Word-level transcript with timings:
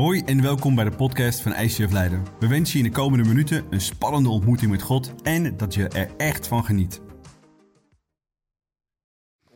Hoi 0.00 0.22
en 0.24 0.42
welkom 0.42 0.74
bij 0.74 0.84
de 0.84 0.90
podcast 0.90 1.40
van 1.40 1.54
ICF 1.54 1.92
Leiden. 1.92 2.24
We 2.38 2.46
wensen 2.46 2.78
je 2.78 2.84
in 2.84 2.90
de 2.90 2.96
komende 2.96 3.28
minuten 3.28 3.64
een 3.70 3.80
spannende 3.80 4.28
ontmoeting 4.28 4.70
met 4.70 4.82
God 4.82 5.14
en 5.22 5.56
dat 5.56 5.74
je 5.74 5.88
er 5.88 6.10
echt 6.16 6.46
van 6.46 6.64
geniet. 6.64 7.00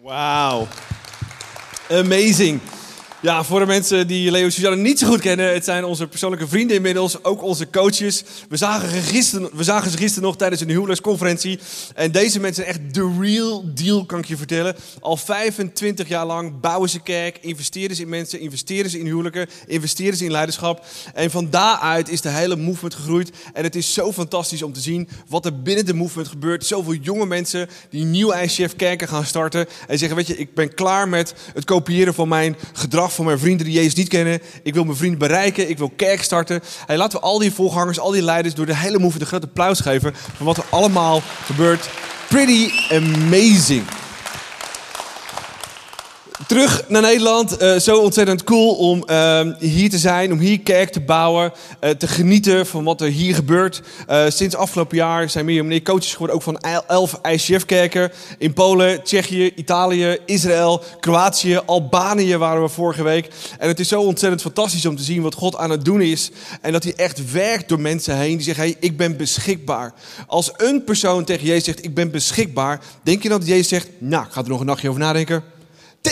Wauw. 0.02 0.66
Amazing. 1.90 2.60
Ja, 3.24 3.44
voor 3.44 3.60
de 3.60 3.66
mensen 3.66 4.06
die 4.06 4.30
Leo 4.30 4.50
Suzanne 4.50 4.82
niet 4.82 4.98
zo 4.98 5.06
goed 5.06 5.20
kennen, 5.20 5.52
het 5.52 5.64
zijn 5.64 5.84
onze 5.84 6.06
persoonlijke 6.06 6.48
vrienden 6.48 6.76
inmiddels, 6.76 7.24
ook 7.24 7.42
onze 7.42 7.70
coaches. 7.70 8.24
We 8.48 8.56
zagen, 8.56 9.02
gisteren, 9.02 9.50
we 9.52 9.64
zagen 9.64 9.90
ze 9.90 9.96
gisteren 9.96 10.22
nog 10.22 10.36
tijdens 10.36 10.60
een 10.60 10.68
huwelijksconferentie. 10.68 11.58
En 11.94 12.12
deze 12.12 12.40
mensen 12.40 12.64
zijn 12.64 12.76
echt 12.76 12.94
de 12.94 13.16
real 13.20 13.64
deal, 13.74 14.04
kan 14.04 14.18
ik 14.18 14.24
je 14.24 14.36
vertellen. 14.36 14.76
Al 15.00 15.16
25 15.16 16.08
jaar 16.08 16.26
lang 16.26 16.60
bouwen 16.60 16.88
ze 16.88 17.00
kerk, 17.00 17.38
investeren 17.40 17.96
ze 17.96 18.02
in 18.02 18.08
mensen, 18.08 18.40
investeren 18.40 18.90
ze 18.90 18.98
in 18.98 19.06
huwelijken, 19.06 19.48
investeren 19.66 20.16
ze 20.16 20.24
in 20.24 20.30
leiderschap. 20.30 20.84
En 21.14 21.30
van 21.30 21.50
daaruit 21.50 22.08
is 22.08 22.20
de 22.20 22.28
hele 22.28 22.56
movement 22.56 22.94
gegroeid. 22.94 23.30
En 23.52 23.64
het 23.64 23.76
is 23.76 23.92
zo 23.94 24.12
fantastisch 24.12 24.62
om 24.62 24.72
te 24.72 24.80
zien 24.80 25.08
wat 25.28 25.44
er 25.44 25.62
binnen 25.62 25.86
de 25.86 25.94
movement 25.94 26.28
gebeurt. 26.28 26.66
Zoveel 26.66 26.94
jonge 26.94 27.26
mensen 27.26 27.68
die 27.90 28.04
nieuw 28.04 28.32
ICF 28.34 28.76
kerken 28.76 29.08
gaan 29.08 29.24
starten. 29.24 29.66
En 29.86 29.98
zeggen, 29.98 30.16
weet 30.16 30.26
je, 30.26 30.36
ik 30.36 30.54
ben 30.54 30.74
klaar 30.74 31.08
met 31.08 31.34
het 31.54 31.64
kopiëren 31.64 32.14
van 32.14 32.28
mijn 32.28 32.56
gedrag 32.72 33.12
voor 33.14 33.24
mijn 33.24 33.38
vrienden 33.38 33.66
die 33.66 33.74
Jezus 33.74 33.94
niet 33.94 34.08
kennen. 34.08 34.40
Ik 34.62 34.74
wil 34.74 34.84
mijn 34.84 34.96
vrienden 34.96 35.18
bereiken. 35.18 35.68
Ik 35.68 35.78
wil 35.78 35.92
kerk 35.96 36.22
starten. 36.22 36.60
Hey, 36.86 36.96
laten 36.96 37.18
we 37.18 37.24
al 37.24 37.38
die 37.38 37.52
volgangers, 37.52 37.98
al 37.98 38.10
die 38.10 38.22
leiders 38.22 38.54
door 38.54 38.66
de 38.66 38.76
hele 38.76 38.98
move 38.98 39.20
een 39.20 39.26
grote 39.26 39.46
applaus 39.46 39.80
geven. 39.80 40.14
Van 40.36 40.46
wat 40.46 40.56
er 40.56 40.64
allemaal 40.70 41.22
gebeurt. 41.44 41.88
Pretty 42.28 42.70
amazing. 42.90 43.84
Terug 46.46 46.84
naar 46.88 47.02
Nederland. 47.02 47.62
Uh, 47.62 47.76
zo 47.76 48.00
ontzettend 48.00 48.44
cool 48.44 48.74
om 48.74 49.04
uh, 49.10 49.40
hier 49.58 49.90
te 49.90 49.98
zijn, 49.98 50.32
om 50.32 50.38
hier 50.38 50.60
kerk 50.60 50.90
te 50.90 51.00
bouwen, 51.00 51.52
uh, 51.80 51.90
te 51.90 52.06
genieten 52.06 52.66
van 52.66 52.84
wat 52.84 53.00
er 53.00 53.08
hier 53.08 53.34
gebeurt. 53.34 53.82
sinds 54.28 54.54
afgelopen 54.54 54.96
jaar 54.96 55.30
zijn 55.30 55.44
meer 55.44 55.58
en 55.58 55.66
meer 55.66 55.82
coaches 55.82 56.12
geworden, 56.12 56.36
ook 56.36 56.42
van 56.42 56.58
11 56.86 57.20
ICF-kerken. 57.22 58.12
In 58.38 58.52
Polen, 58.52 59.02
Tsjechië, 59.02 59.52
Italië, 59.54 60.18
Israël, 60.26 60.82
Kroatië, 61.00 61.60
Albanië 61.66 62.36
waren 62.36 62.62
we 62.62 62.68
vorige 62.68 63.02
week. 63.02 63.30
En 63.58 63.68
het 63.68 63.80
is 63.80 63.88
zo 63.88 64.00
ontzettend 64.00 64.42
fantastisch 64.42 64.86
om 64.86 64.96
te 64.96 65.02
zien 65.02 65.22
wat 65.22 65.34
God 65.34 65.56
aan 65.56 65.70
het 65.70 65.84
doen 65.84 66.00
is. 66.00 66.30
En 66.60 66.72
dat 66.72 66.82
hij 66.82 66.94
echt 66.96 67.32
werkt 67.32 67.68
door 67.68 67.80
mensen 67.80 68.16
heen 68.16 68.36
die 68.36 68.44
zeggen, 68.44 68.64
hey, 68.64 68.76
ik 68.80 68.96
ben 68.96 69.16
beschikbaar. 69.16 69.94
Als 70.26 70.52
een 70.56 70.84
persoon 70.84 71.24
tegen 71.24 71.46
Jezus 71.46 71.64
zegt, 71.64 71.84
ik 71.84 71.94
ben 71.94 72.10
beschikbaar, 72.10 72.80
denk 73.02 73.22
je 73.22 73.28
dat 73.28 73.46
Jezus 73.46 73.68
zegt, 73.68 73.88
nou, 73.98 74.24
ik 74.26 74.32
ga 74.32 74.42
er 74.42 74.48
nog 74.48 74.60
een 74.60 74.66
nachtje 74.66 74.88
over 74.88 75.00
nadenken? 75.00 75.53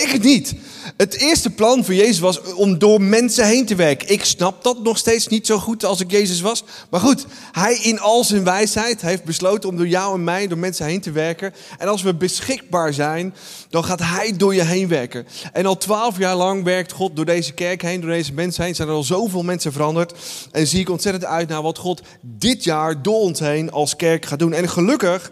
Het 0.00 0.22
niet. 0.22 0.54
Het 0.96 1.14
eerste 1.14 1.50
plan 1.50 1.84
van 1.84 1.94
Jezus 1.94 2.18
was 2.18 2.40
om 2.54 2.78
door 2.78 3.02
mensen 3.02 3.46
heen 3.46 3.66
te 3.66 3.74
werken. 3.74 4.08
Ik 4.08 4.24
snap 4.24 4.64
dat 4.64 4.82
nog 4.82 4.98
steeds 4.98 5.26
niet 5.26 5.46
zo 5.46 5.58
goed 5.58 5.84
als 5.84 6.00
ik 6.00 6.10
Jezus 6.10 6.40
was. 6.40 6.64
Maar 6.90 7.00
goed, 7.00 7.26
hij 7.52 7.74
in 7.74 8.00
al 8.00 8.24
zijn 8.24 8.44
wijsheid 8.44 9.00
heeft 9.00 9.24
besloten 9.24 9.68
om 9.68 9.76
door 9.76 9.88
jou 9.88 10.14
en 10.14 10.24
mij, 10.24 10.46
door 10.46 10.58
mensen 10.58 10.86
heen 10.86 11.00
te 11.00 11.10
werken. 11.10 11.54
En 11.78 11.88
als 11.88 12.02
we 12.02 12.14
beschikbaar 12.14 12.94
zijn, 12.94 13.34
dan 13.70 13.84
gaat 13.84 14.00
hij 14.00 14.36
door 14.36 14.54
je 14.54 14.64
heen 14.64 14.88
werken. 14.88 15.26
En 15.52 15.66
al 15.66 15.76
twaalf 15.76 16.18
jaar 16.18 16.36
lang 16.36 16.64
werkt 16.64 16.92
God 16.92 17.16
door 17.16 17.24
deze 17.24 17.52
kerk 17.52 17.82
heen, 17.82 18.00
door 18.00 18.10
deze 18.10 18.32
mensen 18.32 18.64
heen. 18.64 18.74
Zijn 18.74 18.88
er 18.88 18.94
al 18.94 19.04
zoveel 19.04 19.42
mensen 19.42 19.72
veranderd. 19.72 20.14
En 20.52 20.66
zie 20.66 20.80
ik 20.80 20.90
ontzettend 20.90 21.24
uit 21.24 21.48
naar 21.48 21.62
wat 21.62 21.78
God 21.78 22.02
dit 22.20 22.64
jaar 22.64 23.02
door 23.02 23.20
ons 23.20 23.38
heen 23.38 23.70
als 23.70 23.96
kerk 23.96 24.26
gaat 24.26 24.38
doen. 24.38 24.52
En 24.52 24.68
gelukkig 24.68 25.30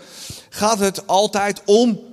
gaat 0.49 0.79
het 0.79 1.07
altijd 1.07 1.63
om 1.65 2.10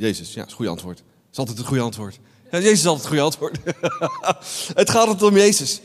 Jezus, 0.00 0.34
ja, 0.34 0.44
is 0.44 0.50
een 0.50 0.56
goede 0.56 0.70
antwoord. 0.70 0.96
Dat 0.96 1.06
is 1.32 1.38
altijd 1.38 1.58
het 1.58 1.66
goede 1.66 1.82
antwoord. 1.82 2.18
Ja, 2.50 2.58
Jezus 2.58 2.78
is 2.78 2.86
altijd 2.86 3.08
het 3.08 3.08
goede 3.08 3.24
antwoord. 3.24 3.58
het 4.80 4.90
gaat 4.90 5.06
altijd 5.06 5.30
om 5.30 5.36
Jezus. 5.36 5.80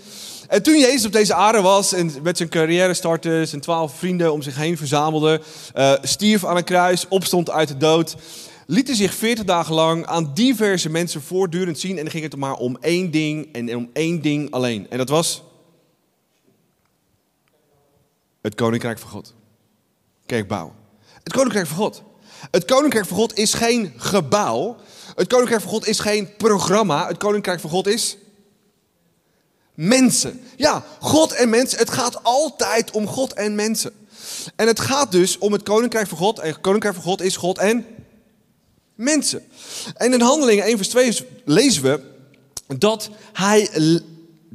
En 0.47 0.63
toen 0.63 0.79
Jezus 0.79 1.05
op 1.05 1.11
deze 1.11 1.33
aarde 1.33 1.61
was 1.61 1.93
en 1.93 2.11
met 2.23 2.37
zijn 2.37 2.49
carrière 2.49 2.93
startte, 2.93 3.45
zijn 3.45 3.61
twaalf 3.61 3.97
vrienden 3.97 4.33
om 4.33 4.41
zich 4.41 4.55
heen 4.55 4.77
verzamelde, 4.77 5.41
uh, 5.75 5.93
stierf 6.01 6.45
aan 6.45 6.57
een 6.57 6.63
kruis, 6.63 7.07
opstond 7.07 7.49
uit 7.49 7.67
de 7.67 7.77
dood, 7.77 8.15
liet 8.67 8.87
hij 8.87 8.95
zich 8.95 9.13
veertig 9.13 9.45
dagen 9.45 9.73
lang 9.73 10.05
aan 10.05 10.31
diverse 10.33 10.89
mensen 10.89 11.21
voortdurend 11.21 11.79
zien. 11.79 11.97
En 11.97 12.03
dan 12.03 12.11
ging 12.11 12.23
het 12.23 12.35
maar 12.35 12.55
om 12.55 12.77
één 12.81 13.11
ding 13.11 13.53
en 13.53 13.75
om 13.75 13.89
één 13.93 14.21
ding 14.21 14.51
alleen. 14.51 14.89
En 14.89 14.97
dat 14.97 15.09
was 15.09 15.43
het 18.41 18.55
Koninkrijk 18.55 18.99
van 18.99 19.09
God. 19.09 19.33
Kerkbouw. 20.25 20.73
Het 21.23 21.33
Koninkrijk 21.33 21.67
van 21.67 21.77
God. 21.77 22.03
Het 22.51 22.65
Koninkrijk 22.65 23.05
van 23.05 23.17
God 23.17 23.37
is 23.37 23.53
geen 23.53 23.93
gebouw. 23.97 24.77
Het 25.15 25.27
Koninkrijk 25.27 25.61
van 25.61 25.71
God 25.71 25.87
is 25.87 25.99
geen 25.99 26.35
programma. 26.35 27.07
Het 27.07 27.17
Koninkrijk 27.17 27.59
van 27.59 27.69
God 27.69 27.87
is 27.87 28.17
mensen. 29.73 30.41
Ja, 30.55 30.83
God 30.99 31.31
en 31.31 31.49
mensen. 31.49 31.77
Het 31.77 31.89
gaat 31.89 32.23
altijd 32.23 32.91
om 32.91 33.07
God 33.07 33.33
en 33.33 33.55
mensen. 33.55 33.93
En 34.55 34.67
het 34.67 34.79
gaat 34.79 35.11
dus 35.11 35.37
om 35.37 35.51
het 35.53 35.63
Koninkrijk 35.63 36.07
van 36.07 36.17
God. 36.17 36.39
En 36.39 36.47
het 36.47 36.61
Koninkrijk 36.61 36.95
van 36.95 37.03
God 37.03 37.21
is 37.21 37.35
God 37.35 37.57
en 37.57 37.85
mensen. 38.95 39.47
En 39.93 40.13
in 40.13 40.21
Handelingen 40.21 40.63
1 40.63 40.77
vers 40.77 40.89
2 40.89 41.17
lezen 41.45 41.83
we 41.83 42.01
dat 42.77 43.09
hij 43.33 43.69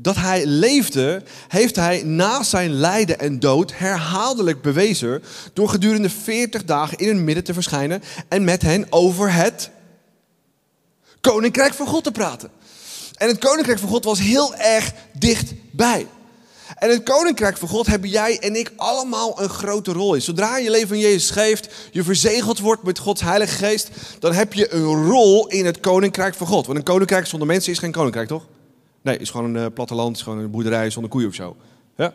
dat 0.03 0.17
hij 0.17 0.47
leefde, 0.47 1.23
heeft 1.49 1.77
hij 1.77 2.03
na 2.03 2.43
zijn 2.43 2.71
lijden 2.71 3.19
en 3.19 3.39
dood 3.39 3.73
herhaaldelijk 3.75 4.63
bewezen 4.63 5.23
door 5.53 5.69
gedurende 5.69 6.11
40 6.11 6.65
dagen 6.65 6.99
in 6.99 7.07
hun 7.07 7.25
midden 7.25 7.45
te 7.45 7.55
verschijnen 7.55 8.03
en 8.29 8.45
met 8.45 8.63
hen 8.63 8.87
over 8.91 9.33
het 9.33 9.71
koninkrijk 11.21 11.75
van 11.75 11.87
God 11.87 12.05
te 12.05 12.13
praten. 12.13 12.51
En 13.17 13.29
het 13.29 13.39
koninkrijk 13.39 13.79
van 13.79 13.89
God 13.89 14.05
was 14.05 14.19
heel 14.19 14.55
erg 14.55 14.93
dichtbij. 15.19 16.07
En 16.79 16.91
het 16.91 17.03
koninkrijk 17.03 17.57
van 17.57 17.69
God 17.69 17.87
hebben 17.87 18.11
jij 18.11 18.39
en 18.39 18.57
ik 18.57 18.73
allemaal 18.77 19.43
een 19.43 19.49
grote 19.49 19.93
rol 19.93 20.15
in. 20.15 20.23
Zodra 20.23 20.57
je 20.57 20.71
leven 20.71 20.89
van 20.89 20.99
Jezus 20.99 21.31
geeft, 21.31 21.69
je 21.91 22.03
verzegeld 22.03 22.59
wordt 22.59 22.83
met 22.83 22.99
Gods 22.99 23.21
Heilige 23.21 23.65
Geest, 23.65 23.89
dan 24.19 24.33
heb 24.33 24.53
je 24.53 24.73
een 24.73 25.07
rol 25.07 25.49
in 25.49 25.67
het 25.67 25.81
koninkrijk 25.81 26.35
van 26.35 26.47
God. 26.47 26.67
Want 26.67 26.79
een 26.79 26.85
koninkrijk 26.85 27.27
zonder 27.27 27.49
mensen 27.49 27.73
is 27.73 27.79
geen 27.79 27.93
koninkrijk, 27.93 28.29
toch? 28.29 28.47
Nee, 29.03 29.15
het 29.15 29.23
is 29.23 29.31
gewoon 29.31 29.55
een 29.55 29.63
uh, 29.63 29.73
platteland, 29.75 30.17
is 30.17 30.23
gewoon 30.23 30.39
een 30.39 30.51
boerderij 30.51 30.91
zonder 30.91 31.11
koeien 31.11 31.29
of 31.29 31.35
zo. 31.35 31.57
Ja? 31.97 32.15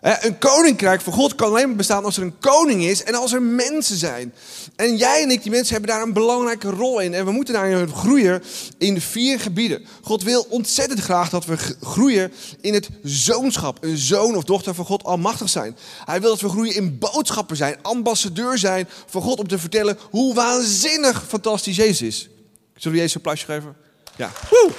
Een 0.00 0.38
koninkrijk 0.38 1.00
van 1.00 1.12
God 1.12 1.34
kan 1.34 1.48
alleen 1.48 1.66
maar 1.66 1.76
bestaan 1.76 2.04
als 2.04 2.16
er 2.16 2.22
een 2.22 2.38
koning 2.38 2.84
is 2.84 3.04
en 3.04 3.14
als 3.14 3.32
er 3.32 3.42
mensen 3.42 3.96
zijn. 3.96 4.34
En 4.76 4.96
jij 4.96 5.22
en 5.22 5.30
ik, 5.30 5.42
die 5.42 5.50
mensen, 5.50 5.72
hebben 5.72 5.90
daar 5.90 6.02
een 6.02 6.12
belangrijke 6.12 6.70
rol 6.70 7.00
in. 7.00 7.14
En 7.14 7.24
we 7.24 7.30
moeten 7.30 7.54
daarin 7.54 7.88
groeien 7.88 8.42
in 8.78 9.00
vier 9.00 9.40
gebieden. 9.40 9.86
God 10.02 10.22
wil 10.22 10.46
ontzettend 10.48 11.00
graag 11.00 11.30
dat 11.30 11.44
we 11.44 11.56
groeien 11.80 12.32
in 12.60 12.74
het 12.74 12.88
zoonschap. 13.02 13.78
Een 13.80 13.96
zoon 13.96 14.36
of 14.36 14.44
dochter 14.44 14.74
van 14.74 14.84
God 14.84 15.04
almachtig 15.04 15.48
zijn. 15.48 15.76
Hij 16.04 16.20
wil 16.20 16.30
dat 16.30 16.40
we 16.40 16.48
groeien 16.48 16.74
in 16.74 16.98
boodschapper 16.98 17.56
zijn, 17.56 17.76
ambassadeur 17.82 18.58
zijn 18.58 18.88
van 19.06 19.22
God 19.22 19.38
om 19.38 19.48
te 19.48 19.58
vertellen 19.58 19.98
hoe 20.10 20.34
waanzinnig 20.34 21.24
fantastisch 21.28 21.76
Jezus 21.76 22.02
is. 22.02 22.28
Zullen 22.74 22.96
we 22.96 23.02
Jezus 23.02 23.10
een 23.10 23.16
applausje 23.16 23.46
geven? 23.46 23.76
Ja. 24.16 24.30
Woe! 24.50 24.70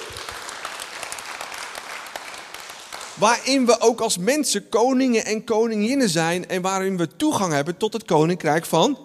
Waarin 3.19 3.65
we 3.65 3.81
ook 3.81 4.01
als 4.01 4.17
mensen 4.17 4.69
koningen 4.69 5.25
en 5.25 5.43
koninginnen 5.43 6.09
zijn 6.09 6.49
en 6.49 6.61
waarin 6.61 6.97
we 6.97 7.15
toegang 7.15 7.53
hebben 7.53 7.77
tot 7.77 7.93
het 7.93 8.05
koninkrijk 8.05 8.65
van 8.65 8.97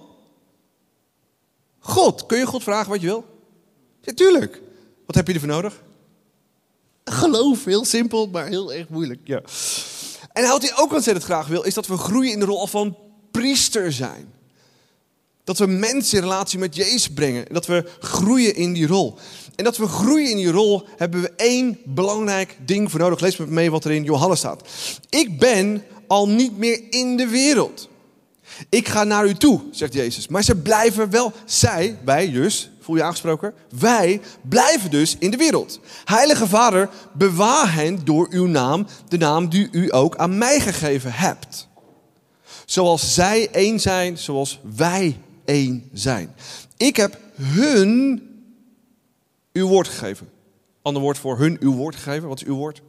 God. 1.79 2.27
Kun 2.27 2.39
je 2.39 2.47
God 2.47 2.63
vragen 2.63 2.91
wat 2.91 3.01
je 3.01 3.07
wil? 3.07 3.25
Ja, 4.01 4.13
tuurlijk. 4.13 4.61
Wat 5.07 5.15
heb 5.15 5.27
je 5.27 5.33
ervoor 5.33 5.49
nodig? 5.49 5.83
Geloof, 7.05 7.65
heel 7.65 7.85
simpel, 7.85 8.27
maar 8.27 8.47
heel 8.47 8.73
erg 8.73 8.89
moeilijk. 8.89 9.21
Ja. 9.25 9.43
En 10.33 10.49
wat 10.49 10.63
hij 10.63 10.77
ook 10.77 10.93
ontzettend 10.93 11.25
graag 11.25 11.47
wil, 11.47 11.63
is 11.63 11.75
dat 11.75 11.87
we 11.87 11.97
groeien 11.97 12.33
in 12.33 12.39
de 12.39 12.45
rol 12.45 12.67
van 12.67 12.97
priester 13.31 13.93
zijn. 13.93 14.33
Dat 15.45 15.59
we 15.59 15.67
mensen 15.67 16.17
in 16.17 16.23
relatie 16.23 16.59
met 16.59 16.77
Jezus 16.77 17.09
brengen. 17.09 17.49
En 17.49 17.55
dat 17.55 17.67
we 17.67 17.85
groeien 18.01 18.55
in 18.55 18.73
die 18.73 18.87
rol. 18.87 19.19
En 19.57 19.65
dat 19.65 19.77
we 19.77 19.87
groeien 19.87 20.31
in 20.31 20.37
die 20.37 20.51
rol, 20.51 20.87
hebben 20.97 21.21
we 21.21 21.33
één 21.37 21.79
belangrijk 21.85 22.57
ding 22.65 22.91
voor 22.91 23.01
nodig. 23.01 23.21
Lees 23.21 23.37
met 23.37 23.49
me 23.49 23.55
mee 23.55 23.71
wat 23.71 23.85
er 23.85 23.91
in 23.91 24.05
Johannes 24.05 24.39
staat. 24.39 24.63
Ik 25.09 25.39
ben 25.39 25.85
al 26.07 26.29
niet 26.29 26.59
meer 26.59 26.81
in 26.91 27.17
de 27.17 27.27
wereld. 27.27 27.89
Ik 28.69 28.89
ga 28.89 29.05
naar 29.05 29.27
u 29.27 29.35
toe, 29.35 29.61
zegt 29.71 29.93
Jezus. 29.93 30.29
Maar 30.29 30.43
ze 30.43 30.57
blijven 30.57 31.11
wel, 31.11 31.33
zij, 31.45 31.99
wij 32.05 32.31
dus, 32.31 32.71
voel 32.81 32.97
je 32.97 33.03
aangesproken? 33.03 33.55
Wij 33.79 34.21
blijven 34.49 34.91
dus 34.91 35.17
in 35.19 35.31
de 35.31 35.37
wereld. 35.37 35.81
Heilige 36.05 36.47
Vader, 36.47 36.89
bewaar 37.13 37.75
hen 37.75 38.01
door 38.05 38.27
uw 38.31 38.47
naam, 38.47 38.87
de 39.09 39.17
naam 39.17 39.49
die 39.49 39.69
u 39.71 39.95
ook 39.95 40.17
aan 40.17 40.39
mij 40.39 40.61
gegeven 40.61 41.13
hebt. 41.13 41.69
Zoals 42.65 43.15
zij 43.15 43.49
één 43.51 43.81
zijn, 43.81 44.19
zoals 44.19 44.61
wij 44.77 45.17
één 45.45 45.89
zijn. 45.93 46.35
Ik 46.77 46.97
heb 46.97 47.19
hun 47.35 48.23
uw 49.53 49.69
woord 49.69 49.89
gegeven. 49.89 50.29
Ander 50.83 51.03
woord 51.03 51.19
voor 51.19 51.39
hun 51.39 51.57
uw 51.61 51.75
woord 51.75 51.97
gegeven. 51.97 52.29
Wat 52.29 52.41
is 52.41 52.47
uw 52.47 52.57
woord? 52.57 52.83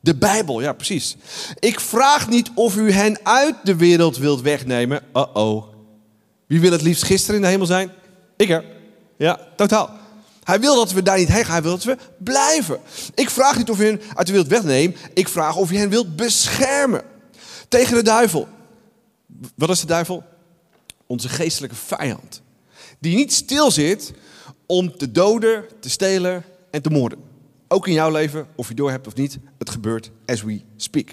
De 0.00 0.16
Bijbel, 0.16 0.60
ja 0.60 0.72
precies. 0.72 1.16
Ik 1.58 1.80
vraag 1.80 2.28
niet 2.28 2.50
of 2.54 2.76
u 2.76 2.92
hen 2.92 3.18
uit 3.22 3.54
de 3.62 3.76
wereld 3.76 4.16
wilt 4.16 4.40
wegnemen. 4.40 5.02
Uh-oh. 5.14 5.64
Wie 6.46 6.60
wil 6.60 6.72
het 6.72 6.82
liefst 6.82 7.04
gisteren 7.04 7.36
in 7.36 7.42
de 7.42 7.48
hemel 7.48 7.66
zijn? 7.66 7.90
Ik 8.36 8.48
er. 8.48 8.64
Ja, 9.16 9.40
totaal. 9.56 9.90
Hij 10.44 10.60
wil 10.60 10.74
dat 10.74 10.92
we 10.92 11.02
daar 11.02 11.18
niet 11.18 11.28
heen 11.28 11.44
gaan, 11.44 11.52
hij 11.52 11.62
wil 11.62 11.70
dat 11.70 11.84
we 11.84 11.96
blijven. 12.18 12.80
Ik 13.14 13.30
vraag 13.30 13.56
niet 13.56 13.70
of 13.70 13.78
je 13.78 13.84
hen 13.84 14.00
uit 14.14 14.26
de 14.26 14.32
wereld 14.32 14.50
wegneemt, 14.50 14.96
ik 15.14 15.28
vraag 15.28 15.56
of 15.56 15.70
je 15.70 15.78
hen 15.78 15.88
wilt 15.88 16.16
beschermen. 16.16 17.02
Tegen 17.68 17.94
de 17.94 18.02
duivel. 18.02 18.48
Wat 19.54 19.70
is 19.70 19.80
de 19.80 19.86
duivel? 19.86 20.24
Onze 21.06 21.28
geestelijke 21.28 21.76
vijand. 21.76 22.42
Die 22.98 23.16
niet 23.16 23.32
stil 23.32 23.70
zit 23.70 24.12
om 24.70 24.96
te 24.96 25.12
doden, 25.12 25.64
te 25.80 25.90
stelen 25.90 26.44
en 26.70 26.82
te 26.82 26.90
moorden. 26.90 27.18
Ook 27.68 27.86
in 27.86 27.92
jouw 27.92 28.10
leven, 28.10 28.46
of 28.56 28.68
je 28.68 28.74
door 28.74 28.90
hebt 28.90 29.06
of 29.06 29.14
niet, 29.14 29.38
het 29.58 29.70
gebeurt 29.70 30.10
as 30.26 30.42
we 30.42 30.60
speak. 30.76 31.12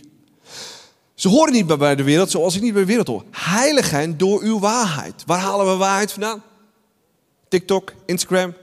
Ze 1.14 1.28
horen 1.28 1.54
niet 1.54 1.78
bij 1.78 1.96
de 1.96 2.04
wereld 2.04 2.32
zoals 2.32 2.56
ik 2.56 2.62
niet 2.62 2.74
bij 2.74 2.82
de 2.82 2.88
wereld 2.88 3.08
hoor. 3.08 3.24
Heilig 3.32 3.92
hen 3.92 4.18
door 4.18 4.42
uw 4.42 4.60
waarheid. 4.60 5.24
Waar 5.26 5.40
halen 5.40 5.66
we 5.66 5.76
waarheid 5.76 6.12
vandaan? 6.12 6.44
TikTok, 7.48 7.94
Instagram, 8.06 8.54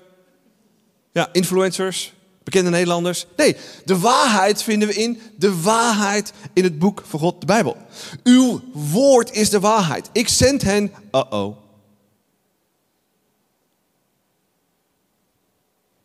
ja, 1.12 1.28
influencers, 1.32 2.12
bekende 2.44 2.70
Nederlanders. 2.70 3.26
Nee, 3.36 3.56
de 3.84 3.98
waarheid 3.98 4.62
vinden 4.62 4.88
we 4.88 4.94
in 4.94 5.20
de 5.36 5.60
waarheid 5.60 6.32
in 6.52 6.64
het 6.64 6.78
boek 6.78 7.02
van 7.06 7.20
God, 7.20 7.40
de 7.40 7.46
Bijbel. 7.46 7.76
Uw 8.22 8.60
woord 8.72 9.32
is 9.32 9.50
de 9.50 9.60
waarheid. 9.60 10.08
Ik 10.12 10.28
zend 10.28 10.62
hen, 10.62 10.92
uh-oh. 11.12 11.56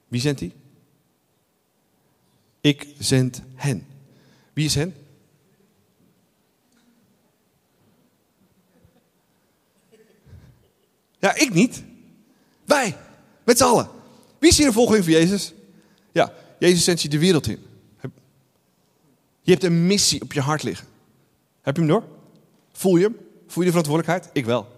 Wie 0.08 0.22
zendt 0.22 0.40
hij? 0.40 0.52
Ik 2.62 2.88
zend 3.00 3.42
hen. 3.56 3.88
Wie 4.54 4.66
is 4.66 4.76
hen? 4.76 4.96
Ja, 11.20 11.36
ik 11.36 11.54
niet. 11.54 11.84
Wij, 12.66 12.98
met 13.44 13.58
z'n 13.58 13.64
allen. 13.64 13.90
Wie 14.40 14.50
is 14.50 14.58
hier 14.58 14.68
een 14.68 14.74
volgeling 14.74 15.04
van 15.04 15.14
Jezus? 15.14 15.54
Ja, 16.12 16.34
Jezus 16.60 16.84
zendt 16.84 17.02
je 17.02 17.10
de 17.10 17.20
wereld 17.20 17.48
in. 17.48 17.66
Je 19.42 19.52
hebt 19.52 19.64
een 19.64 19.88
missie 19.88 20.22
op 20.22 20.34
je 20.34 20.42
hart 20.42 20.64
liggen. 20.64 20.88
Heb 21.62 21.76
je 21.76 21.82
hem 21.82 21.92
door? 21.92 22.04
Voel 22.72 22.96
je 22.96 23.04
hem? 23.04 23.18
Voel 23.48 23.64
je 23.64 23.72
de 23.72 23.78
verantwoordelijkheid? 23.78 24.30
Ik 24.34 24.46
wel. 24.46 24.77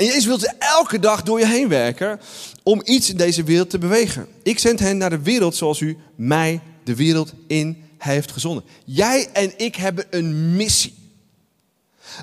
En 0.00 0.06
Jezus 0.06 0.26
wil 0.26 0.38
elke 0.58 0.98
dag 0.98 1.22
door 1.22 1.38
je 1.38 1.46
heen 1.46 1.68
werken 1.68 2.20
om 2.62 2.82
iets 2.84 3.10
in 3.10 3.16
deze 3.16 3.42
wereld 3.42 3.70
te 3.70 3.78
bewegen. 3.78 4.26
Ik 4.42 4.58
zend 4.58 4.78
hen 4.78 4.96
naar 4.96 5.10
de 5.10 5.22
wereld 5.22 5.56
zoals 5.56 5.80
u 5.80 5.98
mij 6.14 6.60
de 6.84 6.94
wereld 6.94 7.32
in 7.46 7.84
heeft 7.98 8.32
gezonden. 8.32 8.64
Jij 8.84 9.28
en 9.32 9.52
ik 9.56 9.76
hebben 9.76 10.06
een 10.10 10.56
missie. 10.56 10.94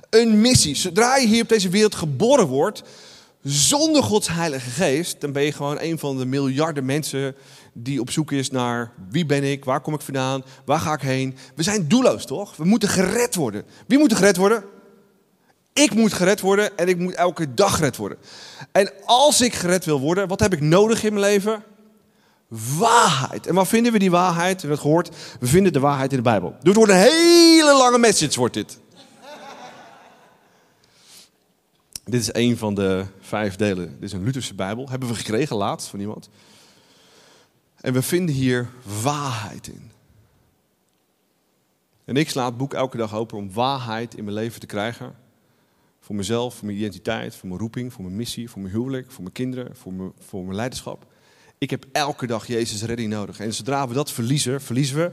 Een 0.10 0.42
missie. 0.42 0.76
Zodra 0.76 1.18
je 1.18 1.28
hier 1.28 1.42
op 1.42 1.50
deze 1.50 1.70
wereld 1.70 1.96
geboren 1.96 2.48
wordt, 2.48 2.84
zonder 3.44 4.04
Gods 4.04 4.28
Heilige 4.28 4.70
Geest, 4.70 5.22
dan 5.22 5.32
ben 5.32 5.44
je 5.44 5.52
gewoon 5.52 5.78
een 5.80 6.00
van 6.00 6.18
de 6.18 6.26
miljarden 6.26 6.86
mensen 6.86 7.36
die 7.74 8.02
op 8.02 8.12
zoek 8.12 8.32
is 8.32 8.50
naar 8.50 8.92
wie 9.10 9.26
ben 9.26 9.44
ik, 9.44 9.66
waar 9.66 9.82
kom 9.82 9.94
ik 9.94 10.02
vandaan, 10.02 10.44
waar 10.66 10.80
ga 10.80 10.94
ik 10.94 11.02
heen. 11.02 11.38
We 11.56 11.64
zijn 11.64 11.88
doelloos, 11.88 12.26
toch? 12.26 12.56
We 12.56 12.66
moeten 12.66 12.90
gered 12.90 13.36
worden. 13.36 13.64
Wie 13.88 13.98
moet 13.98 14.16
gered 14.16 14.38
worden? 14.38 14.64
Ik 15.78 15.94
moet 15.94 16.14
gered 16.14 16.42
worden 16.42 16.78
en 16.78 16.88
ik 16.88 16.98
moet 16.98 17.14
elke 17.14 17.54
dag 17.54 17.76
gered 17.76 17.98
worden. 17.98 18.18
En 18.72 18.92
als 19.06 19.42
ik 19.42 19.54
gered 19.54 19.86
wil 19.86 20.00
worden, 20.00 20.28
wat 20.28 20.40
heb 20.40 20.54
ik 20.54 20.62
nodig 20.62 21.04
in 21.04 21.14
mijn 21.14 21.26
leven? 21.26 21.64
Waarheid. 22.78 23.48
En 23.48 23.56
waar 23.56 23.68
vinden 23.68 23.92
we 23.92 24.00
die 24.00 24.12
waarheid? 24.12 24.54
We 24.54 24.60
hebben 24.60 24.70
het 24.70 24.80
gehoord, 24.80 25.10
we 25.40 25.48
vinden 25.48 25.74
de 25.74 25.80
waarheid 25.80 26.12
in 26.12 26.18
de 26.18 26.24
Bijbel. 26.24 26.56
Dus 26.62 26.76
wordt 26.76 26.92
een 26.92 26.98
hele 26.98 27.76
lange 27.78 27.98
message, 27.98 28.40
wordt 28.40 28.54
dit. 28.54 28.80
Dit 32.04 32.22
is 32.22 32.34
een 32.34 32.58
van 32.58 32.76
de 32.76 33.06
vijf 33.20 33.56
delen. 33.56 33.88
Dit 33.94 34.04
is 34.04 34.12
een 34.12 34.24
Lutherse 34.24 34.54
Bijbel. 34.54 34.90
Hebben 34.90 35.10
we 35.10 35.16
gekregen 35.16 35.56
laatst 35.56 35.88
van 35.88 36.00
iemand. 36.00 36.30
En 37.82 37.94
we 37.94 38.02
vinden 38.02 38.36
hier 38.36 38.70
waarheid 39.02 39.68
in. 39.68 39.92
En 42.06 42.16
ik 42.16 42.30
sla 42.30 42.46
het 42.46 42.58
boek 42.58 42.74
elke 42.74 42.98
dag 42.98 43.16
open 43.16 43.38
om 43.38 43.54
waarheid 43.54 44.16
in 44.16 44.24
mijn 44.24 44.36
leven 44.36 44.60
te 44.60 44.66
krijgen. 44.66 45.16
Voor 46.08 46.16
mezelf, 46.16 46.56
voor 46.56 46.66
mijn 46.66 46.78
identiteit, 46.78 47.36
voor 47.36 47.48
mijn 47.48 47.60
roeping, 47.60 47.94
voor 47.94 48.04
mijn 48.04 48.16
missie, 48.16 48.50
voor 48.50 48.62
mijn 48.62 48.74
huwelijk, 48.74 49.12
voor 49.12 49.22
mijn 49.22 49.34
kinderen, 49.34 49.76
voor 49.76 49.94
mijn, 49.94 50.12
voor 50.20 50.44
mijn 50.44 50.56
leiderschap. 50.56 51.06
Ik 51.58 51.70
heb 51.70 51.86
elke 51.92 52.28
dag 52.28 52.48
Jezus 52.48 52.84
redding 52.84 53.10
nodig. 53.10 53.40
En 53.40 53.54
zodra 53.54 53.88
we 53.88 53.94
dat 53.94 54.12
verliezen, 54.12 54.62
verliezen 54.62 54.98
we 54.98 55.12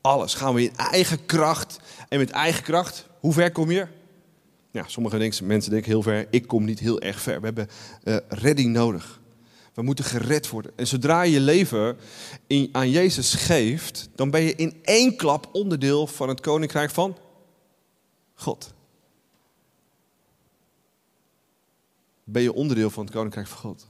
alles. 0.00 0.34
Gaan 0.34 0.54
we 0.54 0.62
in 0.62 0.76
eigen 0.76 1.26
kracht. 1.26 1.78
En 2.08 2.18
met 2.18 2.30
eigen 2.30 2.62
kracht, 2.62 3.06
hoe 3.20 3.32
ver 3.32 3.52
kom 3.52 3.70
je? 3.70 3.86
Ja, 4.70 4.84
sommige 4.86 5.44
mensen 5.44 5.70
denken 5.70 5.90
heel 5.90 6.02
ver. 6.02 6.26
Ik 6.30 6.46
kom 6.46 6.64
niet 6.64 6.78
heel 6.78 7.00
erg 7.00 7.20
ver. 7.20 7.38
We 7.40 7.46
hebben 7.46 7.68
uh, 8.04 8.16
redding 8.28 8.72
nodig. 8.72 9.20
We 9.74 9.82
moeten 9.82 10.04
gered 10.04 10.48
worden. 10.48 10.72
En 10.76 10.86
zodra 10.86 11.22
je 11.22 11.32
je 11.32 11.40
leven 11.40 11.96
in, 12.46 12.68
aan 12.72 12.90
Jezus 12.90 13.34
geeft, 13.34 14.08
dan 14.14 14.30
ben 14.30 14.42
je 14.42 14.54
in 14.54 14.78
één 14.82 15.16
klap 15.16 15.48
onderdeel 15.52 16.06
van 16.06 16.28
het 16.28 16.40
koninkrijk 16.40 16.90
van 16.90 17.16
God. 18.34 18.74
Ben 22.28 22.42
je 22.42 22.52
onderdeel 22.52 22.90
van 22.90 23.04
het 23.04 23.14
koninkrijk 23.14 23.46
van 23.46 23.58
God? 23.58 23.86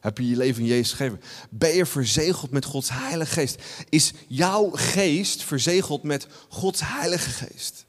Heb 0.00 0.18
je 0.18 0.28
je 0.28 0.36
leven 0.36 0.62
in 0.62 0.68
Jezus 0.68 0.90
gegeven? 0.92 1.20
Ben 1.50 1.74
je 1.74 1.86
verzegeld 1.86 2.50
met 2.50 2.64
Gods 2.64 2.90
Heilige 2.90 3.32
Geest? 3.32 3.62
Is 3.88 4.12
jouw 4.28 4.70
geest 4.70 5.42
verzegeld 5.42 6.02
met 6.02 6.26
Gods 6.48 6.80
Heilige 6.84 7.30
Geest? 7.30 7.86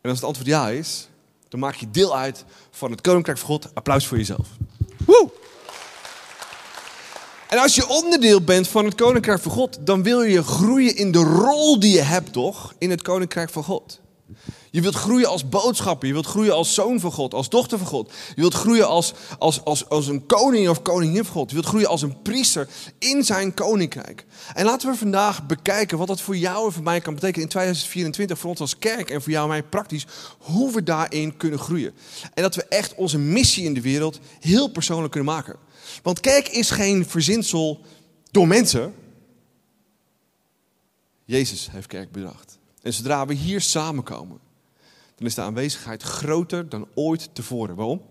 En 0.00 0.10
als 0.10 0.18
het 0.18 0.28
antwoord 0.28 0.48
ja 0.48 0.68
is, 0.68 1.08
dan 1.48 1.60
maak 1.60 1.74
je 1.74 1.90
deel 1.90 2.16
uit 2.16 2.44
van 2.70 2.90
het 2.90 3.00
Koninkrijk 3.00 3.38
van 3.38 3.48
God. 3.48 3.74
Applaus 3.74 4.06
voor 4.06 4.16
jezelf. 4.16 4.48
Woe! 5.06 5.30
En 7.48 7.58
als 7.58 7.74
je 7.74 7.88
onderdeel 7.88 8.42
bent 8.42 8.68
van 8.68 8.84
het 8.84 8.94
Koninkrijk 8.94 9.40
van 9.40 9.52
God, 9.52 9.78
dan 9.86 10.02
wil 10.02 10.22
je 10.22 10.42
groeien 10.42 10.96
in 10.96 11.12
de 11.12 11.18
rol 11.18 11.80
die 11.80 11.94
je 11.94 12.02
hebt, 12.02 12.32
toch? 12.32 12.74
In 12.78 12.90
het 12.90 13.02
Koninkrijk 13.02 13.50
van 13.50 13.64
God. 13.64 14.00
Je 14.74 14.80
wilt 14.80 14.94
groeien 14.94 15.28
als 15.28 15.48
boodschapper. 15.48 16.06
Je 16.06 16.12
wilt 16.12 16.26
groeien 16.26 16.54
als 16.54 16.74
zoon 16.74 17.00
van 17.00 17.12
God, 17.12 17.34
als 17.34 17.48
dochter 17.48 17.78
van 17.78 17.86
God. 17.86 18.12
Je 18.34 18.40
wilt 18.40 18.54
groeien 18.54 18.88
als, 18.88 19.12
als, 19.38 19.64
als, 19.64 19.88
als 19.88 20.06
een 20.06 20.26
koning 20.26 20.68
of 20.68 20.82
koningin 20.82 21.24
van 21.24 21.34
God. 21.34 21.48
Je 21.48 21.54
wilt 21.54 21.66
groeien 21.66 21.88
als 21.88 22.02
een 22.02 22.22
priester 22.22 22.68
in 22.98 23.24
zijn 23.24 23.54
koninkrijk. 23.54 24.24
En 24.54 24.64
laten 24.64 24.90
we 24.90 24.96
vandaag 24.96 25.46
bekijken 25.46 25.98
wat 25.98 26.06
dat 26.06 26.20
voor 26.20 26.36
jou 26.36 26.66
en 26.66 26.72
voor 26.72 26.82
mij 26.82 27.00
kan 27.00 27.14
betekenen 27.14 27.42
in 27.42 27.48
2024 27.48 28.38
voor 28.38 28.50
ons 28.50 28.60
als 28.60 28.78
kerk 28.78 29.10
en 29.10 29.22
voor 29.22 29.32
jou 29.32 29.44
en 29.44 29.50
mij 29.50 29.62
praktisch. 29.62 30.06
Hoe 30.38 30.72
we 30.72 30.82
daarin 30.82 31.36
kunnen 31.36 31.58
groeien. 31.58 31.94
En 32.34 32.42
dat 32.42 32.54
we 32.54 32.64
echt 32.64 32.94
onze 32.94 33.18
missie 33.18 33.64
in 33.64 33.74
de 33.74 33.80
wereld 33.80 34.20
heel 34.40 34.68
persoonlijk 34.68 35.12
kunnen 35.12 35.34
maken. 35.34 35.56
Want 36.02 36.20
kerk 36.20 36.48
is 36.48 36.70
geen 36.70 37.08
verzinsel 37.08 37.80
door 38.30 38.46
mensen. 38.46 38.94
Jezus 41.24 41.68
heeft 41.70 41.86
kerk 41.86 42.12
bedacht. 42.12 42.58
En 42.82 42.92
zodra 42.92 43.26
we 43.26 43.34
hier 43.34 43.60
samenkomen, 43.60 44.38
is 45.26 45.34
de 45.34 45.40
aanwezigheid 45.40 46.02
groter 46.02 46.68
dan 46.68 46.88
ooit 46.94 47.28
tevoren. 47.32 47.74
Waarom? 47.74 48.02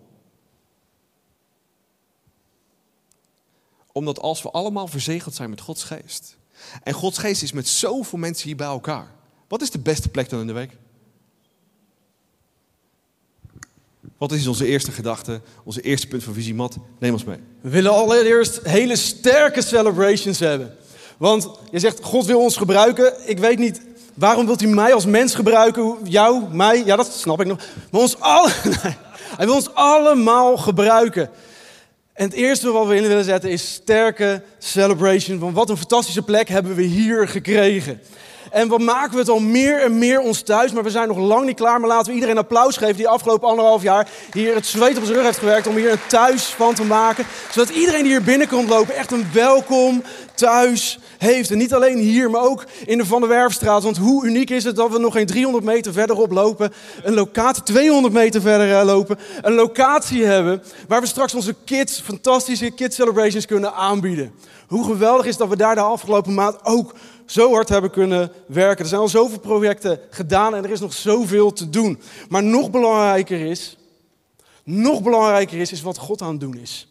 Omdat 3.92 4.20
als 4.20 4.42
we 4.42 4.52
allemaal 4.52 4.88
verzegeld 4.88 5.36
zijn 5.36 5.50
met 5.50 5.62
Gods 5.62 5.84
geest. 5.84 6.38
En 6.84 6.94
Gods 6.94 7.18
geest 7.18 7.44
is 7.44 7.52
met 7.52 7.68
zoveel 7.68 8.20
mensen 8.20 8.48
hier 8.48 8.56
bij 8.56 8.68
elkaar. 8.68 9.12
Wat 9.48 9.62
is 9.62 9.72
de 9.72 9.80
beste 9.80 10.10
plek 10.10 10.30
dan 10.30 10.40
in 10.40 10.48
de 10.48 10.54
week? 10.54 10.78
Wat 14.18 14.32
is 14.32 14.48
onze 14.48 14.66
eerste 14.66 14.92
gedachte, 14.92 15.42
onze 15.64 15.82
eerste 15.82 16.08
punt 16.08 16.24
van 16.24 16.34
visie, 16.34 16.54
Mat? 16.54 16.78
Neem 17.00 17.14
ons 17.14 17.24
mee. 17.24 17.40
We 17.62 17.70
willen 17.70 17.92
allereerst 17.92 18.60
hele 18.64 18.96
sterke 18.96 19.62
celebrations 19.62 20.40
hebben. 20.40 20.76
Want 21.18 21.50
je 21.72 21.80
zegt, 21.80 22.04
God 22.04 22.26
wil 22.26 22.40
ons 22.40 22.58
gebruiken. 22.58 23.30
Ik 23.30 23.40
weet 23.40 23.60
niet 23.60 23.82
Waarom 24.14 24.46
wilt 24.46 24.62
u 24.62 24.68
mij 24.68 24.94
als 24.94 25.06
mens 25.06 25.36
gebruiken? 25.36 25.98
Jou, 26.04 26.44
mij? 26.52 26.84
Ja, 26.86 26.96
dat 26.96 27.14
snap 27.14 27.42
ik 27.42 27.48
nog. 27.48 27.60
Ons 27.92 28.20
alle, 28.20 28.50
hij 29.38 29.46
wil 29.46 29.56
ons 29.56 29.74
allemaal 29.74 30.58
gebruiken. 30.58 31.30
En 32.14 32.26
het 32.26 32.34
eerste 32.34 32.72
wat 32.72 32.88
we 32.88 32.96
in 32.96 33.08
willen 33.08 33.24
zetten 33.24 33.50
is 33.50 33.74
sterke 33.74 34.44
celebration. 34.58 35.40
Van 35.40 35.54
wat 35.54 35.70
een 35.70 35.78
fantastische 35.78 36.22
plek 36.22 36.48
hebben 36.48 36.76
we 36.76 36.84
hier 36.84 37.28
gekregen. 37.28 38.02
En 38.54 38.68
wat 38.68 38.82
maken 38.82 39.12
we 39.12 39.20
het 39.20 39.30
al 39.30 39.40
meer 39.40 39.82
en 39.82 39.98
meer 39.98 40.20
ons 40.20 40.42
thuis. 40.42 40.72
Maar 40.72 40.84
we 40.84 40.90
zijn 40.90 41.08
nog 41.08 41.18
lang 41.18 41.46
niet 41.46 41.56
klaar. 41.56 41.80
Maar 41.80 41.90
laten 41.90 42.08
we 42.08 42.14
iedereen 42.14 42.38
applaus 42.38 42.78
geven 42.78 42.96
die 42.96 43.08
afgelopen 43.08 43.48
anderhalf 43.48 43.82
jaar 43.82 44.10
hier 44.34 44.56
het 44.56 44.66
zweet 44.66 44.98
op 44.98 45.04
zijn 45.04 45.16
rug 45.16 45.26
heeft 45.26 45.38
gewerkt. 45.38 45.68
Om 45.68 45.76
hier 45.76 45.92
een 45.92 46.08
thuis 46.08 46.44
van 46.46 46.74
te 46.74 46.84
maken. 46.84 47.26
Zodat 47.52 47.70
iedereen 47.70 48.04
die 48.04 48.12
hier 48.12 48.24
binnenkomt 48.24 48.70
lopen 48.70 48.96
echt 48.96 49.12
een 49.12 49.26
welkom 49.34 50.04
thuis 50.36 51.00
heeft. 51.18 51.52
En 51.52 51.58
niet 51.58 51.74
alleen 51.74 51.98
hier, 51.98 52.30
maar 52.30 52.42
ook 52.42 52.66
in 52.86 52.98
de 52.98 53.06
Van 53.06 53.20
der 53.20 53.30
Werfstraat. 53.30 53.84
Want 53.84 53.98
hoe 53.98 54.26
uniek 54.26 54.50
is 54.50 54.64
het 54.64 54.76
dat 54.76 54.92
we 54.92 55.00
nog 55.00 55.14
geen 55.14 55.26
300 55.26 55.64
meter 55.64 55.94
verderop 55.94 56.32
lopen. 56.32 56.74
Een 57.04 57.14
locatie, 57.14 57.64
200 57.64 58.14
meter 58.14 58.42
verder 58.42 58.80
eh, 58.80 58.86
lopen. 58.86 59.20
Een 59.42 59.54
locatie 59.54 60.26
hebben 60.26 60.64
waar 60.88 61.02
we 61.02 61.08
straks 61.08 61.34
onze 61.34 61.56
kids, 61.66 62.02
fantastische 62.02 62.72
kids 62.72 62.96
celebrations 62.96 63.46
kunnen 63.46 63.74
aanbieden. 63.74 64.34
Hoe 64.68 64.86
geweldig 64.86 65.26
is 65.26 65.38
dat 65.38 65.50
we 65.50 65.58
daar 65.58 65.76
de 65.76 65.82
afgelopen 65.82 66.34
maand 66.34 66.58
ook 66.64 66.94
zo 67.26 67.54
hard 67.54 67.70
hebben 67.70 67.92
kunnen 67.92 68.32
werken. 68.48 68.84
Er 68.84 68.90
zijn 68.90 69.02
al 69.02 69.08
zoveel 69.08 69.40
projecten 69.40 70.00
gedaan 70.10 70.56
en 70.56 70.64
er 70.64 70.72
is 70.72 70.80
nog 70.80 70.94
zoveel 70.94 71.54
te 71.54 71.70
doen. 71.70 72.00
Maar 72.30 72.44
nog 72.44 72.72
belangrijker 72.72 73.40
is, 73.40 73.78
nog 74.64 75.02
belangrijker 75.02 75.60
is, 75.60 75.72
is 75.72 75.82
wat 75.82 75.98
God 75.98 76.22
aan 76.22 76.32
het 76.32 76.40
doen 76.40 76.58
is. 76.58 76.88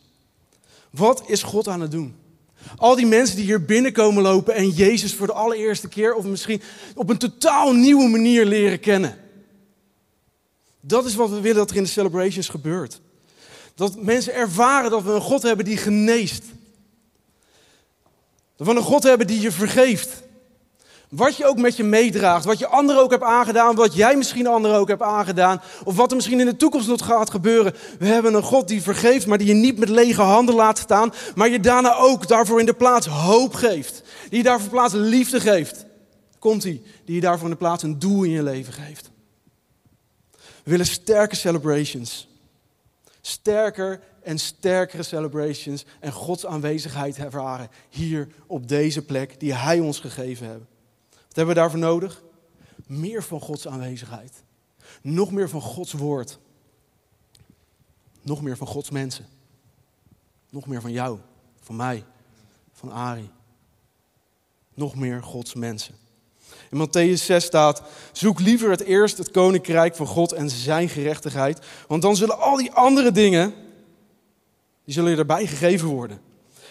Wat 0.90 1.22
is 1.26 1.42
God 1.42 1.68
aan 1.68 1.80
het 1.80 1.90
doen? 1.90 2.14
Al 2.76 2.96
die 2.96 3.06
mensen 3.06 3.36
die 3.36 3.44
hier 3.44 3.64
binnenkomen 3.64 4.22
lopen 4.22 4.54
en 4.54 4.68
Jezus 4.68 5.14
voor 5.14 5.26
de 5.26 5.32
allereerste 5.32 5.88
keer 5.88 6.14
of 6.14 6.24
misschien 6.24 6.62
op 6.94 7.10
een 7.10 7.18
totaal 7.18 7.72
nieuwe 7.72 8.08
manier 8.08 8.44
leren 8.44 8.80
kennen. 8.80 9.18
Dat 10.80 11.04
is 11.04 11.14
wat 11.14 11.30
we 11.30 11.40
willen 11.40 11.56
dat 11.56 11.70
er 11.70 11.76
in 11.76 11.82
de 11.82 11.88
celebrations 11.88 12.48
gebeurt. 12.48 13.00
Dat 13.74 14.02
mensen 14.02 14.34
ervaren 14.34 14.90
dat 14.90 15.02
we 15.02 15.12
een 15.12 15.20
God 15.20 15.42
hebben 15.42 15.64
die 15.64 15.76
geneest. 15.76 16.44
Dat 18.62 18.72
we 18.72 18.78
een 18.78 18.86
God 18.86 19.02
hebben 19.02 19.26
die 19.26 19.40
je 19.40 19.52
vergeeft. 19.52 20.22
Wat 21.08 21.36
je 21.36 21.46
ook 21.46 21.58
met 21.58 21.76
je 21.76 21.82
meedraagt, 21.82 22.44
wat 22.44 22.58
je 22.58 22.66
anderen 22.66 23.02
ook 23.02 23.10
hebt 23.10 23.22
aangedaan, 23.22 23.74
wat 23.74 23.94
jij 23.94 24.16
misschien 24.16 24.46
anderen 24.46 24.76
ook 24.76 24.88
hebt 24.88 25.02
aangedaan, 25.02 25.62
of 25.84 25.96
wat 25.96 26.10
er 26.10 26.16
misschien 26.16 26.40
in 26.40 26.46
de 26.46 26.56
toekomst 26.56 26.88
nog 26.88 27.04
gaat 27.04 27.30
gebeuren. 27.30 27.74
We 27.98 28.06
hebben 28.06 28.34
een 28.34 28.42
God 28.42 28.68
die 28.68 28.82
vergeeft, 28.82 29.26
maar 29.26 29.38
die 29.38 29.46
je 29.46 29.54
niet 29.54 29.78
met 29.78 29.88
lege 29.88 30.22
handen 30.22 30.54
laat 30.54 30.78
staan, 30.78 31.12
maar 31.34 31.48
je 31.48 31.60
daarna 31.60 31.94
ook 31.94 32.28
daarvoor 32.28 32.60
in 32.60 32.66
de 32.66 32.74
plaats 32.74 33.06
hoop 33.06 33.54
geeft. 33.54 34.02
Die 34.28 34.38
je 34.38 34.44
daarvoor 34.44 34.70
plaats 34.70 34.94
liefde 34.94 35.40
geeft. 35.40 35.84
Komt 36.38 36.62
hij, 36.62 36.82
die 37.04 37.14
je 37.14 37.20
daarvoor 37.20 37.44
in 37.44 37.52
de 37.52 37.58
plaats 37.58 37.82
een 37.82 37.98
doel 37.98 38.22
in 38.22 38.30
je 38.30 38.42
leven 38.42 38.72
geeft. 38.72 39.10
We 40.32 40.70
willen 40.70 40.86
sterke 40.86 41.36
celebrations. 41.36 42.28
Sterker 43.20 44.00
en 44.22 44.38
sterkere 44.38 45.02
celebrations 45.02 45.84
en 46.00 46.12
Gods 46.12 46.46
aanwezigheid 46.46 47.18
ervaren 47.18 47.68
hier 47.88 48.28
op 48.46 48.68
deze 48.68 49.04
plek 49.04 49.40
die 49.40 49.54
Hij 49.54 49.80
ons 49.80 50.00
gegeven 50.00 50.46
heeft. 50.46 50.64
Wat 51.10 51.36
hebben 51.36 51.54
we 51.54 51.60
daarvoor 51.60 51.78
nodig? 51.78 52.22
Meer 52.86 53.22
van 53.22 53.40
Gods 53.40 53.68
aanwezigheid. 53.68 54.32
Nog 55.02 55.32
meer 55.32 55.48
van 55.48 55.60
Gods 55.60 55.92
woord. 55.92 56.38
Nog 58.22 58.42
meer 58.42 58.56
van 58.56 58.66
Gods 58.66 58.90
mensen. 58.90 59.26
Nog 60.50 60.66
meer 60.66 60.80
van 60.80 60.92
jou, 60.92 61.18
van 61.60 61.76
mij, 61.76 62.04
van 62.72 62.92
Ari. 62.92 63.30
Nog 64.74 64.94
meer 64.94 65.22
Gods 65.22 65.54
mensen. 65.54 65.94
In 66.70 66.86
Matthäus 66.86 67.24
6 67.24 67.44
staat: 67.44 67.82
Zoek 68.12 68.40
liever 68.40 68.70
het 68.70 68.80
eerst 68.80 69.18
het 69.18 69.30
koninkrijk 69.30 69.96
van 69.96 70.06
God 70.06 70.32
en 70.32 70.50
zijn 70.50 70.88
gerechtigheid, 70.88 71.66
want 71.88 72.02
dan 72.02 72.16
zullen 72.16 72.38
al 72.38 72.56
die 72.56 72.72
andere 72.72 73.12
dingen, 73.12 73.54
die 74.84 74.94
zullen 74.94 75.18
erbij 75.18 75.46
gegeven 75.46 75.88
worden. 75.88 76.20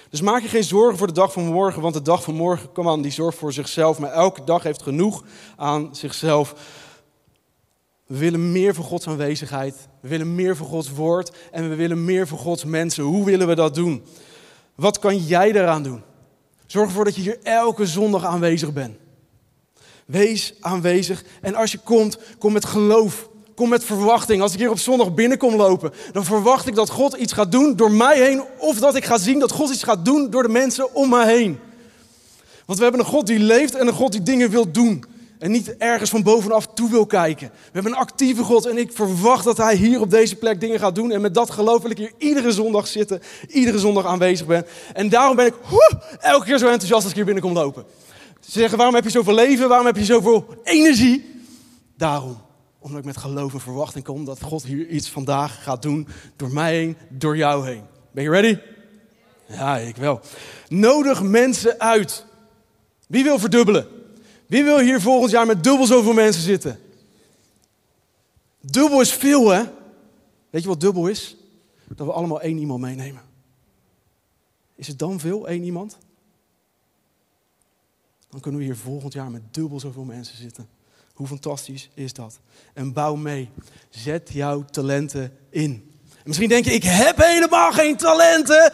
Dus 0.09 0.21
maak 0.21 0.41
je 0.41 0.47
geen 0.47 0.63
zorgen 0.63 0.97
voor 0.97 1.07
de 1.07 1.13
dag 1.13 1.33
van 1.33 1.45
morgen, 1.45 1.81
want 1.81 1.93
de 1.93 2.01
dag 2.01 2.23
van 2.23 2.33
morgen, 2.33 2.71
kom 2.71 2.89
aan, 2.89 3.01
die 3.01 3.11
zorgt 3.11 3.37
voor 3.37 3.53
zichzelf. 3.53 3.99
Maar 3.99 4.11
elke 4.11 4.43
dag 4.43 4.63
heeft 4.63 4.81
genoeg 4.81 5.23
aan 5.55 5.95
zichzelf. 5.95 6.55
We 8.05 8.17
willen 8.17 8.51
meer 8.51 8.73
van 8.73 8.83
Gods 8.83 9.07
aanwezigheid. 9.07 9.87
We 10.01 10.07
willen 10.07 10.35
meer 10.35 10.55
van 10.55 10.67
Gods 10.67 10.91
woord. 10.91 11.31
En 11.51 11.69
we 11.69 11.75
willen 11.75 12.05
meer 12.05 12.27
van 12.27 12.37
Gods 12.37 12.65
mensen. 12.65 13.03
Hoe 13.03 13.25
willen 13.25 13.47
we 13.47 13.55
dat 13.55 13.75
doen? 13.75 14.03
Wat 14.75 14.99
kan 14.99 15.17
jij 15.17 15.51
daaraan 15.51 15.83
doen? 15.83 16.01
Zorg 16.65 16.87
ervoor 16.87 17.05
dat 17.05 17.15
je 17.15 17.21
hier 17.21 17.39
elke 17.43 17.85
zondag 17.85 18.25
aanwezig 18.25 18.73
bent. 18.73 18.97
Wees 20.05 20.53
aanwezig. 20.59 21.23
En 21.41 21.55
als 21.55 21.71
je 21.71 21.77
komt, 21.77 22.17
kom 22.37 22.53
met 22.53 22.65
geloof. 22.65 23.29
Kom 23.61 23.69
met 23.69 23.83
verwachting. 23.83 24.41
Als 24.41 24.53
ik 24.53 24.59
hier 24.59 24.69
op 24.69 24.79
zondag 24.79 25.13
binnenkom 25.13 25.55
lopen, 25.55 25.93
dan 26.11 26.25
verwacht 26.25 26.67
ik 26.67 26.75
dat 26.75 26.89
God 26.89 27.13
iets 27.13 27.33
gaat 27.33 27.51
doen 27.51 27.75
door 27.75 27.91
mij 27.91 28.21
heen. 28.21 28.43
Of 28.57 28.79
dat 28.79 28.95
ik 28.95 29.05
ga 29.05 29.17
zien 29.17 29.39
dat 29.39 29.51
God 29.51 29.69
iets 29.69 29.83
gaat 29.83 30.05
doen 30.05 30.29
door 30.29 30.43
de 30.43 30.49
mensen 30.49 30.95
om 30.95 31.09
me 31.09 31.25
heen. 31.25 31.59
Want 32.65 32.77
we 32.77 32.83
hebben 32.83 33.01
een 33.01 33.11
God 33.11 33.27
die 33.27 33.39
leeft 33.39 33.75
en 33.75 33.87
een 33.87 33.93
God 33.93 34.11
die 34.11 34.23
dingen 34.23 34.49
wil 34.49 34.71
doen. 34.71 35.05
En 35.39 35.51
niet 35.51 35.77
ergens 35.77 36.09
van 36.09 36.23
bovenaf 36.23 36.67
toe 36.73 36.89
wil 36.89 37.05
kijken. 37.05 37.47
We 37.47 37.69
hebben 37.71 37.91
een 37.91 37.97
actieve 37.97 38.43
God 38.43 38.65
en 38.65 38.77
ik 38.77 38.91
verwacht 38.93 39.43
dat 39.43 39.57
Hij 39.57 39.75
hier 39.75 39.99
op 39.99 40.09
deze 40.09 40.35
plek 40.35 40.59
dingen 40.59 40.79
gaat 40.79 40.95
doen. 40.95 41.11
En 41.11 41.21
met 41.21 41.33
dat 41.33 41.51
geloof 41.51 41.81
wil 41.81 41.91
ik 41.91 41.97
hier 41.97 42.13
iedere 42.17 42.51
zondag 42.51 42.87
zitten, 42.87 43.21
iedere 43.47 43.79
zondag 43.79 44.05
aanwezig 44.05 44.47
ben. 44.47 44.65
En 44.93 45.09
daarom 45.09 45.35
ben 45.35 45.45
ik 45.45 45.55
elke 46.19 46.45
keer 46.45 46.57
zo 46.57 46.65
enthousiast 46.65 47.01
als 47.01 47.09
ik 47.09 47.15
hier 47.15 47.25
binnenkom 47.25 47.53
lopen. 47.53 47.85
Ze 48.39 48.59
zeggen, 48.59 48.77
waarom 48.77 48.95
heb 48.95 49.03
je 49.03 49.09
zoveel 49.09 49.33
leven? 49.33 49.67
Waarom 49.67 49.85
heb 49.85 49.97
je 49.97 50.05
zoveel 50.05 50.45
energie? 50.63 51.43
Daarom 51.97 52.49
omdat 52.81 52.99
ik 52.99 53.05
met 53.05 53.17
geloof 53.17 53.53
en 53.53 53.59
verwachting 53.59 54.03
kom 54.05 54.25
dat 54.25 54.41
God 54.41 54.63
hier 54.63 54.87
iets 54.87 55.09
vandaag 55.09 55.63
gaat 55.63 55.81
doen. 55.81 56.07
Door 56.35 56.53
mij 56.53 56.75
heen, 56.75 56.97
door 57.09 57.37
jou 57.37 57.67
heen. 57.67 57.83
Ben 58.11 58.23
je 58.23 58.29
ready? 58.29 58.59
Ja, 59.47 59.77
ik 59.77 59.95
wel. 59.95 60.21
Nodig 60.67 61.23
mensen 61.23 61.79
uit. 61.79 62.25
Wie 63.07 63.23
wil 63.23 63.39
verdubbelen? 63.39 63.87
Wie 64.47 64.63
wil 64.63 64.79
hier 64.79 65.01
volgend 65.01 65.31
jaar 65.31 65.45
met 65.45 65.63
dubbel 65.63 65.85
zoveel 65.85 66.13
mensen 66.13 66.41
zitten? 66.41 66.79
Dubbel 68.61 69.01
is 69.01 69.13
veel, 69.13 69.49
hè? 69.49 69.63
Weet 70.49 70.61
je 70.61 70.67
wat 70.67 70.79
dubbel 70.79 71.07
is? 71.07 71.35
Dat 71.87 72.07
we 72.07 72.13
allemaal 72.13 72.41
één 72.41 72.57
iemand 72.57 72.81
meenemen. 72.81 73.21
Is 74.75 74.87
het 74.87 74.99
dan 74.99 75.19
veel, 75.19 75.47
één 75.47 75.63
iemand? 75.63 75.97
Dan 78.29 78.39
kunnen 78.39 78.59
we 78.59 78.65
hier 78.65 78.77
volgend 78.77 79.13
jaar 79.13 79.31
met 79.31 79.53
dubbel 79.53 79.79
zoveel 79.79 80.03
mensen 80.03 80.37
zitten. 80.37 80.67
Hoe 81.21 81.29
fantastisch 81.29 81.89
is 81.93 82.13
dat? 82.13 82.39
En 82.73 82.93
bouw 82.93 83.15
mee. 83.15 83.49
Zet 83.89 84.29
jouw 84.33 84.65
talenten 84.65 85.37
in. 85.49 85.91
misschien 86.23 86.49
denk 86.49 86.65
je, 86.65 86.73
ik 86.73 86.83
heb 86.83 87.17
helemaal 87.17 87.71
geen 87.71 87.97
talenten. 87.97 88.73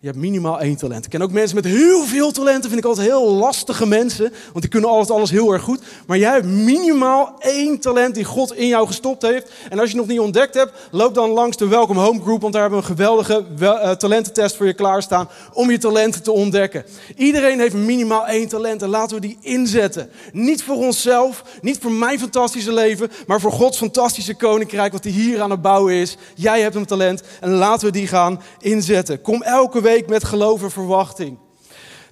Je 0.00 0.06
hebt 0.06 0.18
minimaal 0.18 0.60
één 0.60 0.76
talent. 0.76 1.04
Ik 1.04 1.10
ken 1.10 1.22
ook 1.22 1.32
mensen 1.32 1.56
met 1.56 1.64
heel 1.64 2.04
veel 2.04 2.32
talenten. 2.32 2.70
Vind 2.70 2.82
ik 2.82 2.88
altijd 2.88 3.06
heel 3.06 3.30
lastige 3.30 3.86
mensen. 3.86 4.32
Want 4.44 4.60
die 4.60 4.68
kunnen 4.68 4.90
altijd 4.90 5.10
alles 5.10 5.30
heel 5.30 5.52
erg 5.52 5.62
goed. 5.62 5.80
Maar 6.06 6.18
jij 6.18 6.32
hebt 6.32 6.46
minimaal 6.46 7.34
één 7.38 7.80
talent 7.80 8.14
die 8.14 8.24
God 8.24 8.54
in 8.54 8.66
jou 8.66 8.86
gestopt 8.86 9.22
heeft. 9.22 9.50
En 9.68 9.78
als 9.78 9.90
je 9.90 9.96
nog 9.96 10.06
niet 10.06 10.20
ontdekt 10.20 10.54
hebt, 10.54 10.72
loop 10.90 11.14
dan 11.14 11.30
langs 11.30 11.56
de 11.56 11.66
Welcome 11.66 12.00
Home 12.00 12.20
Group. 12.20 12.40
Want 12.40 12.52
daar 12.52 12.62
hebben 12.62 12.80
we 12.80 12.88
een 12.88 12.96
geweldige 12.96 13.44
uh, 13.60 13.90
talententest 13.90 14.56
voor 14.56 14.66
je 14.66 14.72
klaarstaan. 14.72 15.28
Om 15.52 15.70
je 15.70 15.78
talenten 15.78 16.22
te 16.22 16.32
ontdekken. 16.32 16.84
Iedereen 17.16 17.60
heeft 17.60 17.74
minimaal 17.74 18.26
één 18.26 18.48
talent. 18.48 18.82
En 18.82 18.88
laten 18.88 19.14
we 19.16 19.20
die 19.20 19.38
inzetten. 19.40 20.10
Niet 20.32 20.62
voor 20.62 20.76
onszelf. 20.76 21.42
Niet 21.60 21.78
voor 21.80 21.92
mijn 21.92 22.18
fantastische 22.18 22.72
leven. 22.72 23.10
Maar 23.26 23.40
voor 23.40 23.52
Gods 23.52 23.78
fantastische 23.78 24.34
koninkrijk. 24.34 24.92
Wat 24.92 25.04
hij 25.04 25.12
hier 25.12 25.40
aan 25.40 25.50
het 25.50 25.62
bouwen 25.62 25.94
is. 25.94 26.16
Jij 26.34 26.60
hebt 26.60 26.74
een 26.74 26.86
talent. 26.86 27.22
En 27.40 27.50
laten 27.50 27.86
we 27.86 27.92
die 27.92 28.06
gaan 28.06 28.40
inzetten. 28.60 29.20
Kom 29.20 29.42
elke 29.42 29.80
week 29.80 29.86
week 29.88 30.08
met 30.08 30.24
geloof 30.24 30.62
en 30.62 30.70
verwachting. 30.70 31.38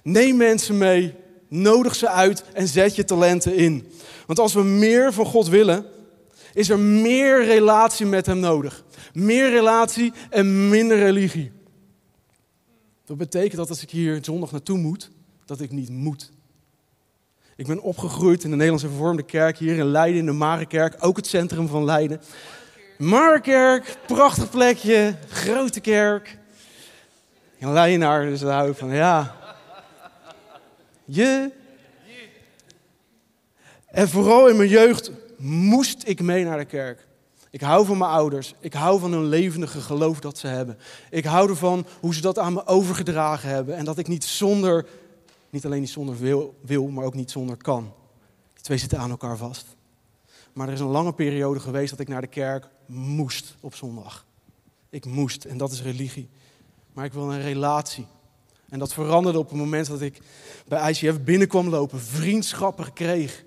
Neem 0.03 0.37
mensen 0.37 0.77
mee, 0.77 1.13
nodig 1.47 1.95
ze 1.95 2.09
uit 2.09 2.43
en 2.53 2.67
zet 2.67 2.95
je 2.95 3.03
talenten 3.03 3.55
in. 3.55 3.91
Want 4.25 4.39
als 4.39 4.53
we 4.53 4.63
meer 4.63 5.13
van 5.13 5.25
God 5.25 5.47
willen, 5.47 5.85
is 6.53 6.69
er 6.69 6.79
meer 6.79 7.45
relatie 7.45 8.05
met 8.05 8.25
Hem 8.25 8.39
nodig. 8.39 8.83
Meer 9.13 9.49
relatie 9.49 10.13
en 10.29 10.69
minder 10.69 10.97
religie. 10.97 11.51
Dat 13.05 13.17
betekent 13.17 13.55
dat 13.55 13.69
als 13.69 13.81
ik 13.81 13.89
hier 13.89 14.19
zondag 14.21 14.51
naartoe 14.51 14.77
moet, 14.77 15.09
dat 15.45 15.61
ik 15.61 15.71
niet 15.71 15.89
moet. 15.89 16.31
Ik 17.55 17.67
ben 17.67 17.81
opgegroeid 17.81 18.43
in 18.43 18.49
de 18.49 18.55
Nederlandse 18.55 18.87
Vervormde 18.87 19.23
Kerk 19.23 19.57
hier 19.57 19.77
in 19.77 19.85
Leiden, 19.85 20.19
in 20.19 20.25
de 20.25 20.31
Marenkerk, 20.31 20.95
ook 20.99 21.15
het 21.15 21.27
centrum 21.27 21.67
van 21.67 21.83
Leiden. 21.83 22.21
Marenkerk, 22.97 23.97
prachtig 24.07 24.49
plekje, 24.49 25.15
grote 25.27 25.79
kerk. 25.79 26.36
Een 27.59 27.73
leienaar, 27.73 28.25
dus 28.25 28.39
daar 28.39 28.57
hou 28.57 28.69
ik 28.69 28.77
van, 28.77 28.89
ja. 28.89 29.35
Je. 31.05 31.51
En 33.85 34.09
vooral 34.09 34.49
in 34.49 34.57
mijn 34.57 34.69
jeugd 34.69 35.11
moest 35.37 36.07
ik 36.07 36.21
mee 36.21 36.43
naar 36.43 36.57
de 36.57 36.65
kerk. 36.65 37.07
Ik 37.49 37.61
hou 37.61 37.85
van 37.85 37.97
mijn 37.97 38.11
ouders. 38.11 38.53
Ik 38.59 38.73
hou 38.73 38.99
van 38.99 39.11
hun 39.11 39.25
levendige 39.25 39.81
geloof 39.81 40.19
dat 40.19 40.37
ze 40.37 40.47
hebben. 40.47 40.77
Ik 41.09 41.25
hou 41.25 41.49
ervan 41.49 41.85
hoe 41.99 42.13
ze 42.13 42.21
dat 42.21 42.39
aan 42.39 42.53
me 42.53 42.65
overgedragen 42.65 43.49
hebben. 43.49 43.75
En 43.75 43.85
dat 43.85 43.97
ik 43.97 44.07
niet 44.07 44.23
zonder, 44.23 44.85
niet 45.49 45.65
alleen 45.65 45.79
niet 45.79 45.89
zonder 45.89 46.17
wil, 46.17 46.55
wil 46.61 46.87
maar 46.87 47.05
ook 47.05 47.13
niet 47.13 47.31
zonder 47.31 47.57
kan. 47.57 47.93
Die 48.53 48.63
twee 48.63 48.77
zitten 48.77 48.99
aan 48.99 49.09
elkaar 49.09 49.37
vast. 49.37 49.65
Maar 50.53 50.67
er 50.67 50.73
is 50.73 50.79
een 50.79 50.87
lange 50.87 51.13
periode 51.13 51.59
geweest 51.59 51.89
dat 51.89 51.99
ik 51.99 52.07
naar 52.07 52.21
de 52.21 52.27
kerk 52.27 52.67
moest 52.85 53.55
op 53.59 53.75
zondag. 53.75 54.25
Ik 54.89 55.05
moest 55.05 55.45
en 55.45 55.57
dat 55.57 55.71
is 55.71 55.81
religie 55.81 56.29
maar 56.97 57.05
ik 57.05 57.13
wil 57.13 57.31
een 57.31 57.41
relatie. 57.41 58.05
En 58.69 58.79
dat 58.79 58.93
veranderde 58.93 59.39
op 59.39 59.49
het 59.49 59.57
moment 59.57 59.87
dat 59.87 60.01
ik 60.01 60.21
bij 60.67 60.89
ICF 60.89 61.21
binnenkwam 61.21 61.69
lopen, 61.69 62.01
vriendschappen 62.01 62.93
kreeg. 62.93 63.43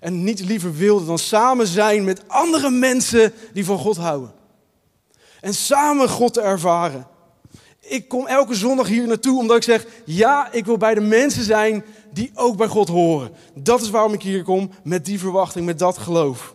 En 0.00 0.24
niets 0.24 0.42
liever 0.42 0.74
wilde 0.74 1.04
dan 1.04 1.18
samen 1.18 1.66
zijn 1.66 2.04
met 2.04 2.28
andere 2.28 2.70
mensen 2.70 3.32
die 3.52 3.64
van 3.64 3.78
God 3.78 3.96
houden. 3.96 4.32
En 5.40 5.54
samen 5.54 6.08
God 6.08 6.34
te 6.34 6.40
ervaren. 6.40 7.06
Ik 7.80 8.08
kom 8.08 8.26
elke 8.26 8.54
zondag 8.54 8.86
hier 8.86 9.06
naartoe 9.06 9.38
omdat 9.38 9.56
ik 9.56 9.62
zeg: 9.62 9.86
ja, 10.04 10.52
ik 10.52 10.64
wil 10.64 10.76
bij 10.76 10.94
de 10.94 11.00
mensen 11.00 11.44
zijn 11.44 11.84
die 12.12 12.30
ook 12.34 12.56
bij 12.56 12.68
God 12.68 12.88
horen. 12.88 13.30
Dat 13.54 13.80
is 13.80 13.90
waarom 13.90 14.12
ik 14.12 14.22
hier 14.22 14.42
kom, 14.42 14.70
met 14.82 15.04
die 15.04 15.18
verwachting, 15.18 15.66
met 15.66 15.78
dat 15.78 15.98
geloof. 15.98 16.54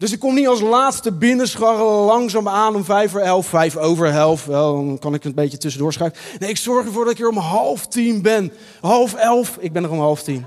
Dus 0.00 0.12
ik 0.12 0.18
kom 0.18 0.34
niet 0.34 0.48
als 0.48 0.60
laatste 0.60 1.12
binnenscharrelen 1.12 2.04
langzaam 2.04 2.48
aan 2.48 2.74
om 2.74 2.84
vijf 2.84 3.10
voor 3.10 3.20
elf, 3.20 3.46
vijf 3.46 3.76
over 3.76 4.06
elf. 4.06 4.44
Wel, 4.44 4.74
dan 4.74 4.98
kan 4.98 5.14
ik 5.14 5.24
een 5.24 5.34
beetje 5.34 5.58
tussendoor 5.58 5.92
schuiven. 5.92 6.20
Nee, 6.38 6.50
ik 6.50 6.56
zorg 6.56 6.86
ervoor 6.86 7.04
dat 7.04 7.12
ik 7.12 7.20
er 7.20 7.28
om 7.28 7.36
half 7.36 7.86
tien 7.86 8.22
ben. 8.22 8.52
Half 8.80 9.14
elf, 9.14 9.56
ik 9.60 9.72
ben 9.72 9.84
er 9.84 9.90
om 9.90 9.98
half 9.98 10.22
tien. 10.22 10.46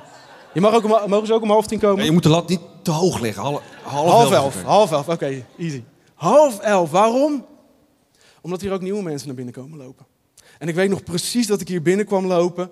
Je 0.53 0.61
mag 0.61 0.73
ook 0.73 0.83
om, 0.83 1.09
mogen 1.09 1.27
ze 1.27 1.33
ook 1.33 1.41
om 1.41 1.49
half 1.49 1.67
tien 1.67 1.79
komen? 1.79 2.05
je 2.05 2.11
moet 2.11 2.23
de 2.23 2.29
lat 2.29 2.49
niet 2.49 2.59
te 2.81 2.91
hoog 2.91 3.19
leggen. 3.19 3.43
Half, 3.43 3.61
half, 3.83 4.31
elf, 4.31 4.63
half 4.63 4.91
elf, 4.91 5.09
oké, 5.09 5.45
easy. 5.57 5.83
Half 6.13 6.59
elf, 6.59 6.91
waarom? 6.91 7.45
Omdat 8.41 8.61
hier 8.61 8.71
ook 8.71 8.81
nieuwe 8.81 9.03
mensen 9.03 9.27
naar 9.27 9.35
binnen 9.35 9.53
komen 9.53 9.77
lopen. 9.77 10.05
En 10.59 10.67
ik 10.67 10.75
weet 10.75 10.89
nog 10.89 11.03
precies 11.03 11.47
dat 11.47 11.61
ik 11.61 11.67
hier 11.67 11.81
binnen 11.81 12.05
kwam 12.05 12.25
lopen, 12.25 12.71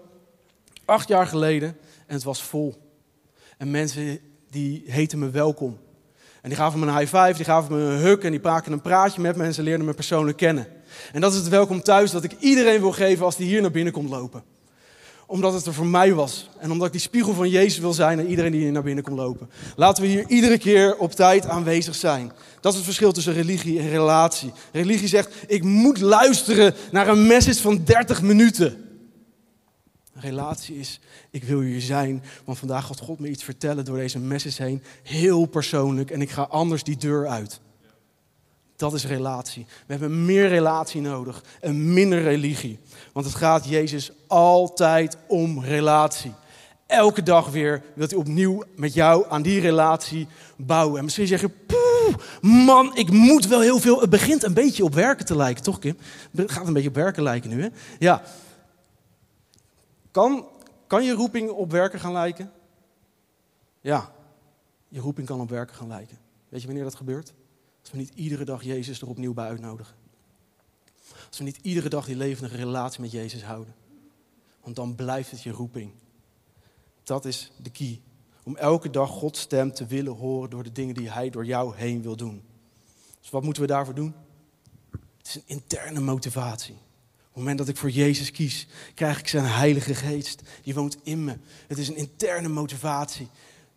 acht 0.85 1.07
jaar 1.07 1.27
geleden, 1.27 1.77
en 2.07 2.15
het 2.15 2.23
was 2.23 2.43
vol. 2.43 2.75
En 3.57 3.71
mensen 3.71 4.19
die 4.49 4.83
heten 4.85 5.19
me 5.19 5.29
welkom. 5.29 5.77
En 6.41 6.49
die 6.49 6.57
gaven 6.57 6.79
me 6.79 6.87
een 6.87 6.97
high 6.97 7.15
five, 7.15 7.33
die 7.33 7.45
gaven 7.45 7.75
me 7.75 7.83
een 7.83 7.99
huk 7.99 8.23
en 8.23 8.31
die 8.31 8.39
praten 8.39 8.71
een 8.71 8.81
praatje 8.81 9.21
met 9.21 9.35
me 9.35 9.43
en 9.43 9.53
ze 9.53 9.63
leerden 9.63 9.85
me 9.85 9.93
persoonlijk 9.93 10.37
kennen. 10.37 10.67
En 11.11 11.21
dat 11.21 11.31
is 11.31 11.37
het 11.37 11.47
welkom 11.47 11.81
thuis 11.81 12.11
dat 12.11 12.23
ik 12.23 12.35
iedereen 12.39 12.79
wil 12.79 12.91
geven 12.91 13.25
als 13.25 13.35
die 13.35 13.47
hier 13.47 13.61
naar 13.61 13.71
binnen 13.71 13.93
komt 13.93 14.09
lopen. 14.09 14.43
Omdat 15.25 15.53
het 15.53 15.65
er 15.65 15.73
voor 15.73 15.85
mij 15.85 16.13
was. 16.13 16.49
En 16.59 16.71
omdat 16.71 16.87
ik 16.87 16.91
die 16.91 17.01
spiegel 17.01 17.33
van 17.33 17.49
Jezus 17.49 17.79
wil 17.79 17.93
zijn 17.93 18.19
aan 18.19 18.25
iedereen 18.25 18.51
die 18.51 18.61
hier 18.61 18.71
naar 18.71 18.83
binnen 18.83 19.03
komt 19.03 19.17
lopen. 19.17 19.49
Laten 19.75 20.03
we 20.03 20.09
hier 20.09 20.25
iedere 20.27 20.57
keer 20.57 20.97
op 20.97 21.11
tijd 21.11 21.47
aanwezig 21.47 21.95
zijn. 21.95 22.31
Dat 22.61 22.71
is 22.71 22.77
het 22.77 22.87
verschil 22.87 23.11
tussen 23.11 23.33
religie 23.33 23.79
en 23.79 23.89
relatie. 23.89 24.51
Religie 24.71 25.07
zegt, 25.07 25.33
ik 25.47 25.63
moet 25.63 25.99
luisteren 25.99 26.73
naar 26.91 27.07
een 27.07 27.27
message 27.27 27.61
van 27.61 27.81
30 27.83 28.21
minuten. 28.21 28.90
Relatie 30.21 30.79
is, 30.79 30.99
ik 31.29 31.43
wil 31.43 31.59
hier 31.59 31.81
zijn, 31.81 32.23
want 32.45 32.57
vandaag 32.57 32.85
gaat 32.85 32.99
God 32.99 33.19
me 33.19 33.29
iets 33.29 33.43
vertellen 33.43 33.85
door 33.85 33.97
deze 33.97 34.19
message 34.19 34.63
heen. 34.63 34.83
Heel 35.03 35.45
persoonlijk 35.45 36.11
en 36.11 36.21
ik 36.21 36.29
ga 36.29 36.41
anders 36.41 36.83
die 36.83 36.97
deur 36.97 37.27
uit. 37.27 37.59
Dat 38.75 38.93
is 38.93 39.05
relatie. 39.05 39.65
We 39.85 39.93
hebben 39.93 40.25
meer 40.25 40.47
relatie 40.47 41.01
nodig 41.01 41.43
en 41.59 41.93
minder 41.93 42.21
religie. 42.21 42.79
Want 43.13 43.25
het 43.25 43.35
gaat 43.35 43.67
Jezus 43.67 44.11
altijd 44.27 45.17
om 45.27 45.63
relatie. 45.63 46.33
Elke 46.87 47.23
dag 47.23 47.49
weer 47.49 47.83
wil 47.93 48.07
hij 48.07 48.17
opnieuw 48.17 48.63
met 48.75 48.93
jou 48.93 49.25
aan 49.29 49.41
die 49.41 49.59
relatie 49.59 50.27
bouwen. 50.57 50.97
En 50.97 51.03
misschien 51.03 51.27
zeg 51.27 51.41
je, 51.41 51.49
poeh, 51.49 52.15
man, 52.41 52.95
ik 52.95 53.11
moet 53.11 53.47
wel 53.47 53.61
heel 53.61 53.79
veel. 53.79 54.01
Het 54.01 54.09
begint 54.09 54.43
een 54.43 54.53
beetje 54.53 54.83
op 54.83 54.93
werken 54.93 55.25
te 55.25 55.35
lijken, 55.35 55.63
toch 55.63 55.79
Kim? 55.79 55.97
Het 56.35 56.51
gaat 56.51 56.67
een 56.67 56.73
beetje 56.73 56.89
op 56.89 56.95
werken 56.95 57.23
lijken 57.23 57.49
nu, 57.49 57.61
hè? 57.61 57.67
Ja. 57.99 58.21
Kan, 60.11 60.47
kan 60.87 61.03
je 61.03 61.13
roeping 61.13 61.49
op 61.49 61.71
werken 61.71 61.99
gaan 61.99 62.11
lijken? 62.11 62.51
Ja, 63.81 64.13
je 64.87 64.99
roeping 64.99 65.27
kan 65.27 65.41
op 65.41 65.49
werken 65.49 65.75
gaan 65.75 65.87
lijken. 65.87 66.17
Weet 66.49 66.61
je 66.61 66.67
wanneer 66.67 66.83
dat 66.83 66.95
gebeurt? 66.95 67.33
Als 67.81 67.91
we 67.91 67.97
niet 67.97 68.11
iedere 68.15 68.45
dag 68.45 68.63
Jezus 68.63 69.01
er 69.01 69.07
opnieuw 69.07 69.33
bij 69.33 69.47
uitnodigen. 69.47 69.95
Als 71.27 71.37
we 71.37 71.43
niet 71.43 71.59
iedere 71.61 71.89
dag 71.89 72.05
die 72.05 72.15
levendige 72.15 72.55
relatie 72.55 73.01
met 73.01 73.11
Jezus 73.11 73.43
houden. 73.43 73.75
Want 74.63 74.75
dan 74.75 74.95
blijft 74.95 75.31
het 75.31 75.41
je 75.41 75.51
roeping. 75.51 75.91
Dat 77.03 77.25
is 77.25 77.51
de 77.57 77.69
key. 77.69 78.01
Om 78.43 78.55
elke 78.55 78.89
dag 78.89 79.09
Gods 79.09 79.39
stem 79.39 79.73
te 79.73 79.85
willen 79.85 80.15
horen 80.15 80.49
door 80.49 80.63
de 80.63 80.71
dingen 80.71 80.95
die 80.95 81.11
Hij 81.11 81.29
door 81.29 81.45
jou 81.45 81.75
heen 81.75 82.01
wil 82.01 82.15
doen. 82.15 82.43
Dus 83.19 83.29
wat 83.29 83.43
moeten 83.43 83.61
we 83.61 83.67
daarvoor 83.67 83.95
doen? 83.95 84.15
Het 85.17 85.27
is 85.27 85.35
een 85.35 85.43
interne 85.45 85.99
motivatie. 85.99 86.77
Op 87.31 87.37
het 87.37 87.45
moment 87.45 87.57
dat 87.57 87.75
ik 87.75 87.81
voor 87.81 87.89
Jezus 87.89 88.31
kies, 88.31 88.67
krijg 88.93 89.19
ik 89.19 89.27
zijn 89.27 89.45
Heilige 89.45 89.95
Geest. 89.95 90.41
Die 90.63 90.73
woont 90.73 90.97
in 91.03 91.23
me. 91.23 91.37
Het 91.67 91.77
is 91.77 91.87
een 91.87 91.95
interne 91.95 92.47
motivatie. 92.47 93.27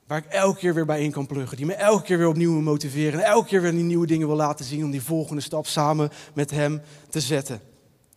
Waar 0.07 0.19
ik 0.19 0.25
elke 0.25 0.59
keer 0.59 0.75
weer 0.75 0.85
bij 0.85 1.03
in 1.03 1.11
kan 1.11 1.27
pluggen. 1.27 1.57
Die 1.57 1.67
me 1.67 1.75
elke 1.75 2.05
keer 2.05 2.19
weer 2.19 2.29
opnieuw 2.29 2.61
motiveren. 2.61 3.21
En 3.21 3.27
elke 3.27 3.49
keer 3.49 3.61
weer 3.61 3.71
die 3.71 3.83
nieuwe 3.83 4.07
dingen 4.07 4.27
wil 4.27 4.37
laten 4.37 4.65
zien. 4.65 4.85
Om 4.85 4.91
die 4.91 5.03
volgende 5.03 5.43
stap 5.43 5.67
samen 5.67 6.11
met 6.35 6.51
hem 6.51 6.81
te 7.09 7.21
zetten. 7.21 7.61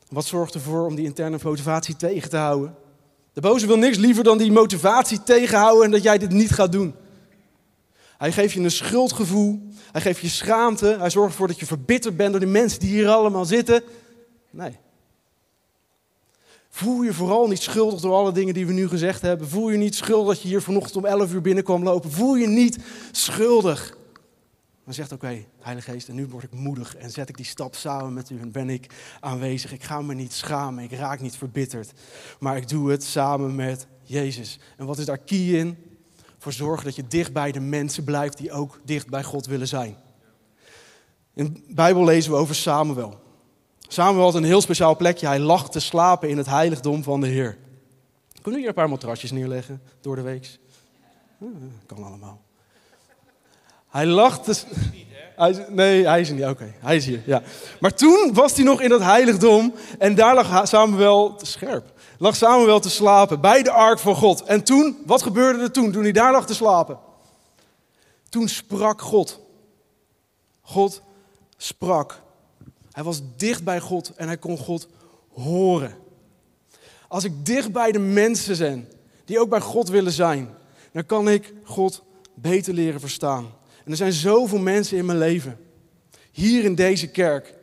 Wat 0.09 0.25
zorgt 0.25 0.53
ervoor 0.53 0.85
om 0.85 0.95
die 0.95 1.05
interne 1.05 1.39
motivatie 1.43 1.95
tegen 1.95 2.29
te 2.29 2.37
houden? 2.37 2.75
De 3.33 3.41
boze 3.41 3.67
wil 3.67 3.77
niks 3.77 3.97
liever 3.97 4.23
dan 4.23 4.37
die 4.37 4.51
motivatie 4.51 5.23
tegenhouden 5.23 5.85
en 5.85 5.91
dat 5.91 6.03
jij 6.03 6.17
dit 6.17 6.31
niet 6.31 6.51
gaat 6.51 6.71
doen. 6.71 6.95
Hij 8.17 8.31
geeft 8.31 8.53
je 8.53 8.59
een 8.59 8.71
schuldgevoel. 8.71 9.67
Hij 9.91 10.01
geeft 10.01 10.19
je 10.19 10.27
schaamte. 10.27 10.95
Hij 10.99 11.09
zorgt 11.09 11.31
ervoor 11.31 11.47
dat 11.47 11.59
je 11.59 11.65
verbitterd 11.65 12.17
bent 12.17 12.31
door 12.31 12.39
de 12.39 12.45
mensen 12.45 12.79
die 12.79 12.89
hier 12.89 13.09
allemaal 13.09 13.45
zitten. 13.45 13.83
Nee. 14.49 14.77
Voel 16.77 17.01
je 17.01 17.13
vooral 17.13 17.47
niet 17.47 17.61
schuldig 17.61 18.01
door 18.01 18.13
alle 18.13 18.31
dingen 18.31 18.53
die 18.53 18.65
we 18.65 18.73
nu 18.73 18.87
gezegd 18.87 19.21
hebben. 19.21 19.49
Voel 19.49 19.69
je 19.69 19.77
niet 19.77 19.95
schuldig 19.95 20.33
dat 20.33 20.41
je 20.41 20.47
hier 20.47 20.61
vanochtend 20.61 20.95
om 20.95 21.05
11 21.05 21.33
uur 21.33 21.41
binnenkwam 21.41 21.83
lopen. 21.83 22.11
Voel 22.11 22.35
je 22.35 22.47
niet 22.47 22.77
schuldig. 23.11 23.97
Dan 24.85 24.93
zegt 24.93 25.11
oké, 25.11 25.45
Heilige 25.59 25.91
Geest, 25.91 26.07
en 26.07 26.15
nu 26.15 26.27
word 26.27 26.43
ik 26.43 26.53
moedig 26.53 26.95
en 26.95 27.11
zet 27.11 27.29
ik 27.29 27.37
die 27.37 27.45
stap 27.45 27.75
samen 27.75 28.13
met 28.13 28.29
u 28.29 28.39
en 28.39 28.51
ben 28.51 28.69
ik 28.69 28.93
aanwezig. 29.19 29.73
Ik 29.73 29.83
ga 29.83 30.01
me 30.01 30.13
niet 30.13 30.33
schamen, 30.33 30.83
ik 30.83 30.91
raak 30.91 31.21
niet 31.21 31.35
verbitterd, 31.35 31.91
maar 32.39 32.57
ik 32.57 32.69
doe 32.69 32.91
het 32.91 33.03
samen 33.03 33.55
met 33.55 33.87
Jezus. 34.03 34.59
En 34.77 34.85
wat 34.85 34.97
is 34.97 35.05
daar 35.05 35.17
key 35.17 35.59
in? 35.59 35.77
Voor 36.37 36.53
zorgen 36.53 36.85
dat 36.85 36.95
je 36.95 37.07
dicht 37.07 37.33
bij 37.33 37.51
de 37.51 37.59
mensen 37.59 38.03
blijft 38.03 38.37
die 38.37 38.51
ook 38.51 38.79
dicht 38.83 39.09
bij 39.09 39.23
God 39.23 39.45
willen 39.45 39.67
zijn. 39.67 39.95
In 41.33 41.53
de 41.53 41.73
Bijbel 41.73 42.03
lezen 42.03 42.31
we 42.31 42.37
over 42.37 42.55
Samuel. 42.55 43.25
Samuel 43.87 44.23
had 44.23 44.35
een 44.35 44.43
heel 44.43 44.61
speciaal 44.61 44.95
plekje. 44.95 45.27
Hij 45.27 45.39
lag 45.39 45.69
te 45.69 45.79
slapen 45.79 46.29
in 46.29 46.37
het 46.37 46.47
heiligdom 46.47 47.03
van 47.03 47.21
de 47.21 47.27
Heer. 47.27 47.57
Kunnen 48.31 48.51
we 48.51 48.57
hier 48.57 48.67
een 48.67 48.73
paar 48.73 48.89
matrasjes 48.89 49.31
neerleggen 49.31 49.81
door 50.01 50.15
de 50.15 50.21
week? 50.21 50.59
kan 51.85 52.03
allemaal. 52.03 52.41
Hij 53.87 54.05
lag 54.05 54.43
te... 54.43 54.61
Hij, 55.35 55.65
nee, 55.69 56.07
hij 56.07 56.21
is 56.21 56.29
niet. 56.29 56.45
Oké, 56.45 56.73
hij 56.79 56.95
is 56.95 57.05
hier. 57.05 57.21
Ja. 57.25 57.41
Maar 57.79 57.93
toen 57.93 58.29
was 58.33 58.55
hij 58.55 58.63
nog 58.63 58.81
in 58.81 58.89
dat 58.89 59.01
heiligdom 59.01 59.73
en 59.99 60.15
daar 60.15 60.35
lag 60.35 60.67
Samuel 60.67 61.35
te 61.35 61.45
scherp. 61.45 61.99
Lag 62.17 62.35
Samuel 62.35 62.79
te 62.79 62.89
slapen 62.89 63.41
bij 63.41 63.63
de 63.63 63.71
ark 63.71 63.99
van 63.99 64.15
God. 64.15 64.43
En 64.43 64.63
toen, 64.63 64.97
wat 65.05 65.21
gebeurde 65.21 65.63
er 65.63 65.71
toen, 65.71 65.91
toen 65.91 66.03
hij 66.03 66.11
daar 66.11 66.31
lag 66.31 66.45
te 66.45 66.53
slapen? 66.53 66.99
Toen 68.29 68.47
sprak 68.47 69.01
God. 69.01 69.39
God 70.61 71.01
sprak. 71.57 72.21
Hij 72.97 73.05
was 73.05 73.21
dicht 73.35 73.63
bij 73.63 73.79
God 73.79 74.13
en 74.15 74.27
hij 74.27 74.37
kon 74.37 74.57
God 74.57 74.87
horen. 75.33 75.95
Als 77.07 77.23
ik 77.23 77.45
dicht 77.45 77.71
bij 77.71 77.91
de 77.91 77.99
mensen 77.99 78.57
ben 78.57 78.87
die 79.25 79.39
ook 79.39 79.49
bij 79.49 79.61
God 79.61 79.89
willen 79.89 80.11
zijn, 80.11 80.49
dan 80.91 81.05
kan 81.05 81.29
ik 81.29 81.53
God 81.63 82.03
beter 82.33 82.73
leren 82.73 82.99
verstaan. 82.99 83.45
En 83.85 83.91
er 83.91 83.97
zijn 83.97 84.13
zoveel 84.13 84.59
mensen 84.59 84.97
in 84.97 85.05
mijn 85.05 85.17
leven, 85.17 85.59
hier 86.31 86.63
in 86.63 86.75
deze 86.75 87.07
kerk, 87.07 87.53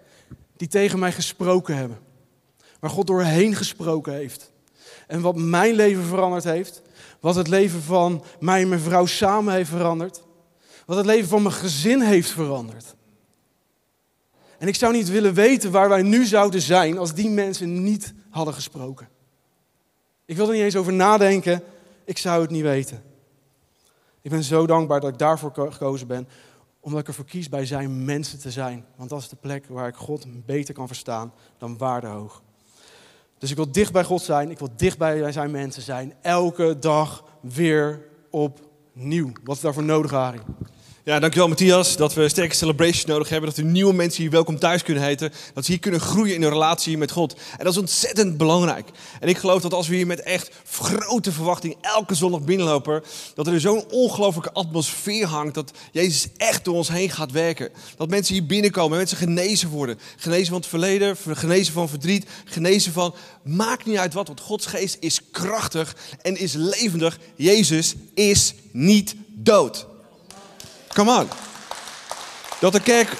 die 0.57 0.69
tegen 0.69 0.99
mij 0.99 1.13
gesproken 1.13 1.77
hebben. 1.77 1.99
Waar 2.81 2.91
God 2.91 3.07
doorheen 3.07 3.55
gesproken 3.55 4.13
heeft. 4.13 4.53
En 5.07 5.21
wat 5.21 5.37
mijn 5.37 5.75
leven 5.75 6.05
veranderd 6.05 6.45
heeft. 6.45 6.83
Wat 7.21 7.35
het 7.35 7.49
leven 7.49 7.83
van 7.83 8.25
mij 8.41 8.63
en 8.63 8.69
mijn 8.69 8.81
vrouw 8.81 9.07
samen 9.07 9.55
heeft 9.55 9.71
veranderd. 9.71 10.23
Wat 10.87 10.97
het 10.97 11.07
leven 11.07 11.29
van 11.29 11.43
mijn 11.43 11.55
gezin 11.55 12.01
heeft 12.01 12.31
veranderd. 12.31 12.95
En 14.65 14.71
ik 14.71 14.77
zou 14.77 14.93
niet 14.93 15.09
willen 15.09 15.35
weten 15.35 15.71
waar 15.71 15.89
wij 15.89 16.03
nu 16.03 16.25
zouden 16.25 16.61
zijn 16.61 16.99
als 16.99 17.15
die 17.15 17.31
mensen 17.31 17.83
niet 17.83 18.15
hadden 18.31 18.55
gesproken. 18.55 19.09
Ik 20.25 20.37
wil 20.37 20.47
er 20.47 20.53
niet 20.53 20.63
eens 20.63 20.77
over 20.77 20.93
nadenken. 20.93 21.63
Ik 22.05 22.19
zou 22.19 22.43
het 22.43 22.51
niet 22.51 22.63
weten. 22.63 23.03
Ik 24.23 24.31
ben 24.31 24.43
zo 24.43 24.67
dankbaar 24.67 25.01
dat 25.01 25.11
ik 25.11 25.19
daarvoor 25.19 25.53
gekozen 25.55 26.07
ben. 26.07 26.29
Omdat 26.81 27.01
ik 27.01 27.07
ervoor 27.07 27.25
kies 27.25 27.49
bij 27.49 27.67
zijn 27.67 28.05
mensen 28.05 28.39
te 28.39 28.51
zijn. 28.51 28.85
Want 28.97 29.11
dat 29.11 29.21
is 29.21 29.29
de 29.29 29.37
plek 29.37 29.67
waar 29.69 29.89
ik 29.89 29.97
God 29.97 30.27
beter 30.47 30.75
kan 30.75 30.87
verstaan 30.87 31.33
dan 31.59 31.79
waardehoog. 31.79 32.43
Dus 33.39 33.51
ik 33.51 33.57
wil 33.57 33.73
dicht 33.73 33.93
bij 33.93 34.05
God 34.05 34.23
zijn. 34.23 34.51
Ik 34.51 34.59
wil 34.59 34.71
dicht 34.77 34.99
bij 34.99 35.33
zijn 35.33 35.51
mensen 35.51 35.83
zijn. 35.83 36.15
Elke 36.23 36.79
dag 36.79 37.25
weer 37.41 38.07
opnieuw. 38.31 39.33
Wat 39.43 39.57
is 39.57 39.63
daarvoor 39.63 39.85
nodig, 39.85 40.11
Harry? 40.11 40.41
Ja, 41.07 41.19
dankjewel 41.19 41.49
Matthias. 41.49 41.97
Dat 41.97 42.15
we 42.15 42.29
sterke 42.29 42.55
celebration 42.55 43.11
nodig 43.11 43.29
hebben. 43.29 43.49
Dat 43.49 43.59
we 43.59 43.65
nieuwe 43.65 43.93
mensen 43.93 44.23
hier 44.23 44.31
welkom 44.31 44.59
thuis 44.59 44.83
kunnen 44.83 45.03
heten. 45.03 45.33
Dat 45.55 45.65
ze 45.65 45.71
hier 45.71 45.81
kunnen 45.81 46.01
groeien 46.01 46.35
in 46.35 46.43
een 46.43 46.49
relatie 46.49 46.99
met 46.99 47.11
God. 47.11 47.35
En 47.59 47.65
dat 47.65 47.73
is 47.73 47.79
ontzettend 47.79 48.37
belangrijk. 48.37 48.89
En 49.21 49.29
ik 49.29 49.39
geloof 49.39 49.63
dat 49.63 49.73
als 49.73 49.89
we 49.89 49.95
hier 49.95 50.07
met 50.07 50.23
echt 50.23 50.51
grote 50.71 51.33
verwachting 51.33 51.77
elke 51.81 52.15
zondag 52.15 52.43
binnenlopen. 52.43 53.03
Dat 53.35 53.47
er 53.47 53.61
zo'n 53.61 53.85
ongelofelijke 53.91 54.53
atmosfeer 54.53 55.27
hangt. 55.27 55.55
Dat 55.55 55.73
Jezus 55.93 56.29
echt 56.37 56.65
door 56.65 56.75
ons 56.75 56.89
heen 56.89 57.11
gaat 57.11 57.33
werken. 57.33 57.71
Dat 57.97 58.09
mensen 58.09 58.35
hier 58.35 58.47
binnenkomen. 58.47 58.99
Mensen 58.99 59.17
genezen 59.17 59.69
worden. 59.69 59.99
Genezen 60.17 60.47
van 60.47 60.57
het 60.57 60.67
verleden. 60.67 61.17
Genezen 61.17 61.73
van 61.73 61.89
verdriet. 61.89 62.27
Genezen 62.45 62.93
van... 62.93 63.15
Maakt 63.43 63.85
niet 63.85 63.97
uit 63.97 64.15
wat. 64.15 64.27
Want 64.27 64.41
Gods 64.41 64.67
geest 64.67 64.97
is 65.01 65.21
krachtig 65.31 65.97
en 66.23 66.37
is 66.37 66.53
levendig. 66.53 67.19
Jezus 67.37 67.95
is 68.15 68.55
niet 68.73 69.15
dood. 69.35 69.93
Come 70.95 71.21
on. 71.21 71.29
Dat 72.61 72.73
de 72.73 72.81
kerk, 72.81 73.17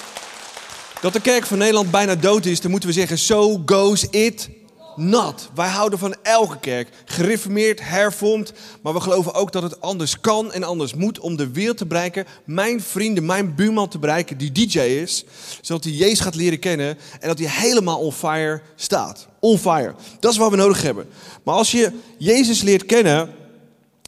dat 1.01 1.13
de 1.13 1.21
kerk 1.21 1.47
van 1.47 1.59
Nederland 1.59 1.91
bijna 1.91 2.15
dood 2.15 2.45
is, 2.45 2.61
dan 2.61 2.71
moeten 2.71 2.89
we 2.89 2.95
zeggen, 2.95 3.19
so 3.19 3.63
goes 3.67 4.05
it 4.11 4.49
not. 4.97 5.49
Wij 5.55 5.69
houden 5.69 5.99
van 5.99 6.15
elke 6.23 6.59
kerk, 6.59 6.89
gereformeerd, 7.05 7.81
hervormd, 7.83 8.53
maar 8.83 8.93
we 8.93 9.01
geloven 9.01 9.35
ook 9.35 9.53
dat 9.53 9.63
het 9.63 9.81
anders 9.81 10.21
kan 10.21 10.53
en 10.53 10.63
anders 10.63 10.95
moet 10.95 11.19
om 11.19 11.37
de 11.37 11.51
wereld 11.51 11.77
te 11.77 11.87
bereiken, 11.87 12.27
mijn 12.45 12.81
vrienden, 12.83 13.27
mijn 13.27 13.55
buurman 13.55 13.89
te 13.89 13.99
bereiken 13.99 14.39
die 14.39 14.53
DJ 14.53 14.79
is, 14.79 15.25
zodat 15.61 15.85
hij 15.85 15.93
Jezus 15.93 16.21
gaat 16.21 16.35
leren 16.35 16.59
kennen 16.59 16.99
en 17.21 17.29
dat 17.29 17.39
hij 17.39 17.49
helemaal 17.51 17.99
on 17.99 18.13
fire 18.13 18.61
staat. 18.75 19.27
On 19.41 19.59
fire. 19.59 19.95
Dat 20.21 20.33
is 20.33 20.39
wat 20.39 20.51
we 20.51 20.57
nodig 20.57 20.83
hebben. 20.83 21.07
Maar 21.43 21.55
als 21.55 21.71
je 21.71 21.93
Jezus 22.19 22.63
leert 22.63 22.87
kennen 22.87 23.31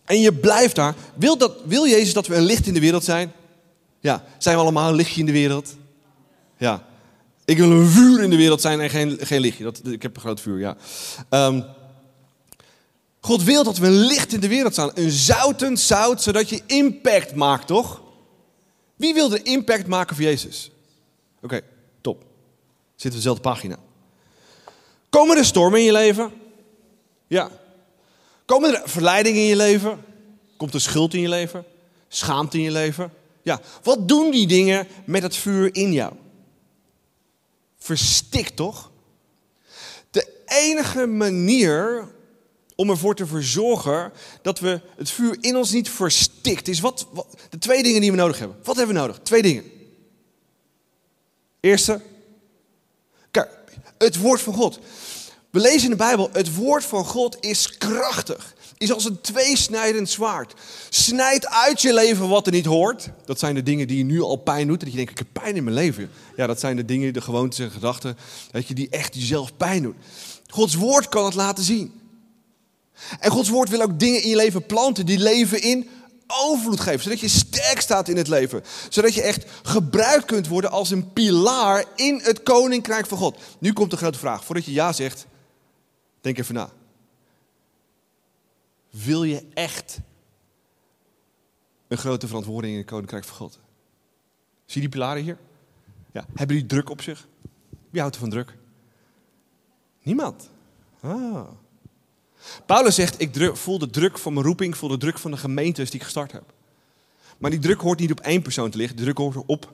en 0.04 0.20
je 0.20 0.32
blijft 0.32 0.74
daar, 0.74 0.94
wil, 1.14 1.38
dat, 1.38 1.52
wil 1.64 1.86
Jezus 1.86 2.12
dat 2.12 2.26
we 2.26 2.34
een 2.34 2.44
licht 2.44 2.66
in 2.66 2.74
de 2.74 2.80
wereld 2.80 3.04
zijn? 3.04 3.32
Ja, 4.06 4.24
zijn 4.38 4.56
we 4.56 4.62
allemaal 4.62 4.88
een 4.88 4.94
lichtje 4.94 5.20
in 5.20 5.26
de 5.26 5.32
wereld? 5.32 5.76
Ja. 6.56 6.86
Ik 7.44 7.56
wil 7.56 7.70
een 7.70 7.86
vuur 7.86 8.22
in 8.22 8.30
de 8.30 8.36
wereld 8.36 8.60
zijn 8.60 8.80
en 8.80 8.90
geen, 8.90 9.18
geen 9.20 9.40
lichtje. 9.40 9.64
Dat, 9.64 9.80
ik 9.84 10.02
heb 10.02 10.14
een 10.14 10.20
groot 10.20 10.40
vuur, 10.40 10.58
ja. 10.58 10.76
Ehm, 11.28 11.62
God 13.20 13.42
wil 13.42 13.64
dat 13.64 13.78
we 13.78 13.86
een 13.86 14.06
licht 14.06 14.32
in 14.32 14.40
de 14.40 14.48
wereld 14.48 14.72
staan. 14.72 14.90
Een 14.94 15.10
zoutend 15.10 15.80
zout, 15.80 16.22
zodat 16.22 16.48
je 16.48 16.62
impact 16.66 17.34
maakt, 17.34 17.66
toch? 17.66 18.02
Wie 18.96 19.14
wil 19.14 19.28
de 19.28 19.42
impact 19.42 19.86
maken 19.86 20.16
voor 20.16 20.24
Jezus? 20.24 20.70
Oké, 21.42 21.60
top. 22.00 22.24
Zitten 22.90 23.10
we 23.10 23.16
dezelfde 23.16 23.42
pagina. 23.42 23.76
Komen 25.10 25.36
er 25.36 25.44
stormen 25.44 25.78
in 25.78 25.84
je 25.84 25.92
leven? 25.92 26.32
Ja. 27.26 27.50
Komen 28.44 28.74
er 28.74 28.88
verleidingen 28.88 29.40
in 29.40 29.48
je 29.48 29.56
leven? 29.56 30.04
Komt 30.56 30.74
er 30.74 30.80
schuld 30.80 31.14
in 31.14 31.20
je 31.20 31.28
leven? 31.28 31.64
Schaamte 32.08 32.56
in 32.56 32.62
je 32.62 32.70
leven? 32.70 33.12
Ja. 33.46 33.60
Wat 33.82 34.08
doen 34.08 34.30
die 34.30 34.46
dingen 34.46 34.88
met 35.04 35.22
het 35.22 35.36
vuur 35.36 35.74
in 35.74 35.92
jou? 35.92 36.12
Verstikt 37.78 38.56
toch? 38.56 38.90
De 40.10 40.42
enige 40.46 41.06
manier 41.06 42.08
om 42.74 42.90
ervoor 42.90 43.14
te 43.14 43.26
verzorgen 43.26 44.12
dat 44.42 44.58
we 44.58 44.80
het 44.96 45.10
vuur 45.10 45.36
in 45.40 45.56
ons 45.56 45.70
niet 45.70 45.90
verstikt 45.90 46.68
is 46.68 46.80
wat, 46.80 47.06
de 47.50 47.58
twee 47.58 47.82
dingen 47.82 48.00
die 48.00 48.10
we 48.10 48.16
nodig 48.16 48.38
hebben. 48.38 48.56
Wat 48.62 48.76
hebben 48.76 48.94
we 48.94 49.00
nodig? 49.00 49.18
Twee 49.22 49.42
dingen. 49.42 49.64
Eerste, 51.60 52.00
kijk, 53.30 53.50
het 53.98 54.16
woord 54.16 54.40
van 54.40 54.54
God. 54.54 54.78
We 55.50 55.60
lezen 55.60 55.84
in 55.84 55.90
de 55.90 55.96
Bijbel, 55.96 56.28
het 56.32 56.54
woord 56.54 56.84
van 56.84 57.04
God 57.04 57.36
is 57.40 57.78
krachtig. 57.78 58.54
Is 58.78 58.92
als 58.92 59.04
een 59.04 59.20
tweesnijdend 59.20 60.08
zwaard. 60.10 60.54
Snijdt 60.88 61.46
uit 61.46 61.82
je 61.82 61.94
leven 61.94 62.28
wat 62.28 62.46
er 62.46 62.52
niet 62.52 62.66
hoort. 62.66 63.10
Dat 63.24 63.38
zijn 63.38 63.54
de 63.54 63.62
dingen 63.62 63.86
die 63.86 63.98
je 63.98 64.04
nu 64.04 64.22
al 64.22 64.36
pijn 64.36 64.66
doet. 64.66 64.80
Dat 64.80 64.90
je 64.90 64.96
denkt, 64.96 65.10
ik 65.10 65.18
heb 65.18 65.26
pijn 65.32 65.56
in 65.56 65.64
mijn 65.64 65.76
leven. 65.76 66.10
Ja, 66.36 66.46
dat 66.46 66.60
zijn 66.60 66.76
de 66.76 66.84
dingen, 66.84 67.12
de 67.12 67.20
gewoontes 67.20 67.58
en 67.58 67.70
gedachten. 67.70 68.16
Dat 68.50 68.68
je 68.68 68.74
die 68.74 68.88
echt 68.88 69.14
jezelf 69.14 69.56
pijn 69.56 69.82
doet. 69.82 69.96
Gods 70.46 70.74
woord 70.74 71.08
kan 71.08 71.24
het 71.24 71.34
laten 71.34 71.64
zien. 71.64 72.00
En 73.20 73.30
Gods 73.30 73.48
woord 73.48 73.68
wil 73.68 73.82
ook 73.82 73.98
dingen 73.98 74.22
in 74.22 74.28
je 74.28 74.36
leven 74.36 74.66
planten 74.66 75.06
die 75.06 75.18
leven 75.18 75.62
in 75.62 75.88
overvloed 76.26 76.80
geven. 76.80 77.02
Zodat 77.02 77.20
je 77.20 77.28
sterk 77.28 77.80
staat 77.80 78.08
in 78.08 78.16
het 78.16 78.28
leven. 78.28 78.62
Zodat 78.88 79.14
je 79.14 79.22
echt 79.22 79.44
gebruikt 79.62 80.24
kunt 80.24 80.48
worden 80.48 80.70
als 80.70 80.90
een 80.90 81.12
pilaar 81.12 81.84
in 81.94 82.20
het 82.22 82.42
koninkrijk 82.42 83.06
van 83.06 83.18
God. 83.18 83.38
Nu 83.58 83.72
komt 83.72 83.90
de 83.90 83.96
grote 83.96 84.18
vraag. 84.18 84.44
Voordat 84.44 84.64
je 84.64 84.72
ja 84.72 84.92
zegt, 84.92 85.26
denk 86.20 86.38
even 86.38 86.54
na. 86.54 86.70
Wil 89.04 89.22
je 89.22 89.42
echt 89.54 89.98
een 91.88 91.96
grote 91.98 92.26
verantwoording 92.26 92.72
in 92.72 92.78
het 92.78 92.88
koninkrijk 92.88 93.24
van 93.24 93.36
God? 93.36 93.52
Zie 94.64 94.74
je 94.74 94.80
die 94.80 94.88
pilaren 94.88 95.22
hier? 95.22 95.38
Ja. 96.12 96.26
Hebben 96.34 96.56
die 96.56 96.66
druk 96.66 96.90
op 96.90 97.02
zich? 97.02 97.28
Wie 97.90 98.00
houdt 98.00 98.14
er 98.14 98.20
van 98.20 98.30
druk? 98.30 98.56
Niemand. 100.02 100.50
Ah. 101.00 101.48
Paulus 102.66 102.94
zegt, 102.94 103.20
ik 103.20 103.56
voel 103.56 103.78
de 103.78 103.90
druk 103.90 104.18
van 104.18 104.32
mijn 104.32 104.46
roeping, 104.46 104.76
voel 104.76 104.88
de 104.88 104.96
druk 104.96 105.18
van 105.18 105.30
de 105.30 105.36
gemeentes 105.36 105.90
die 105.90 105.98
ik 105.98 106.04
gestart 106.04 106.32
heb. 106.32 106.52
Maar 107.38 107.50
die 107.50 107.60
druk 107.60 107.80
hoort 107.80 107.98
niet 107.98 108.10
op 108.10 108.20
één 108.20 108.42
persoon 108.42 108.70
te 108.70 108.76
liggen, 108.76 108.96
de 108.96 109.02
druk 109.02 109.18
hoort 109.18 109.46
op 109.46 109.72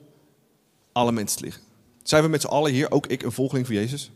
alle 0.91 1.11
mensen 1.11 1.37
te 1.37 1.43
liggen. 1.43 1.63
Zijn 2.03 2.23
we 2.23 2.29
met 2.29 2.41
z'n 2.41 2.47
allen 2.47 2.71
hier, 2.71 2.91
ook 2.91 3.07
ik, 3.07 3.23
een 3.23 3.31
volgeling 3.31 3.65
van 3.65 3.75
Jezus? 3.75 4.11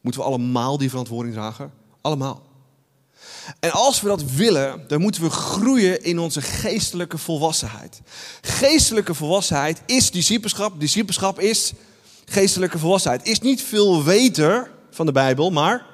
Moeten 0.00 0.20
we 0.20 0.26
allemaal 0.26 0.78
die 0.78 0.88
verantwoording 0.88 1.34
dragen? 1.34 1.72
Allemaal. 2.00 2.52
En 3.60 3.70
als 3.70 4.00
we 4.00 4.08
dat 4.08 4.24
willen, 4.24 4.84
dan 4.88 5.00
moeten 5.00 5.22
we 5.22 5.30
groeien 5.30 6.04
in 6.04 6.18
onze 6.18 6.42
geestelijke 6.42 7.18
volwassenheid. 7.18 8.00
Geestelijke 8.40 9.14
volwassenheid 9.14 9.80
is 9.86 10.10
discipelschap. 10.10 10.80
Discipelschap 10.80 11.40
is 11.40 11.72
geestelijke 12.24 12.78
volwassenheid. 12.78 13.26
Is 13.26 13.40
niet 13.40 13.62
veel 13.62 14.04
weten 14.04 14.66
van 14.90 15.06
de 15.06 15.12
Bijbel, 15.12 15.50
maar 15.50 15.92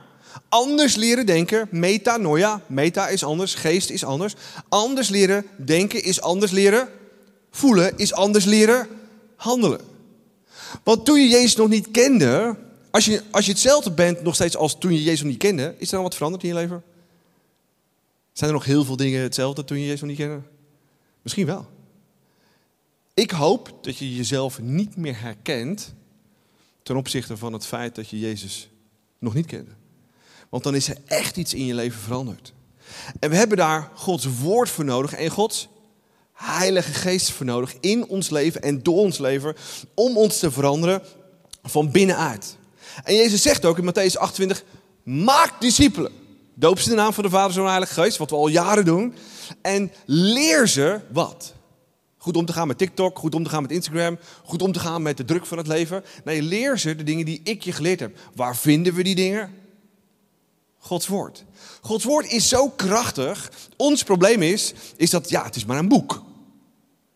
Anders 0.49 0.95
leren 0.95 1.27
denken, 1.27 1.69
metanoia, 1.71 2.61
meta 2.67 3.09
is 3.09 3.25
anders, 3.25 3.55
geest 3.55 3.91
is 3.91 4.05
anders. 4.05 4.35
Anders 4.69 5.09
leren 5.09 5.47
denken 5.57 6.05
is 6.05 6.21
anders 6.21 6.51
leren 6.51 6.89
voelen, 7.51 7.93
is 7.97 8.13
anders 8.13 8.45
leren 8.45 8.87
handelen. 9.37 9.81
Want 10.85 11.05
toen 11.05 11.21
je 11.21 11.29
Jezus 11.29 11.57
nog 11.57 11.69
niet 11.69 11.91
kende, 11.91 12.57
als 12.91 13.05
je, 13.05 13.23
als 13.31 13.45
je 13.45 13.51
hetzelfde 13.51 13.91
bent 13.91 14.23
nog 14.23 14.35
steeds 14.35 14.57
als 14.57 14.79
toen 14.79 14.93
je 14.93 15.03
Jezus 15.03 15.21
nog 15.21 15.31
niet 15.31 15.39
kende, 15.39 15.75
is 15.79 15.89
er 15.89 15.95
dan 15.95 16.03
wat 16.03 16.15
veranderd 16.15 16.43
in 16.43 16.49
je 16.49 16.55
leven? 16.55 16.83
Zijn 18.41 18.53
er 18.53 18.59
nog 18.59 18.67
heel 18.67 18.85
veel 18.85 18.97
dingen 18.97 19.23
hetzelfde 19.23 19.65
toen 19.65 19.79
je 19.79 19.85
Jezus 19.85 20.01
nog 20.01 20.09
niet 20.09 20.19
kende? 20.19 20.41
Misschien 21.23 21.47
wel. 21.47 21.67
Ik 23.15 23.31
hoop 23.31 23.79
dat 23.83 23.97
je 23.97 24.17
jezelf 24.17 24.61
niet 24.61 24.97
meer 24.97 25.21
herkent 25.21 25.95
ten 26.83 26.97
opzichte 26.97 27.37
van 27.37 27.53
het 27.53 27.67
feit 27.67 27.95
dat 27.95 28.09
je 28.09 28.19
Jezus 28.19 28.69
nog 29.19 29.35
niet 29.35 29.47
kende. 29.47 29.71
Want 30.49 30.63
dan 30.63 30.75
is 30.75 30.89
er 30.89 30.97
echt 31.07 31.37
iets 31.37 31.55
in 31.55 31.67
je 31.67 31.75
leven 31.75 32.01
veranderd. 32.01 32.53
En 33.19 33.31
we 33.31 33.37
hebben 33.37 33.57
daar 33.57 33.91
Gods 33.95 34.27
woord 34.39 34.69
voor 34.69 34.85
nodig 34.85 35.13
en 35.13 35.31
Gods 35.31 35.69
Heilige 36.33 36.93
Geest 36.93 37.31
voor 37.31 37.47
nodig 37.47 37.75
in 37.81 38.07
ons 38.07 38.31
leven 38.31 38.63
en 38.63 38.83
door 38.83 38.99
ons 38.99 39.19
leven 39.19 39.55
om 39.95 40.17
ons 40.17 40.39
te 40.39 40.51
veranderen 40.51 41.03
van 41.63 41.91
binnenuit. 41.91 42.57
En 43.05 43.15
Jezus 43.15 43.43
zegt 43.43 43.65
ook 43.65 43.79
in 43.79 43.91
Matthäus 43.93 44.17
28, 44.19 44.65
maak 45.03 45.61
discipelen. 45.61 46.29
Doop 46.55 46.79
ze 46.79 46.89
de 46.89 46.95
naam 46.95 47.13
van 47.13 47.25
de 47.25 47.31
Vader, 47.31 47.53
Zoon 47.53 47.65
en 47.65 47.71
Heilige 47.71 47.95
Geest, 47.95 48.17
wat 48.17 48.31
we 48.31 48.37
al 48.37 48.49
jaren 48.49 48.85
doen. 48.85 49.15
En 49.63 49.93
leer 50.07 50.69
ze 50.69 51.01
wat? 51.13 51.55
Goed 52.17 52.37
om 52.37 52.45
te 52.45 52.53
gaan 52.53 52.67
met 52.67 52.79
TikTok, 52.79 53.19
goed 53.19 53.35
om 53.35 53.45
te 53.45 53.51
gaan 53.51 53.63
met 53.63 53.71
Instagram, 53.71 54.19
goed 54.45 54.63
om 54.63 54.73
te 54.73 54.81
gaan 54.81 55.03
met 55.03 55.17
de 55.17 55.25
druk 55.25 55.47
van 55.47 55.59
het 55.59 55.67
leven. 55.67 56.05
Nee, 56.25 56.43
leer 56.43 56.79
ze 56.79 56.97
de 56.97 57.03
dingen 57.03 57.25
die 57.25 57.41
ik 57.45 57.63
je 57.63 57.73
geleerd 57.73 58.01
heb. 58.01 58.19
Waar 58.35 58.57
vinden 58.57 58.95
we 58.95 59.03
die 59.03 59.15
dingen? 59.15 59.55
Gods 60.79 61.07
woord. 61.07 61.45
Gods 61.81 62.05
woord 62.05 62.33
is 62.33 62.49
zo 62.49 62.69
krachtig. 62.69 63.51
Ons 63.77 64.03
probleem 64.03 64.43
is, 64.43 64.73
is 64.97 65.11
dat 65.11 65.31
ja, 65.31 65.45
het 65.45 65.57
is 65.57 65.65
maar 65.65 65.79
een 65.79 65.89
boek. 65.89 66.23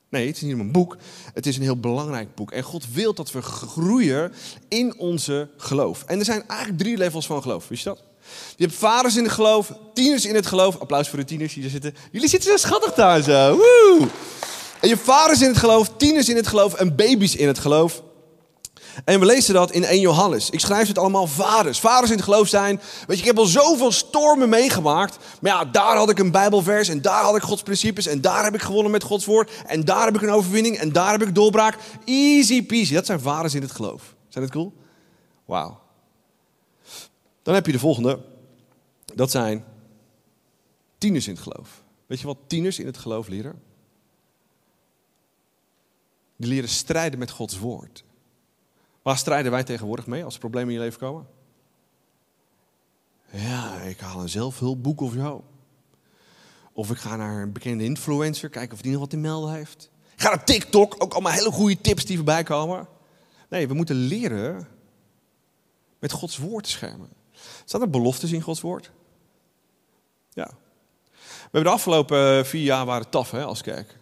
Nee, 0.09 0.27
het 0.27 0.37
is 0.37 0.43
niet 0.43 0.59
een 0.59 0.73
boek. 0.73 0.97
Het 1.35 1.47
is 1.47 1.57
een 1.57 1.63
heel 1.63 1.81
belangrijk 1.81 2.35
boek. 2.35 2.51
En 2.51 2.63
God 2.63 2.93
wil 2.93 3.15
dat 3.15 3.33
we 3.33 3.43
groeien 3.43 4.33
in 4.69 4.99
onze 4.99 5.49
geloof. 5.57 6.05
En 6.05 6.19
er 6.19 6.25
zijn 6.25 6.49
eigenlijk 6.49 6.81
drie 6.81 6.97
levels 6.97 7.27
van 7.27 7.43
geloof. 7.43 7.69
Wist 7.69 7.85
je 7.85 7.89
dat? 7.89 8.03
Je 8.57 8.65
hebt 8.65 8.77
vaders 8.77 9.17
in 9.17 9.23
het 9.25 9.33
geloof, 9.33 9.73
tieners 9.95 10.25
in 10.25 10.35
het 10.35 10.47
geloof. 10.47 10.79
Applaus 10.79 11.09
voor 11.09 11.19
de 11.19 11.25
tieners 11.25 11.55
die 11.55 11.65
er 11.65 11.71
zitten. 11.71 11.95
Jullie 12.11 12.29
zitten 12.29 12.51
zo 12.51 12.57
schattig 12.57 12.95
daar 12.95 13.23
zo. 13.23 13.57
Woe! 13.57 14.09
En 14.81 14.89
je 14.89 14.97
vaders 14.97 15.41
in 15.41 15.49
het 15.49 15.59
geloof, 15.59 15.91
tieners 15.97 16.29
in 16.29 16.37
het 16.37 16.47
geloof 16.47 16.75
en 16.75 16.97
baby's 16.97 17.35
in 17.35 17.47
het 17.47 17.59
geloof. 17.59 18.03
En 19.05 19.21
we 19.21 19.27
lezen 19.27 19.55
dat 19.55 19.71
in 19.71 19.85
1 19.85 20.01
Johannes. 20.01 20.51
Ik 20.51 20.61
schrijf 20.61 20.89
het 20.89 20.99
allemaal 20.99 21.27
vaders. 21.27 21.81
Vaders 21.81 22.11
in 22.11 22.17
het 22.17 22.25
geloof 22.25 22.49
zijn. 22.49 22.81
Weet 23.07 23.17
je, 23.17 23.23
ik 23.23 23.29
heb 23.29 23.39
al 23.39 23.47
zoveel 23.47 23.93
stormen 23.93 24.49
meegemaakt. 24.49 25.19
Maar 25.41 25.53
ja, 25.53 25.65
daar 25.65 25.97
had 25.97 26.11
ik 26.11 26.19
een 26.19 26.31
Bijbelvers. 26.31 26.89
En 26.89 27.03
daar 27.03 27.23
had 27.23 27.37
ik 27.37 27.43
Gods 27.43 27.63
principes. 27.63 28.07
En 28.07 28.21
daar 28.21 28.45
heb 28.45 28.55
ik 28.55 28.63
gewonnen 28.63 28.93
met 28.93 29.03
Gods 29.03 29.25
woord. 29.25 29.51
En 29.67 29.85
daar 29.85 30.05
heb 30.05 30.15
ik 30.15 30.23
een 30.23 30.31
overwinning. 30.31 30.79
En 30.79 30.93
daar 30.93 31.11
heb 31.11 31.23
ik 31.23 31.35
doorbraak. 31.35 31.77
Easy 32.05 32.67
peasy. 32.67 32.95
Dat 32.95 33.07
zijn 33.07 33.21
vaders 33.21 33.55
in 33.55 33.63
het 33.63 33.73
geloof. 33.73 34.15
Zijn 34.29 34.45
dat 34.45 34.53
cool? 34.53 34.73
Wauw. 35.45 35.84
Dan 37.45 37.55
heb 37.55 37.67
je 37.67 37.73
de 37.73 37.79
volgende. 37.79 38.25
Dat 39.15 39.31
zijn 39.31 39.65
tieners 40.99 41.29
in 41.29 41.35
het 41.35 41.43
geloof. 41.43 41.85
Weet 42.07 42.21
je 42.21 42.27
wat 42.27 42.39
tieners 42.47 42.79
in 42.79 42.87
het 42.87 42.99
geloof 42.99 43.29
leren? 43.29 43.63
Die 46.37 46.49
leren 46.49 46.69
strijden 46.69 47.19
met 47.19 47.31
Gods 47.31 47.59
woord. 47.59 48.05
Waar 49.03 49.19
strijden 49.19 49.51
wij 49.51 49.65
tegenwoordig 49.65 50.07
mee 50.07 50.25
als 50.25 50.39
problemen 50.39 50.69
in 50.69 50.75
je 50.75 50.85
leven 50.85 51.01
komen? 51.01 51.27
Ja, 53.31 53.81
ik 53.81 54.01
haal 54.01 54.21
een 54.21 54.29
zelfhulpboek 54.29 55.01
of 55.01 55.15
jou. 55.15 55.41
Of 56.73 56.91
ik 56.91 56.97
ga 56.97 57.17
naar 57.17 57.43
een 57.43 57.53
bekende 57.53 57.85
influencer, 57.85 58.49
kijken 58.49 58.75
of 58.75 58.83
die 58.83 58.91
nog 58.91 59.01
wat 59.01 59.11
te 59.11 59.17
melden 59.17 59.53
heeft. 59.53 59.91
Ik 60.15 60.21
ga 60.21 60.29
naar 60.29 60.45
TikTok, 60.45 60.95
ook 60.99 61.13
allemaal 61.13 61.33
hele 61.33 61.51
goede 61.51 61.81
tips 61.81 62.05
die 62.05 62.17
voorbij 62.17 62.43
komen. 62.43 62.89
Nee, 63.49 63.69
we 63.69 63.75
moeten 63.75 63.97
leren 63.97 64.69
met 65.99 66.13
Gods 66.13 66.39
woord 66.39 66.65
te 66.65 66.71
schermen. 66.71 67.09
Staan 67.65 67.81
er 67.81 67.91
beloftes 67.91 68.33
in 68.33 68.41
Gods 68.41 68.61
woord? 68.61 68.91
Ja. 70.33 70.51
We 71.13 71.41
hebben 71.43 71.63
de 71.63 71.69
afgelopen 71.69 72.47
vier 72.47 72.63
jaar 72.63 72.87
waren 72.87 73.11
taf 73.11 73.31
hè, 73.31 73.45
als 73.45 73.63
kerk 73.63 73.99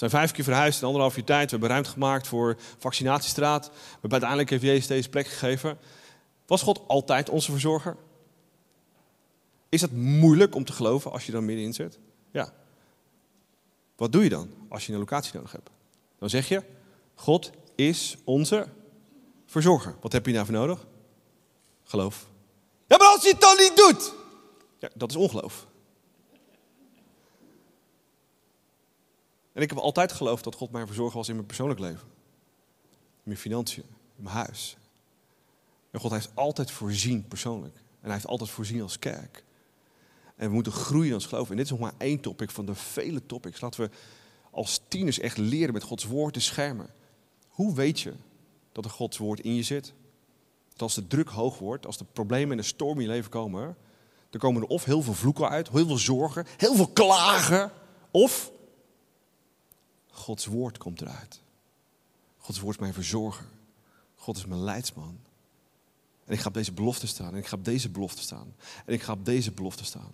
zijn 0.00 0.12
vijf 0.12 0.30
keer 0.32 0.44
verhuisd 0.44 0.80
in 0.80 0.86
anderhalf 0.86 1.14
jaar 1.14 1.24
tijd. 1.24 1.44
We 1.44 1.50
hebben 1.50 1.68
ruimte 1.68 1.90
gemaakt 1.90 2.26
voor 2.26 2.56
vaccinatiestraat. 2.78 3.66
We 3.66 3.90
hebben 3.92 4.10
uiteindelijk 4.10 4.50
heeft 4.50 4.62
Jezus 4.62 4.86
deze 4.86 5.08
plek 5.08 5.26
gegeven. 5.26 5.78
Was 6.46 6.62
God 6.62 6.80
altijd 6.86 7.28
onze 7.28 7.50
verzorger? 7.50 7.96
Is 9.68 9.80
het 9.80 9.92
moeilijk 9.92 10.54
om 10.54 10.64
te 10.64 10.72
geloven 10.72 11.12
als 11.12 11.26
je 11.26 11.32
dan 11.32 11.44
middenin 11.44 11.74
zit? 11.74 11.98
Ja. 12.30 12.52
Wat 13.96 14.12
doe 14.12 14.22
je 14.22 14.28
dan 14.28 14.50
als 14.68 14.86
je 14.86 14.92
een 14.92 14.98
locatie 14.98 15.34
nodig 15.34 15.52
hebt? 15.52 15.70
Dan 16.18 16.30
zeg 16.30 16.48
je, 16.48 16.62
God 17.14 17.50
is 17.74 18.16
onze 18.24 18.66
verzorger. 19.46 19.94
Wat 20.00 20.12
heb 20.12 20.26
je 20.26 20.32
daarvoor 20.32 20.54
nodig? 20.54 20.86
Geloof. 21.82 22.29
Ja, 22.90 22.96
maar 22.96 23.06
als 23.06 23.22
je 23.22 23.28
het 23.28 23.40
dan 23.40 23.56
niet 23.56 23.76
doet, 23.76 24.12
ja, 24.78 24.88
dat 24.94 25.10
is 25.10 25.16
ongeloof. 25.16 25.66
En 29.52 29.62
ik 29.62 29.68
heb 29.68 29.78
altijd 29.78 30.12
geloofd 30.12 30.44
dat 30.44 30.54
God 30.54 30.70
mijn 30.70 30.86
verzorger 30.86 31.16
was 31.16 31.28
in 31.28 31.34
mijn 31.34 31.46
persoonlijk 31.46 31.80
leven. 31.80 32.08
In 32.92 33.22
mijn 33.22 33.38
financiën, 33.38 33.84
in 34.16 34.22
mijn 34.22 34.34
huis, 34.36 34.76
En 35.90 36.00
God 36.00 36.10
heeft 36.10 36.30
altijd 36.34 36.70
voorzien 36.70 37.28
persoonlijk. 37.28 37.74
En 37.76 38.06
hij 38.06 38.12
heeft 38.12 38.26
altijd 38.26 38.50
voorzien 38.50 38.82
als 38.82 38.98
kerk. 38.98 39.44
En 40.36 40.48
we 40.48 40.54
moeten 40.54 40.72
groeien 40.72 41.14
als 41.14 41.26
geloof. 41.26 41.50
En 41.50 41.56
dit 41.56 41.64
is 41.64 41.70
nog 41.70 41.80
maar 41.80 41.94
één 41.98 42.20
topic 42.20 42.50
van 42.50 42.66
de 42.66 42.74
vele 42.74 43.26
topics. 43.26 43.60
Laten 43.60 43.80
we 43.80 43.90
als 44.50 44.80
tieners 44.88 45.18
echt 45.18 45.38
leren 45.38 45.72
met 45.72 45.82
Gods 45.82 46.04
woord 46.04 46.34
te 46.34 46.40
schermen. 46.40 46.90
Hoe 47.48 47.74
weet 47.74 48.00
je 48.00 48.12
dat 48.72 48.84
er 48.84 48.90
Gods 48.90 49.18
woord 49.18 49.40
in 49.40 49.54
je 49.54 49.62
zit? 49.62 49.92
Als 50.82 50.94
de 50.94 51.06
druk 51.06 51.28
hoog 51.28 51.58
wordt, 51.58 51.86
als 51.86 51.98
de 51.98 52.04
problemen 52.12 52.50
en 52.50 52.56
de 52.56 52.62
storm 52.62 52.96
in 52.96 53.02
je 53.02 53.08
leven 53.08 53.30
komen, 53.30 53.76
dan 54.30 54.40
komen 54.40 54.62
er 54.62 54.68
of 54.68 54.84
heel 54.84 55.02
veel 55.02 55.14
vloeken 55.14 55.48
uit, 55.48 55.68
heel 55.68 55.86
veel 55.86 55.98
zorgen, 55.98 56.46
heel 56.56 56.74
veel 56.74 56.88
klagen, 56.88 57.72
of 58.10 58.50
Gods 60.10 60.46
woord 60.46 60.78
komt 60.78 61.00
eruit. 61.00 61.40
Gods 62.38 62.60
woord 62.60 62.74
is 62.74 62.80
mijn 62.80 62.94
verzorger. 62.94 63.46
God 64.16 64.36
is 64.36 64.46
mijn 64.46 64.60
leidsman. 64.60 65.18
En 66.24 66.32
ik 66.32 66.40
ga 66.40 66.48
op 66.48 66.54
deze 66.54 66.72
belofte 66.72 67.06
staan. 67.06 67.32
En 67.32 67.38
ik 67.38 67.46
ga 67.46 67.56
op 67.56 67.64
deze 67.64 67.88
belofte 67.88 68.22
staan. 68.22 68.54
En 68.86 68.92
ik 68.92 69.02
ga 69.02 69.12
op 69.12 69.24
deze 69.24 69.52
belofte 69.52 69.84
staan. 69.84 70.12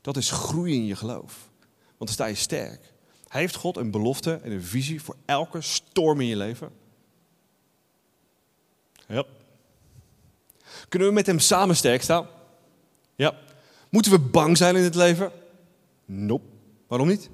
Dat 0.00 0.16
is 0.16 0.30
groeien 0.30 0.76
in 0.76 0.86
je 0.86 0.96
geloof. 0.96 1.48
Want 1.86 1.98
dan 1.98 2.08
sta 2.08 2.26
je 2.26 2.34
sterk. 2.34 2.92
Heeft 3.28 3.54
God 3.54 3.76
een 3.76 3.90
belofte 3.90 4.34
en 4.34 4.52
een 4.52 4.62
visie 4.62 5.02
voor 5.02 5.16
elke 5.24 5.60
storm 5.60 6.20
in 6.20 6.26
je 6.26 6.36
leven. 6.36 6.72
Ja. 9.06 9.24
Kunnen 10.88 11.08
we 11.08 11.14
met 11.14 11.26
hem 11.26 11.38
samen 11.38 11.76
sterk 11.76 12.02
staan? 12.02 12.26
Ja. 13.14 13.34
Moeten 13.88 14.12
we 14.12 14.18
bang 14.18 14.56
zijn 14.56 14.76
in 14.76 14.82
het 14.82 14.94
leven? 14.94 15.32
Nope. 16.04 16.44
Waarom 16.86 17.08
niet? 17.08 17.30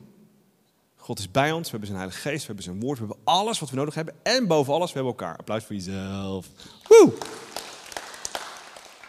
God 0.97 1.19
is 1.19 1.31
bij 1.31 1.53
ons, 1.53 1.65
we 1.65 1.71
hebben 1.71 1.89
zijn 1.89 2.01
Heilige 2.01 2.21
Geest, 2.21 2.41
we 2.41 2.47
hebben 2.47 2.65
zijn 2.65 2.81
woord, 2.81 2.99
we 2.99 3.05
hebben 3.07 3.25
alles 3.25 3.59
wat 3.59 3.71
we 3.71 3.77
nodig 3.77 3.95
hebben. 3.95 4.15
En 4.23 4.47
boven 4.47 4.73
alles, 4.73 4.93
we 4.93 4.99
hebben 4.99 5.13
elkaar. 5.13 5.37
Applaus 5.37 5.65
voor 5.65 5.75
jezelf. 5.75 6.47
Woe! 6.89 7.13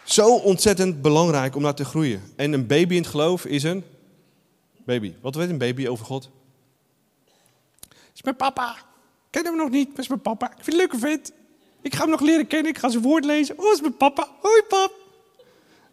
Zo 0.04 0.36
ontzettend 0.36 1.02
belangrijk 1.02 1.56
om 1.56 1.62
naar 1.62 1.74
te 1.74 1.84
groeien. 1.84 2.22
En 2.36 2.52
een 2.52 2.66
baby 2.66 2.94
in 2.94 3.00
het 3.00 3.10
geloof 3.10 3.44
is 3.44 3.62
een 3.62 3.84
baby. 4.84 5.14
Wat 5.20 5.34
weet 5.34 5.50
een 5.50 5.58
baby 5.58 5.86
over 5.86 6.04
God? 6.04 6.30
is 8.18 8.22
mijn 8.22 8.36
papa. 8.36 8.76
Ken 9.30 9.44
hem 9.44 9.56
nog 9.56 9.70
niet, 9.70 9.88
maar 9.88 9.98
is 9.98 10.08
mijn 10.08 10.20
papa. 10.20 10.46
Ik 10.46 10.64
vind 10.64 10.66
het 10.66 10.76
leuke 10.76 10.98
vent. 10.98 11.32
Ik 11.88 11.94
ga 11.94 12.00
hem 12.00 12.10
nog 12.10 12.20
leren 12.20 12.46
kennen, 12.46 12.70
ik 12.70 12.78
ga 12.78 12.88
zijn 12.88 13.02
woord 13.02 13.24
lezen. 13.24 13.58
Oh, 13.58 13.72
is 13.72 13.80
mijn 13.80 13.96
papa. 13.96 14.28
Hoi 14.40 14.62
pap. 14.62 14.92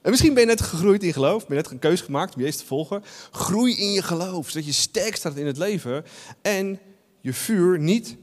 En 0.01 0.11
misschien 0.11 0.33
ben 0.33 0.41
je 0.41 0.47
net 0.47 0.61
gegroeid 0.61 1.03
in 1.03 1.13
geloof, 1.13 1.47
ben 1.47 1.57
je 1.57 1.63
net 1.63 1.71
een 1.71 1.79
keuze 1.79 2.03
gemaakt 2.03 2.35
om 2.35 2.41
Jezus 2.41 2.57
te 2.57 2.65
volgen. 2.65 3.03
Groei 3.31 3.75
in 3.77 3.91
je 3.91 4.01
geloof, 4.01 4.49
zodat 4.49 4.65
je 4.65 4.71
sterk 4.71 5.15
staat 5.15 5.35
in 5.35 5.45
het 5.45 5.57
leven 5.57 6.05
en 6.41 6.79
je 7.21 7.33
vuur 7.33 7.79
niet 7.79 8.17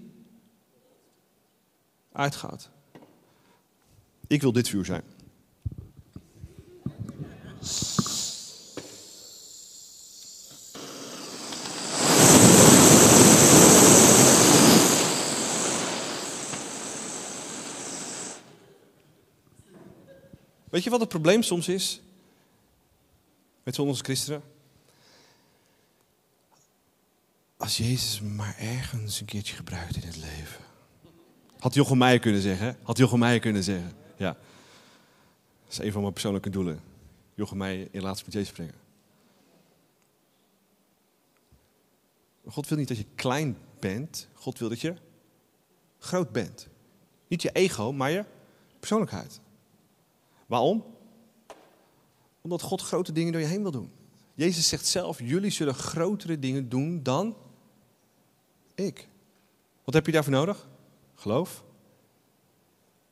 uitgaat. 2.12 2.70
Ik 4.26 4.40
wil 4.40 4.52
dit 4.52 4.68
vuur 4.68 4.84
zijn. 4.84 5.02
Weet 20.72 20.84
je 20.84 20.90
wat 20.90 21.00
het 21.00 21.08
probleem 21.08 21.42
soms 21.42 21.68
is? 21.68 22.00
Met 23.62 23.78
ons 23.78 24.00
christenen? 24.00 24.42
Als 27.56 27.76
Jezus 27.76 28.20
maar 28.20 28.56
ergens 28.58 29.20
een 29.20 29.26
keertje 29.26 29.54
gebruikt 29.54 29.96
in 29.96 30.06
het 30.06 30.16
leven. 30.16 30.64
Had 31.58 31.74
Jochem 31.74 31.98
Meijer 31.98 32.20
kunnen 32.20 32.40
zeggen. 32.40 32.76
Had 32.82 32.96
Jochem 32.96 33.18
Meijer 33.18 33.40
kunnen 33.40 33.62
zeggen. 33.62 33.92
Ja. 34.16 34.36
Dat 35.64 35.72
is 35.72 35.78
een 35.78 35.92
van 35.92 36.00
mijn 36.00 36.12
persoonlijke 36.12 36.50
doelen. 36.50 36.80
Jochem 37.34 37.56
Meijer 37.56 37.88
in 37.90 38.02
laatste 38.02 38.24
met 38.24 38.34
Jezus 38.34 38.52
brengen. 38.52 38.74
God 42.46 42.68
wil 42.68 42.78
niet 42.78 42.88
dat 42.88 42.96
je 42.96 43.06
klein 43.14 43.56
bent. 43.78 44.28
God 44.32 44.58
wil 44.58 44.68
dat 44.68 44.80
je 44.80 44.94
groot 45.98 46.32
bent. 46.32 46.68
Niet 47.28 47.42
je 47.42 47.52
ego, 47.52 47.92
maar 47.92 48.10
je 48.10 48.24
persoonlijkheid. 48.78 49.40
Waarom? 50.52 50.84
Omdat 52.40 52.62
God 52.62 52.80
grote 52.80 53.12
dingen 53.12 53.32
door 53.32 53.40
je 53.40 53.46
heen 53.46 53.62
wil 53.62 53.70
doen. 53.70 53.90
Jezus 54.34 54.68
zegt 54.68 54.86
zelf, 54.86 55.18
jullie 55.18 55.50
zullen 55.50 55.74
grotere 55.74 56.38
dingen 56.38 56.68
doen 56.68 57.02
dan 57.02 57.36
ik. 58.74 59.08
Wat 59.84 59.94
heb 59.94 60.06
je 60.06 60.12
daarvoor 60.12 60.32
nodig? 60.32 60.68
Geloof. 61.14 61.64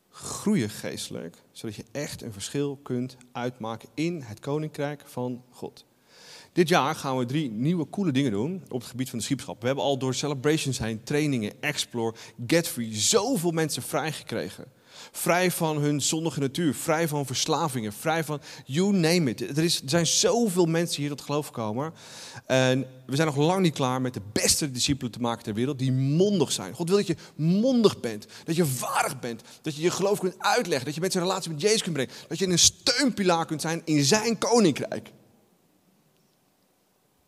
Groeien 0.08 0.70
geestelijk, 0.70 1.36
zodat 1.52 1.76
je 1.76 1.84
echt 1.90 2.22
een 2.22 2.32
verschil 2.32 2.76
kunt 2.82 3.16
uitmaken 3.32 3.88
in 3.94 4.22
het 4.22 4.40
koninkrijk 4.40 5.02
van 5.06 5.42
God. 5.50 5.84
Dit 6.52 6.68
jaar 6.68 6.94
gaan 6.94 7.18
we 7.18 7.26
drie 7.26 7.50
nieuwe 7.50 7.88
coole 7.88 8.12
dingen 8.12 8.30
doen 8.30 8.62
op 8.68 8.80
het 8.80 8.90
gebied 8.90 9.10
van 9.10 9.18
de 9.18 9.24
schipschap. 9.24 9.60
We 9.60 9.66
hebben 9.66 9.84
al 9.84 9.98
door 9.98 10.14
celebrations 10.14 10.78
heen, 10.78 11.02
trainingen, 11.02 11.62
explore, 11.62 12.14
get 12.46 12.68
free, 12.68 12.94
zoveel 12.94 13.50
mensen 13.50 13.82
vrijgekregen. 13.82 14.72
Vrij 15.12 15.50
van 15.50 15.78
hun 15.78 16.00
zondige 16.02 16.40
natuur, 16.40 16.74
vrij 16.74 17.08
van 17.08 17.26
verslavingen, 17.26 17.92
vrij 17.92 18.24
van 18.24 18.40
you 18.64 18.92
name 18.92 19.30
it. 19.30 19.40
Er, 19.40 19.64
is, 19.64 19.82
er 19.82 19.88
zijn 19.88 20.06
zoveel 20.06 20.66
mensen 20.66 21.00
hier 21.00 21.10
tot 21.10 21.20
geloof 21.20 21.46
gekomen. 21.46 21.92
En 22.46 22.86
we 23.06 23.16
zijn 23.16 23.28
nog 23.28 23.36
lang 23.36 23.60
niet 23.60 23.74
klaar 23.74 24.00
met 24.00 24.14
de 24.14 24.22
beste 24.32 24.70
discipelen 24.70 25.12
te 25.12 25.20
maken 25.20 25.44
ter 25.44 25.54
wereld 25.54 25.78
die 25.78 25.92
mondig 25.92 26.52
zijn. 26.52 26.74
God 26.74 26.88
wil 26.88 26.96
dat 26.98 27.06
je 27.06 27.16
mondig 27.34 28.00
bent, 28.00 28.26
dat 28.44 28.56
je 28.56 28.66
vaardig 28.66 29.20
bent, 29.20 29.42
dat 29.62 29.76
je 29.76 29.82
je 29.82 29.90
geloof 29.90 30.18
kunt 30.18 30.38
uitleggen, 30.38 30.84
dat 30.84 30.94
je 30.94 31.00
mensen 31.00 31.20
een 31.20 31.26
relatie 31.26 31.50
met 31.50 31.60
Jezus 31.60 31.82
kunt 31.82 31.94
brengen, 31.94 32.14
dat 32.28 32.38
je 32.38 32.46
een 32.46 32.58
steunpilaar 32.58 33.46
kunt 33.46 33.60
zijn 33.60 33.82
in 33.84 34.04
zijn 34.04 34.38
koninkrijk. 34.38 35.10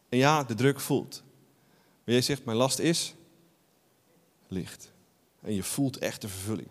En 0.08 0.18
ja, 0.18 0.44
de 0.44 0.54
druk 0.54 0.80
voelt. 0.80 1.22
Maar 2.04 2.14
jij 2.14 2.22
zegt, 2.22 2.44
mijn 2.44 2.56
last 2.56 2.78
is 2.78 3.14
licht. 4.48 4.90
En 5.40 5.54
je 5.54 5.62
voelt 5.62 5.98
echt 5.98 6.20
de 6.20 6.28
vervulling. 6.28 6.68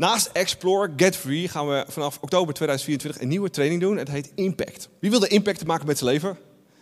Naast 0.00 0.30
Explore, 0.32 0.92
Get 0.96 1.16
Free 1.16 1.48
gaan 1.48 1.68
we 1.68 1.84
vanaf 1.88 2.18
oktober 2.20 2.54
2024 2.54 3.22
een 3.22 3.28
nieuwe 3.28 3.50
training 3.50 3.80
doen. 3.80 3.96
Het 3.96 4.08
heet 4.08 4.32
Impact. 4.34 4.88
Wie 4.98 5.10
wil 5.10 5.20
de 5.20 5.28
impact 5.28 5.66
maken 5.66 5.86
met 5.86 5.98
zijn 5.98 6.10
leven? 6.10 6.38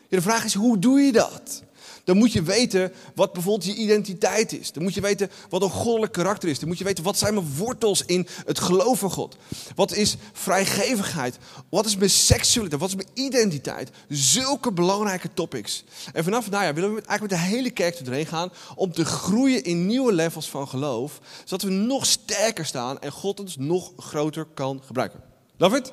De 0.09 0.22
vraag 0.22 0.44
is, 0.44 0.54
hoe 0.54 0.78
doe 0.78 1.00
je 1.00 1.12
dat? 1.12 1.62
Dan 2.09 2.16
moet 2.16 2.33
je 2.33 2.42
weten 2.42 2.92
wat 3.14 3.33
bijvoorbeeld 3.33 3.64
je 3.64 3.83
identiteit 3.83 4.53
is. 4.53 4.73
Dan 4.73 4.83
moet 4.83 4.94
je 4.94 5.01
weten 5.01 5.31
wat 5.49 5.62
een 5.62 5.71
goddelijk 5.71 6.12
karakter 6.12 6.49
is. 6.49 6.59
Dan 6.59 6.68
moet 6.68 6.79
je 6.79 6.85
weten 6.85 7.05
wat 7.05 7.18
zijn 7.18 7.35
mijn 7.35 7.57
wortels 7.57 8.05
in 8.05 8.27
het 8.44 8.59
geloof 8.59 8.99
van 8.99 9.11
God. 9.11 9.37
Wat 9.75 9.94
is 9.94 10.16
vrijgevigheid? 10.33 11.38
Wat 11.68 11.87
is 11.87 11.97
mijn 11.97 12.11
seksualiteit? 12.11 12.81
Wat 12.81 12.90
is 12.90 12.97
mijn 12.97 13.09
identiteit? 13.14 13.90
Zulke 14.09 14.73
belangrijke 14.73 15.29
topics. 15.35 15.85
En 16.12 16.25
vanaf 16.25 16.51
nou 16.51 16.64
ja, 16.64 16.75
willen 16.75 16.94
we 16.94 17.03
eigenlijk 17.07 17.21
met 17.33 17.40
de 17.40 17.57
hele 17.57 17.71
kerk 17.71 18.05
doorheen 18.05 18.27
gaan 18.27 18.53
om 18.75 18.92
te 18.92 19.05
groeien 19.05 19.64
in 19.64 19.87
nieuwe 19.87 20.12
levels 20.12 20.49
van 20.49 20.68
geloof. 20.68 21.21
Zodat 21.44 21.62
we 21.62 21.71
nog 21.71 22.07
sterker 22.07 22.66
staan 22.66 23.01
en 23.01 23.12
God 23.12 23.40
ons 23.40 23.57
nog 23.57 23.92
groter 23.97 24.47
kan 24.55 24.83
gebruiken. 24.87 25.21
It? 25.59 25.92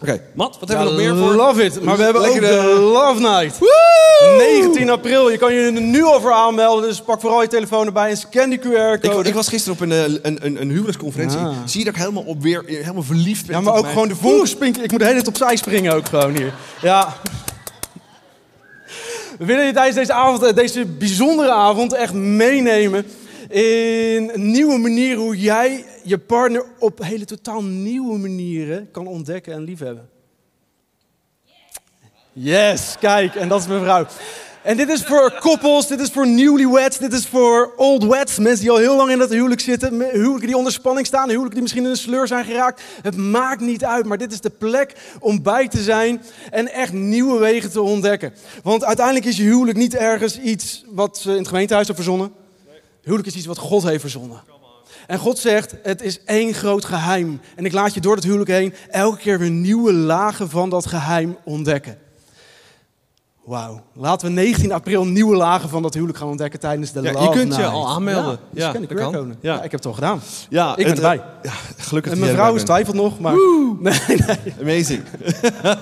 Oké, 0.00 0.20
Matt, 0.34 0.58
wat 0.60 0.68
hebben 0.68 0.86
we 0.86 0.92
nog 0.92 1.00
meer 1.00 1.24
voor? 1.24 1.34
Love 1.34 1.64
it. 1.64 1.82
Maar 1.82 1.96
we 1.96 2.02
hebben 2.02 2.28
ook 2.28 2.40
de 2.40 2.78
Love 2.80 3.20
Night. 3.20 3.58
19 4.38 4.90
april. 4.90 5.30
Je 5.30 5.38
kan 5.38 5.54
je 5.54 5.60
er 5.60 5.80
nu 5.80 6.02
al 6.02 6.20
voor 6.20 6.32
aanmelden. 6.32 6.88
Dus 6.88 7.00
pak 7.00 7.20
vooral 7.20 7.42
je 7.42 7.48
telefoon 7.48 7.86
erbij 7.86 8.10
en 8.10 8.16
scan 8.16 8.50
die 8.50 8.58
Ik, 8.58 8.64
QR-code. 8.64 9.28
ik 9.28 9.34
was 9.34 9.48
gisteren 9.48 9.74
op 9.74 9.80
een, 9.80 9.92
eh, 9.92 10.02
een, 10.02 10.38
een, 10.46 10.60
een 10.60 10.70
huwelijksconferentie. 10.70 11.38
Ah. 11.38 11.56
Zie 11.64 11.78
je 11.78 11.84
dat 11.84 11.94
ik 11.94 12.00
helemaal 12.00 12.22
op 12.22 12.42
weer 12.42 12.62
helemaal 12.66 13.02
verliefd 13.02 13.46
ben? 13.46 13.56
Ja, 13.56 13.62
maar 13.62 13.74
ook 13.74 13.88
gewoon 13.88 14.08
de 14.08 14.16
vonkenspinken. 14.16 14.82
Ik 14.84 14.90
moet 14.90 15.00
de 15.00 15.06
hele 15.06 15.22
tijd 15.22 15.28
opzij 15.40 15.56
springen 15.56 15.94
ook 15.94 16.08
gewoon 16.08 16.36
hier. 16.36 16.52
Ja. 16.82 17.16
We 19.38 19.44
willen 19.44 19.66
je 19.66 19.72
tijdens 19.72 19.96
deze 19.96 20.12
avond, 20.12 20.42
eh, 20.42 20.54
deze 20.54 20.84
bijzondere 20.84 21.52
avond, 21.52 21.92
echt 21.92 22.12
meenemen 22.12 23.06
in 23.48 24.30
nieuwe 24.34 24.78
manier 24.78 25.16
hoe 25.16 25.36
jij 25.36 25.84
je 26.02 26.18
partner 26.18 26.64
op 26.78 27.02
hele 27.02 27.24
totaal 27.24 27.62
nieuwe 27.62 28.18
manieren 28.18 28.90
kan 28.90 29.06
ontdekken 29.06 29.52
en 29.52 29.62
liefhebben. 29.62 30.08
Yes, 32.32 32.96
kijk, 33.00 33.34
en 33.34 33.48
dat 33.48 33.60
is 33.60 33.66
mijn 33.66 33.82
vrouw. 33.82 34.06
En 34.62 34.76
dit 34.76 34.88
is 34.88 35.02
voor 35.02 35.32
koppels, 35.40 35.86
dit 35.86 36.00
is 36.00 36.10
voor 36.10 36.26
newlyweds, 36.26 36.98
dit 36.98 37.12
is 37.12 37.26
voor 37.26 37.72
old 37.76 38.04
weds. 38.04 38.38
Mensen 38.38 38.60
die 38.60 38.70
al 38.70 38.76
heel 38.76 38.96
lang 38.96 39.10
in 39.10 39.18
dat 39.18 39.30
huwelijk 39.30 39.60
zitten. 39.60 40.00
Huwelijken 40.10 40.46
die 40.46 40.56
onder 40.56 40.72
spanning 40.72 41.06
staan, 41.06 41.28
huwelijken 41.28 41.52
die 41.54 41.62
misschien 41.62 41.84
in 41.84 41.90
een 41.90 41.96
sleur 41.96 42.26
zijn 42.26 42.44
geraakt. 42.44 42.82
Het 43.02 43.16
maakt 43.16 43.60
niet 43.60 43.84
uit, 43.84 44.06
maar 44.06 44.18
dit 44.18 44.32
is 44.32 44.40
de 44.40 44.50
plek 44.50 44.94
om 45.20 45.42
bij 45.42 45.68
te 45.68 45.82
zijn 45.82 46.22
en 46.50 46.72
echt 46.72 46.92
nieuwe 46.92 47.38
wegen 47.38 47.70
te 47.70 47.80
ontdekken. 47.80 48.34
Want 48.62 48.84
uiteindelijk 48.84 49.26
is 49.26 49.36
je 49.36 49.42
huwelijk 49.42 49.78
niet 49.78 49.94
ergens 49.94 50.40
iets 50.40 50.84
wat 50.88 51.18
ze 51.18 51.30
in 51.30 51.38
het 51.38 51.48
gemeentehuis 51.48 51.86
hebben 51.86 52.04
verzonnen. 52.04 52.32
Huwelijk 53.08 53.28
is 53.28 53.36
iets 53.36 53.46
wat 53.46 53.58
God 53.58 53.82
heeft 53.82 54.00
verzonnen. 54.00 54.42
En 55.06 55.18
God 55.18 55.38
zegt, 55.38 55.74
het 55.82 56.02
is 56.02 56.24
één 56.24 56.54
groot 56.54 56.84
geheim. 56.84 57.40
En 57.56 57.64
ik 57.64 57.72
laat 57.72 57.94
je 57.94 58.00
door 58.00 58.14
het 58.14 58.24
huwelijk 58.24 58.50
heen 58.50 58.74
elke 58.90 59.18
keer 59.18 59.38
weer 59.38 59.50
nieuwe 59.50 59.92
lagen 59.92 60.50
van 60.50 60.70
dat 60.70 60.86
geheim 60.86 61.36
ontdekken. 61.44 61.98
Wauw. 63.48 63.80
Laten 63.94 64.28
we 64.28 64.32
19 64.34 64.72
april 64.72 65.04
nieuwe 65.06 65.36
lagen 65.36 65.68
van 65.68 65.82
dat 65.82 65.94
huwelijk 65.94 66.18
gaan 66.18 66.28
ontdekken 66.28 66.60
tijdens 66.60 66.92
de 66.92 67.02
Ja, 67.02 67.10
je 67.22 67.28
kunt 67.30 67.56
je 67.56 67.64
al 67.66 67.88
aanmelden. 67.88 68.30
Ja, 68.32 68.38
dus 68.52 68.62
Ja, 68.64 68.72
kan 68.72 68.82
ik 68.82 68.88
dat 68.88 68.98
weer 68.98 69.06
kan. 69.06 69.14
komen. 69.20 69.36
Ja. 69.40 69.52
Ja. 69.52 69.56
ik 69.56 69.70
heb 69.70 69.72
het 69.72 69.86
al 69.86 69.92
gedaan. 69.92 70.20
Ja, 70.48 70.70
Ik 70.70 70.76
ben 70.76 70.86
het, 70.86 70.96
erbij. 70.96 71.16
eh, 71.16 71.24
Ja, 71.42 71.52
gelukkig 71.76 72.12
En 72.12 72.18
mijn 72.18 72.32
vrouw 72.34 72.54
is 72.54 72.62
twijfelt 72.62 72.96
nog, 72.96 73.20
maar... 73.20 73.34
Nee, 73.80 73.98
nee. 74.08 74.54
Amazing. 74.60 75.02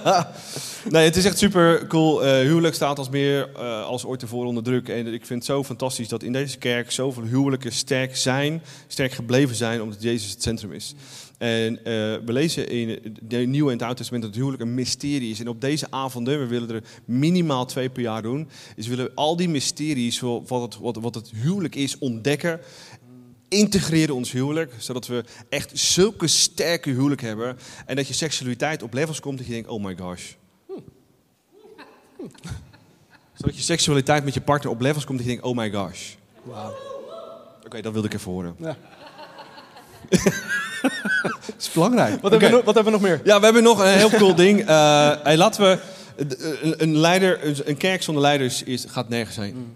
nee, 0.88 1.04
het 1.04 1.16
is 1.16 1.24
echt 1.24 1.38
super 1.38 1.86
cool. 1.86 2.24
Eh, 2.24 2.30
huwelijk 2.40 2.74
staat 2.74 2.98
als 2.98 3.08
meer 3.08 3.48
eh, 3.56 3.84
als 3.84 4.04
ooit 4.04 4.20
tevoren 4.20 4.48
onder 4.48 4.62
druk. 4.62 4.88
En 4.88 5.06
ik 5.06 5.26
vind 5.26 5.38
het 5.38 5.44
zo 5.44 5.64
fantastisch 5.64 6.08
dat 6.08 6.22
in 6.22 6.32
deze 6.32 6.58
kerk 6.58 6.90
zoveel 6.92 7.22
huwelijken 7.22 7.72
sterk 7.72 8.16
zijn, 8.16 8.62
sterk 8.86 9.12
gebleven 9.12 9.56
zijn, 9.56 9.82
omdat 9.82 10.02
Jezus 10.02 10.30
het 10.30 10.42
centrum 10.42 10.72
is. 10.72 10.94
En 11.38 11.78
eh, 11.78 11.84
we 12.24 12.32
lezen 12.32 12.68
in 12.68 12.88
het 13.28 13.46
Nieuwe 13.46 13.70
en 13.70 13.74
het 13.74 13.82
Oude 13.82 13.96
Testament 13.96 14.24
dat 14.24 14.32
het 14.32 14.42
huwelijk 14.42 14.62
een 14.62 14.74
mysterie 14.74 15.30
is. 15.30 15.40
En 15.40 15.48
op 15.48 15.60
deze 15.60 15.86
avonden, 15.90 16.38
we 16.38 16.46
willen 16.46 16.70
er 16.70 16.82
minimaal 17.04 17.66
twee 17.66 17.90
per 17.90 18.02
jaar 18.02 18.22
doen, 18.22 18.48
is 18.76 18.86
we 18.86 18.96
willen 18.96 19.14
al 19.14 19.36
die 19.36 19.48
mysteries, 19.48 20.20
wat 20.20 20.62
het, 20.62 20.78
wat, 20.78 20.96
wat 20.96 21.14
het 21.14 21.30
huwelijk 21.30 21.74
is, 21.74 21.98
ontdekken 21.98 22.60
integreren 23.48 24.14
ons 24.14 24.32
huwelijk, 24.32 24.74
zodat 24.78 25.06
we 25.06 25.24
echt 25.48 25.70
zulke 25.78 26.26
sterke 26.26 26.90
huwelijk 26.90 27.20
hebben 27.20 27.58
en 27.86 27.96
dat 27.96 28.08
je 28.08 28.14
seksualiteit 28.14 28.82
op 28.82 28.92
levels 28.92 29.20
komt 29.20 29.38
dat 29.38 29.46
je 29.46 29.52
denkt, 29.52 29.68
oh 29.68 29.84
my 29.84 29.96
gosh. 29.96 30.32
Zodat 33.38 33.56
je 33.56 33.62
seksualiteit 33.62 34.24
met 34.24 34.34
je 34.34 34.40
partner 34.40 34.72
op 34.72 34.80
levels 34.80 35.04
komt 35.04 35.18
dat 35.18 35.26
je 35.26 35.32
denkt, 35.32 35.46
oh 35.46 35.56
my 35.56 35.70
gosh. 35.70 36.14
Wauw. 36.42 36.74
Oké, 37.64 37.80
dat 37.80 37.92
wilde 37.92 38.08
ik 38.08 38.14
even 38.14 38.32
horen. 38.32 38.56
Ja. 38.58 38.76
Dat 40.82 41.54
is 41.58 41.70
belangrijk. 41.72 42.20
Wat, 42.22 42.30
hebben 42.30 42.48
we, 42.50 42.54
nog- 42.56 42.64
wat 42.64 42.74
hebben 42.74 42.92
we 42.92 42.98
nog 42.98 43.08
meer? 43.08 43.20
Ja, 43.24 43.38
we 43.38 43.44
hebben 43.44 43.62
nog 43.62 43.78
een 43.78 43.86
heel 43.92 44.10
cool 44.10 44.34
ding. 44.44 44.60
Eh, 44.60 45.10
hey, 45.22 45.36
laten 45.36 45.62
we. 45.62 45.78
Een, 46.62 46.74
een 46.82 46.96
leider, 46.96 47.58
een- 47.68 47.76
kerk 47.76 48.02
zonder 48.02 48.22
leiders 48.22 48.62
is, 48.62 48.84
gaat 48.88 49.08
nergens 49.08 49.36
heen. 49.36 49.74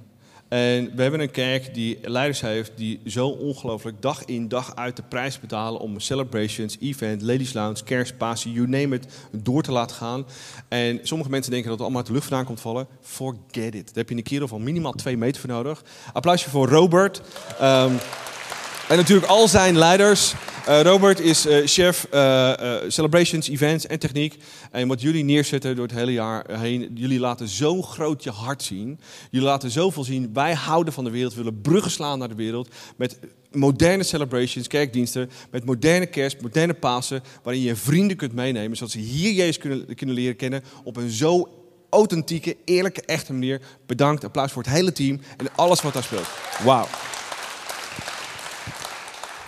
En 0.49 0.91
we 0.97 1.03
hebben 1.03 1.21
een 1.21 1.31
kerk 1.31 1.75
die 1.75 1.99
leiders 2.03 2.41
heeft 2.41 2.73
die 2.77 3.01
zo 3.07 3.29
ongelooflijk 3.29 4.03
dag 4.03 4.25
in 4.25 4.49
dag 4.49 4.77
uit 4.77 4.97
de 4.97 5.03
prijs 5.09 5.41
betalen 5.41 5.81
om 5.81 6.01
celebrations, 6.01 6.77
event, 6.81 7.23
ladies 7.23 7.53
lounge, 7.53 7.85
kerstpassie, 7.85 8.53
you 8.53 8.69
name 8.69 8.95
it, 8.97 9.07
door 9.31 9.63
te 9.63 9.73
laten 9.73 9.97
gaan. 9.97 10.27
En 10.69 11.01
sommige 11.03 11.31
mensen 11.31 11.51
denken 11.51 11.69
dat 11.71 11.79
het 11.79 11.87
allemaal 11.87 11.99
uit 11.99 12.07
de 12.07 12.13
lucht 12.13 12.27
vandaan 12.29 12.47
komt 12.47 12.61
vallen. 12.61 12.87
Forget 13.03 13.75
it. 13.75 13.87
Daar 13.87 13.95
heb 13.95 14.09
je 14.09 14.17
een 14.17 14.23
kerel 14.23 14.49
van 14.49 14.63
minimaal 14.63 14.93
twee 14.93 15.17
meter 15.17 15.41
voor 15.41 15.51
nodig. 15.51 15.83
Applausje 16.13 16.51
voor 16.51 16.69
Robert. 16.69 17.21
Ehm, 17.61 17.93
en 18.91 18.97
natuurlijk 18.97 19.31
al 19.31 19.49
zijn 19.49 19.79
leiders. 19.79 20.35
Eh, 20.67 20.81
Robert 20.81 21.21
is 21.21 21.47
eh, 21.47 21.67
chef 21.67 22.07
eh, 22.11 22.53
celebrations, 22.89 23.49
events 23.49 23.87
en 23.87 23.99
techniek. 23.99 24.37
En 24.71 24.89
wat 24.89 25.01
jullie 25.01 25.25
neerzetten 25.25 25.77
door 25.77 25.87
het 25.87 25.97
hele 25.97 26.13
jaar 26.13 26.59
heen, 26.59 26.91
jullie 26.95 27.21
laten 27.21 27.49
zo 27.49 27.83
groot 27.83 28.25
je 28.25 28.31
hart 28.31 28.63
zien. 28.63 29.01
Jullie 29.31 29.47
laten 29.47 29.71
zoveel 29.71 30.05
zien. 30.05 30.31
Wij 30.33 30.55
houden 30.55 30.93
van 30.93 31.05
de 31.05 31.11
wereld, 31.11 31.35
we 31.35 31.43
willen 31.43 31.61
bruggen 31.61 31.91
slaan 31.91 32.19
naar 32.19 32.29
de 32.29 32.35
wereld. 32.35 32.69
Met 32.97 33.19
moderne 33.53 34.03
celebrations, 34.03 34.67
kerkdiensten, 34.67 35.31
met 35.51 35.65
moderne 35.65 36.07
kerst, 36.07 36.41
moderne 36.41 36.75
Pasen, 36.75 37.23
waarin 37.43 37.63
je 37.63 37.77
vrienden 37.77 38.17
kunt 38.17 38.33
meenemen, 38.33 38.77
zodat 38.77 38.93
ze 38.93 38.99
hier 38.99 39.33
Jezus 39.33 39.59
kunnen, 39.59 39.95
kunnen 39.95 40.15
leren 40.15 40.37
kennen 40.37 40.63
op 40.85 40.97
een 40.97 41.11
zo 41.11 41.49
authentieke, 41.91 42.57
eerlijke, 42.65 43.03
echte 43.03 43.33
manier. 43.33 43.61
Bedankt, 43.87 44.25
applaus 44.25 44.53
voor 44.53 44.63
het 44.63 44.73
hele 44.73 44.93
team 44.93 45.21
en 45.37 45.47
alles 45.55 45.83
wat 45.83 45.93
daar 45.93 46.03
speelt. 46.03 46.29
Wauw. 46.65 46.87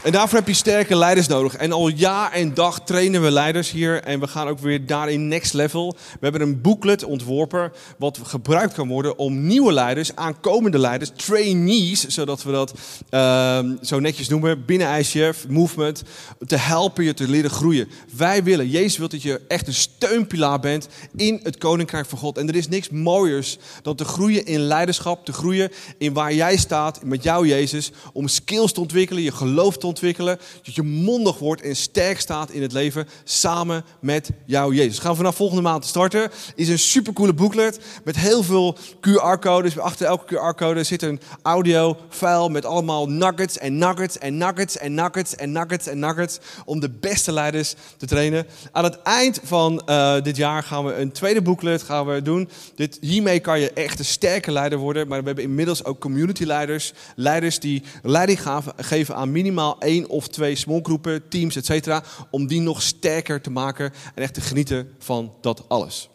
En 0.02 0.12
daarvoor 0.12 0.38
heb 0.38 0.48
je 0.48 0.54
sterke 0.54 0.96
leiders 0.96 1.26
nodig. 1.26 1.56
En 1.56 1.72
al 1.72 1.88
jaar 1.88 2.32
en 2.32 2.54
dag 2.54 2.80
trainen 2.80 3.22
we 3.22 3.30
leiders 3.30 3.70
hier. 3.70 4.02
En 4.02 4.20
we 4.20 4.26
gaan 4.26 4.48
ook 4.48 4.58
weer 4.58 4.86
daarin 4.86 5.28
next 5.28 5.52
level. 5.52 5.96
We 6.12 6.18
hebben 6.20 6.40
een 6.40 6.60
booklet 6.60 7.04
ontworpen. 7.04 7.72
Wat 7.98 8.18
gebruikt 8.22 8.74
kan 8.74 8.88
worden 8.88 9.18
om 9.18 9.46
nieuwe 9.46 9.72
leiders, 9.72 10.16
aankomende 10.16 10.78
leiders, 10.78 11.10
trainees, 11.16 12.06
zodat 12.06 12.42
we 12.42 12.52
dat 12.52 12.74
ehm, 13.10 13.74
zo 13.82 14.00
netjes 14.00 14.28
noemen, 14.28 14.64
binnen 14.64 14.98
ICF, 14.98 15.48
movement, 15.48 16.02
te 16.46 16.56
helpen 16.56 17.04
je 17.04 17.14
te 17.14 17.28
leren 17.28 17.50
groeien. 17.50 17.88
Wij 18.16 18.42
willen, 18.42 18.68
Jezus 18.68 18.98
wil 18.98 19.08
dat 19.08 19.22
je 19.22 19.40
echt 19.48 19.66
een 19.66 19.74
steunpilaar 19.74 20.60
bent 20.60 20.88
in 21.16 21.40
het 21.42 21.58
koninkrijk 21.58 22.06
van 22.06 22.18
God. 22.18 22.38
En 22.38 22.48
er 22.48 22.56
is 22.56 22.68
niks 22.68 22.90
mooiers 22.90 23.58
dan 23.82 23.96
te 23.96 24.04
groeien 24.04 24.46
in 24.46 24.60
leiderschap, 24.60 25.24
te 25.24 25.32
groeien 25.32 25.70
in 25.98 26.12
waar 26.12 26.34
jij 26.34 26.56
staat, 26.56 27.04
met 27.04 27.22
jou 27.22 27.46
Jezus, 27.46 27.90
om 28.12 28.28
skills 28.28 28.72
te 28.72 28.80
ontwikkelen, 28.80 29.22
je 29.22 29.32
geloof 29.32 29.76
te 29.76 29.86
ontwikkelen, 29.92 30.38
dat 30.62 30.74
je 30.74 30.82
mondig 30.82 31.38
wordt 31.38 31.62
en 31.62 31.76
sterk 31.76 32.20
staat 32.20 32.50
in 32.50 32.62
het 32.62 32.72
leven 32.72 33.08
samen 33.24 33.84
met 34.00 34.30
jou 34.44 34.74
Jezus. 34.74 34.98
Gaan 34.98 35.10
we 35.10 35.16
vanaf 35.16 35.36
volgende 35.36 35.62
maand 35.62 35.84
starten. 35.84 36.30
Is 36.54 36.68
een 36.68 36.78
supercoole 36.78 37.32
booklet 37.32 37.80
met 38.04 38.16
heel 38.16 38.42
veel 38.42 38.76
QR-codes. 38.96 39.78
Achter 39.78 40.06
elke 40.06 40.34
QR-code 40.34 40.84
zit 40.84 41.02
een 41.02 41.20
audio-file 41.42 42.50
met 42.50 42.64
allemaal 42.64 43.08
nuggets 43.08 43.58
en 43.58 43.78
nuggets 43.78 44.18
en 44.18 44.36
nuggets 44.36 44.78
en 44.78 44.94
nuggets 44.94 45.34
en 45.34 45.52
nuggets 45.52 45.86
en 45.86 45.98
nuggets 45.98 46.38
om 46.64 46.80
de 46.80 46.90
beste 46.90 47.32
leiders 47.32 47.74
te 47.96 48.06
trainen. 48.06 48.46
Aan 48.72 48.84
het 48.84 49.02
eind 49.02 49.40
van 49.42 49.82
eh, 49.86 50.22
dit 50.22 50.36
jaar 50.36 50.62
gaan 50.62 50.84
we 50.84 50.94
een 50.94 51.12
tweede 51.12 51.42
booklet 51.42 51.82
gaan 51.82 52.06
we 52.06 52.22
doen. 52.22 52.48
Dit, 52.74 52.98
hiermee 53.00 53.40
kan 53.40 53.60
je 53.60 53.72
echt 53.72 53.98
een 53.98 54.04
sterke 54.04 54.52
leider 54.52 54.78
worden. 54.78 55.08
Maar 55.08 55.20
we 55.20 55.26
hebben 55.26 55.44
inmiddels 55.44 55.84
ook 55.84 56.00
community 56.00 56.44
leiders. 56.44 56.92
Leiders 57.16 57.58
die 57.58 57.82
leiding 58.02 58.40
geven 58.76 59.14
aan 59.14 59.32
minimaal 59.32 59.76
één 59.82 60.08
of 60.08 60.28
twee 60.28 60.54
smallgroepen, 60.54 61.28
teams, 61.28 61.56
et 61.56 61.66
cetera. 61.66 62.02
Om 62.30 62.46
die 62.46 62.60
nog 62.60 62.82
sterker 62.82 63.40
te 63.40 63.50
maken 63.50 63.92
en 64.14 64.22
echt 64.22 64.34
te 64.34 64.40
genieten 64.40 64.94
van 64.98 65.32
dat 65.40 65.64
alles. 65.68 66.08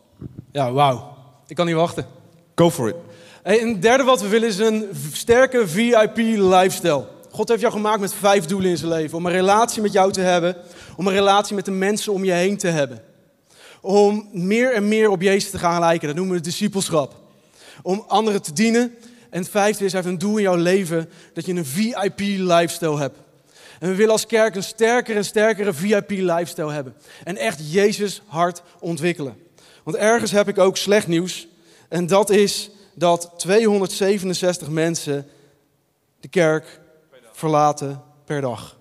Ja, 0.51 0.71
wauw. 0.71 1.15
Ik 1.47 1.55
kan 1.55 1.65
niet 1.65 1.75
wachten. 1.75 2.05
Go 2.55 2.71
for 2.71 2.87
it. 2.89 2.95
Hey, 3.43 3.59
en 3.59 3.67
het 3.67 3.81
derde 3.81 4.03
wat 4.03 4.21
we 4.21 4.27
willen 4.27 4.47
is 4.47 4.57
een 4.57 4.85
sterke 5.11 5.67
VIP-lifestyle. 5.67 7.07
God 7.31 7.47
heeft 7.47 7.61
jou 7.61 7.73
gemaakt 7.73 7.99
met 7.99 8.13
vijf 8.13 8.45
doelen 8.45 8.69
in 8.69 8.77
zijn 8.77 8.91
leven. 8.91 9.17
Om 9.17 9.25
een 9.25 9.31
relatie 9.31 9.81
met 9.81 9.91
jou 9.91 10.11
te 10.11 10.21
hebben. 10.21 10.55
Om 10.95 11.07
een 11.07 11.13
relatie 11.13 11.55
met 11.55 11.65
de 11.65 11.71
mensen 11.71 12.13
om 12.13 12.23
je 12.23 12.31
heen 12.31 12.57
te 12.57 12.67
hebben. 12.67 13.01
Om 13.81 14.27
meer 14.31 14.73
en 14.73 14.87
meer 14.87 15.09
op 15.09 15.21
Jezus 15.21 15.49
te 15.49 15.59
gaan 15.59 15.79
lijken. 15.79 16.07
Dat 16.07 16.17
noemen 16.17 16.35
we 16.35 16.41
discipelschap. 16.41 17.15
Om 17.81 18.03
anderen 18.07 18.41
te 18.41 18.53
dienen. 18.53 18.95
En 19.29 19.41
het 19.41 19.49
vijfde 19.49 19.85
is, 19.85 19.91
hij 19.91 20.01
heeft 20.01 20.13
een 20.13 20.19
doel 20.19 20.37
in 20.37 20.43
jouw 20.43 20.55
leven 20.55 21.09
dat 21.33 21.45
je 21.45 21.53
een 21.53 21.65
VIP-lifestyle 21.65 22.97
hebt. 22.97 23.17
En 23.79 23.89
we 23.89 23.95
willen 23.95 24.11
als 24.11 24.25
kerk 24.25 24.55
een 24.55 24.63
sterkere 24.63 25.17
en 25.17 25.25
sterkere 25.25 25.73
VIP-lifestyle 25.73 26.71
hebben. 26.71 26.95
En 27.23 27.37
echt 27.37 27.71
Jezus 27.71 28.21
hart 28.25 28.61
ontwikkelen. 28.79 29.37
Want 29.83 29.97
ergens 29.97 30.31
heb 30.31 30.47
ik 30.47 30.57
ook 30.57 30.77
slecht 30.77 31.07
nieuws. 31.07 31.47
En 31.89 32.07
dat 32.07 32.29
is 32.29 32.69
dat 32.93 33.33
267 33.37 34.69
mensen 34.69 35.27
de 36.19 36.27
kerk 36.27 36.79
verlaten 37.31 38.03
per 38.25 38.41
dag. 38.41 38.77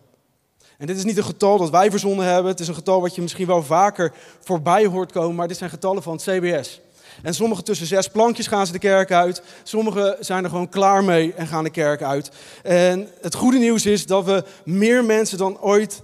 En 0.78 0.86
dit 0.86 0.96
is 0.96 1.04
niet 1.04 1.16
een 1.16 1.24
getal 1.24 1.58
dat 1.58 1.70
wij 1.70 1.90
verzonnen 1.90 2.26
hebben. 2.26 2.50
Het 2.50 2.60
is 2.60 2.68
een 2.68 2.74
getal 2.74 3.00
wat 3.00 3.14
je 3.14 3.22
misschien 3.22 3.46
wel 3.46 3.62
vaker 3.62 4.12
voorbij 4.40 4.86
hoort 4.86 5.12
komen. 5.12 5.36
Maar 5.36 5.48
dit 5.48 5.56
zijn 5.56 5.70
getallen 5.70 6.02
van 6.02 6.12
het 6.12 6.22
CBS. 6.22 6.80
En 7.22 7.34
sommige 7.34 7.62
tussen 7.62 7.86
zes 7.86 8.08
plankjes 8.08 8.46
gaan 8.46 8.66
ze 8.66 8.72
de 8.72 8.78
kerk 8.78 9.12
uit. 9.12 9.42
Sommigen 9.62 10.16
zijn 10.20 10.44
er 10.44 10.50
gewoon 10.50 10.68
klaar 10.68 11.04
mee 11.04 11.34
en 11.34 11.46
gaan 11.46 11.64
de 11.64 11.70
kerk 11.70 12.02
uit. 12.02 12.30
En 12.62 13.08
het 13.20 13.34
goede 13.34 13.58
nieuws 13.58 13.86
is 13.86 14.06
dat 14.06 14.24
we 14.24 14.44
meer 14.64 15.04
mensen 15.04 15.38
dan 15.38 15.60
ooit 15.60 16.02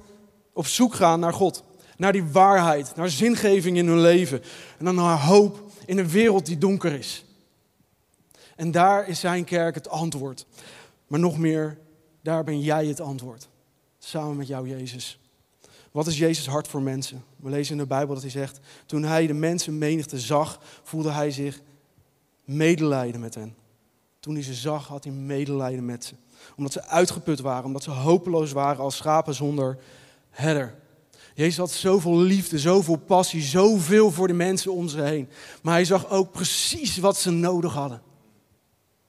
op 0.52 0.66
zoek 0.66 0.94
gaan 0.94 1.20
naar 1.20 1.32
God. 1.32 1.62
Naar 1.96 2.12
die 2.12 2.24
waarheid, 2.24 2.96
naar 2.96 3.08
zingeving 3.08 3.76
in 3.76 3.86
hun 3.86 4.00
leven. 4.00 4.42
En 4.78 4.84
dan 4.84 4.94
naar 4.94 5.20
hoop 5.20 5.70
in 5.86 5.98
een 5.98 6.08
wereld 6.08 6.46
die 6.46 6.58
donker 6.58 6.92
is. 6.92 7.24
En 8.56 8.70
daar 8.70 9.08
is 9.08 9.20
zijn 9.20 9.44
kerk 9.44 9.74
het 9.74 9.88
antwoord. 9.88 10.46
Maar 11.06 11.20
nog 11.20 11.38
meer, 11.38 11.78
daar 12.22 12.44
ben 12.44 12.60
jij 12.60 12.86
het 12.86 13.00
antwoord. 13.00 13.48
Samen 13.98 14.36
met 14.36 14.46
jou, 14.46 14.68
Jezus. 14.68 15.18
Wat 15.90 16.06
is 16.06 16.18
Jezus 16.18 16.46
hart 16.46 16.68
voor 16.68 16.82
mensen? 16.82 17.24
We 17.42 17.50
lezen 17.50 17.72
in 17.72 17.80
de 17.80 17.86
Bijbel 17.86 18.14
dat 18.14 18.22
hij 18.22 18.32
zegt: 18.32 18.60
Toen 18.86 19.02
hij 19.02 19.26
de 19.26 19.32
mensenmenigte 19.32 20.18
zag, 20.18 20.60
voelde 20.82 21.10
hij 21.10 21.30
zich 21.30 21.60
medelijden 22.44 23.20
met 23.20 23.34
hen. 23.34 23.54
Toen 24.20 24.34
hij 24.34 24.42
ze 24.42 24.54
zag, 24.54 24.86
had 24.86 25.04
hij 25.04 25.12
medelijden 25.12 25.84
met 25.84 26.04
ze. 26.04 26.14
Omdat 26.56 26.72
ze 26.72 26.86
uitgeput 26.86 27.40
waren, 27.40 27.64
omdat 27.64 27.82
ze 27.82 27.90
hopeloos 27.90 28.52
waren 28.52 28.82
als 28.82 28.96
schapen 28.96 29.34
zonder 29.34 29.78
herder. 30.30 30.74
Jezus 31.34 31.56
had 31.56 31.70
zoveel 31.70 32.18
liefde, 32.18 32.58
zoveel 32.58 32.96
passie, 32.96 33.42
zoveel 33.42 34.10
voor 34.10 34.26
de 34.26 34.32
mensen 34.32 34.72
om 34.72 34.88
zich 34.88 35.00
heen. 35.00 35.28
Maar 35.62 35.74
hij 35.74 35.84
zag 35.84 36.10
ook 36.10 36.32
precies 36.32 36.96
wat 36.96 37.16
ze 37.16 37.30
nodig 37.30 37.72
hadden. 37.72 38.02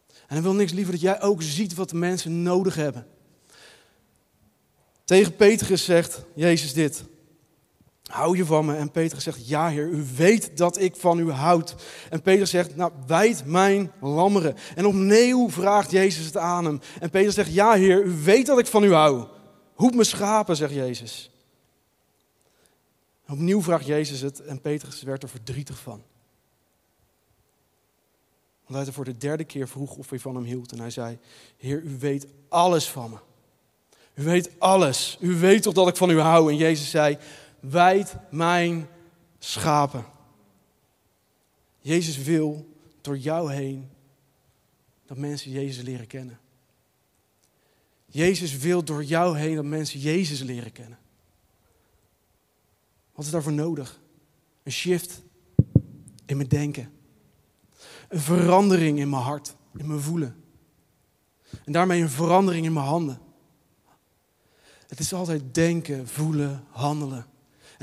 En 0.10 0.40
hij 0.40 0.42
wil 0.42 0.54
niks 0.54 0.72
liever 0.72 0.94
dat 0.94 1.02
jij 1.02 1.22
ook 1.22 1.42
ziet 1.42 1.74
wat 1.74 1.90
de 1.90 1.96
mensen 1.96 2.42
nodig 2.44 2.76
hebben. 2.76 3.08
Tegen 5.06 5.36
Petrus 5.36 5.86
zegt 5.86 6.24
Jezus 6.36 6.74
dit. 6.74 7.04
Hou 8.14 8.38
je 8.38 8.46
van 8.46 8.66
me? 8.66 8.76
En 8.76 8.92
Petrus 8.92 9.24
zegt, 9.24 9.48
ja 9.48 9.68
heer, 9.68 9.88
u 9.88 10.06
weet 10.16 10.58
dat 10.58 10.80
ik 10.80 10.96
van 10.96 11.20
u 11.20 11.32
houd. 11.32 11.76
En 12.10 12.22
Petrus 12.22 12.50
zegt, 12.50 12.76
nou, 12.76 12.92
wijd 13.08 13.46
mijn 13.46 13.92
lammeren. 14.02 14.56
En 14.76 14.86
opnieuw 14.86 15.50
vraagt 15.50 15.92
Jezus 15.92 16.26
het 16.26 16.38
aan 16.38 16.66
hem. 16.66 16.80
En 17.00 17.10
Petrus 17.10 17.34
zegt, 17.34 17.54
ja 17.54 17.74
heer, 17.74 18.04
u 18.04 18.12
weet 18.24 18.46
dat 18.46 18.60
ik 18.60 18.66
van 18.66 18.84
u 18.84 18.94
hou. 18.94 19.28
Hoed 19.74 19.96
me 19.96 20.04
schapen, 20.04 20.56
zegt 20.56 20.74
Jezus. 20.74 21.32
Opnieuw 23.28 23.62
vraagt 23.62 23.86
Jezus 23.86 24.22
het 24.22 24.40
en 24.40 24.62
Petrus 24.62 25.04
werd 25.04 25.24
er 25.24 25.30
verdrietig 25.30 25.80
van. 25.80 26.04
Want 28.68 28.86
hij 28.86 28.94
voor 28.94 29.06
de 29.06 29.18
derde 29.18 29.44
keer 29.44 29.68
vroeg 29.68 29.96
of 29.96 30.10
hij 30.10 30.20
van 30.20 30.36
hem 30.36 30.44
hield. 30.44 30.72
En 30.72 30.80
hij 30.80 30.90
zei, 30.90 31.18
Heer, 31.58 31.82
u 31.82 31.98
weet 32.00 32.28
alles 32.50 32.90
van 32.90 33.10
me. 33.10 33.18
U 34.16 34.24
weet 34.24 34.60
alles. 34.60 35.18
U 35.20 35.36
weet 35.36 35.64
toch 35.64 35.74
dat 35.74 35.88
ik 35.88 35.96
van 35.96 36.10
u 36.10 36.20
hou. 36.20 36.52
En 36.52 36.58
Jezus 36.58 36.90
zei, 36.90 37.18
wijd 37.70 38.16
mijn 38.32 38.88
schapen. 39.40 40.06
Jezus 41.80 42.18
wil 42.18 42.76
door 43.02 43.18
jou 43.18 43.54
heen 43.54 43.90
dat 45.06 45.18
mensen 45.18 45.52
Jezus 45.52 45.84
leren 45.84 46.08
kennen. 46.08 46.40
Jezus 48.06 48.58
wil 48.58 48.84
door 48.84 49.04
jou 49.04 49.38
heen 49.38 49.56
dat 49.56 49.66
mensen 49.66 50.00
Jezus 50.00 50.40
leren 50.40 50.72
kennen. 50.72 50.98
Wat 53.14 53.26
is 53.26 53.32
daarvoor 53.32 53.54
nodig? 53.54 54.00
Een 54.64 54.72
shift 54.72 55.22
in 56.26 56.38
mijn 56.38 56.50
denken. 56.50 56.92
Een 58.10 58.20
verandering 58.20 59.00
in 59.00 59.10
mijn 59.10 59.22
hart, 59.22 59.56
in 59.78 59.88
mijn 59.88 60.02
voelen. 60.02 60.44
En 61.66 61.72
daarmee 61.72 62.02
een 62.02 62.10
verandering 62.10 62.66
in 62.66 62.74
mijn 62.74 62.86
handen. 62.86 63.20
Het 64.88 65.00
is 65.00 65.14
altijd 65.14 65.56
denken, 65.56 66.08
voelen, 66.08 66.64
handelen. 66.70 67.32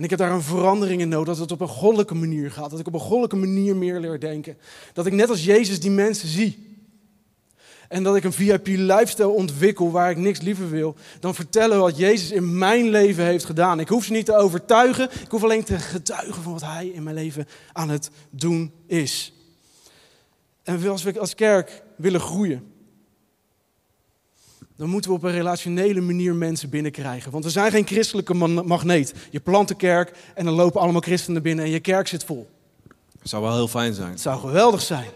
En 0.00 0.06
ik 0.06 0.12
heb 0.12 0.18
daar 0.18 0.32
een 0.32 0.42
verandering 0.42 1.00
in 1.00 1.08
nodig, 1.08 1.26
dat 1.26 1.38
het 1.38 1.52
op 1.52 1.60
een 1.60 1.68
goddelijke 1.68 2.14
manier 2.14 2.50
gaat. 2.50 2.70
Dat 2.70 2.78
ik 2.78 2.86
op 2.86 2.94
een 2.94 3.00
goddelijke 3.00 3.36
manier 3.36 3.76
meer 3.76 4.00
leer 4.00 4.20
denken. 4.20 4.56
Dat 4.92 5.06
ik 5.06 5.12
net 5.12 5.28
als 5.28 5.44
Jezus 5.44 5.80
die 5.80 5.90
mensen 5.90 6.28
zie. 6.28 6.78
En 7.88 8.02
dat 8.02 8.16
ik 8.16 8.24
een 8.24 8.32
VIP-lifestyle 8.32 9.28
ontwikkel 9.28 9.90
waar 9.90 10.10
ik 10.10 10.16
niks 10.16 10.40
liever 10.40 10.70
wil 10.70 10.96
dan 11.20 11.34
vertellen 11.34 11.78
wat 11.78 11.96
Jezus 11.96 12.30
in 12.30 12.58
mijn 12.58 12.88
leven 12.88 13.24
heeft 13.24 13.44
gedaan. 13.44 13.80
Ik 13.80 13.88
hoef 13.88 14.04
ze 14.04 14.12
niet 14.12 14.24
te 14.26 14.36
overtuigen, 14.36 15.10
ik 15.10 15.30
hoef 15.30 15.42
alleen 15.42 15.64
te 15.64 15.78
getuigen 15.78 16.42
van 16.42 16.52
wat 16.52 16.64
Hij 16.64 16.86
in 16.86 17.02
mijn 17.02 17.16
leven 17.16 17.46
aan 17.72 17.88
het 17.88 18.10
doen 18.30 18.72
is. 18.86 19.32
En 20.62 20.88
als 20.88 21.02
we 21.02 21.20
als 21.20 21.34
kerk 21.34 21.82
willen 21.96 22.20
groeien, 22.20 22.69
dan 24.80 24.88
moeten 24.88 25.10
we 25.10 25.16
op 25.16 25.22
een 25.22 25.32
relationele 25.32 26.00
manier 26.00 26.34
mensen 26.34 26.68
binnenkrijgen. 26.68 27.32
Want 27.32 27.44
we 27.44 27.50
zijn 27.50 27.70
geen 27.70 27.86
christelijke 27.86 28.34
magneet. 28.34 29.14
Je 29.30 29.40
plant 29.40 29.70
een 29.70 29.76
kerk 29.76 30.12
en 30.34 30.44
dan 30.44 30.54
lopen 30.54 30.80
allemaal 30.80 31.00
christenen 31.00 31.42
binnen 31.42 31.64
en 31.64 31.70
je 31.70 31.80
kerk 31.80 32.08
zit 32.08 32.24
vol. 32.24 32.48
Dat 33.18 33.28
zou 33.28 33.42
wel 33.42 33.54
heel 33.54 33.68
fijn 33.68 33.94
zijn. 33.94 34.10
Het 34.10 34.20
zou 34.20 34.40
geweldig 34.40 34.80
zijn. 34.80 35.06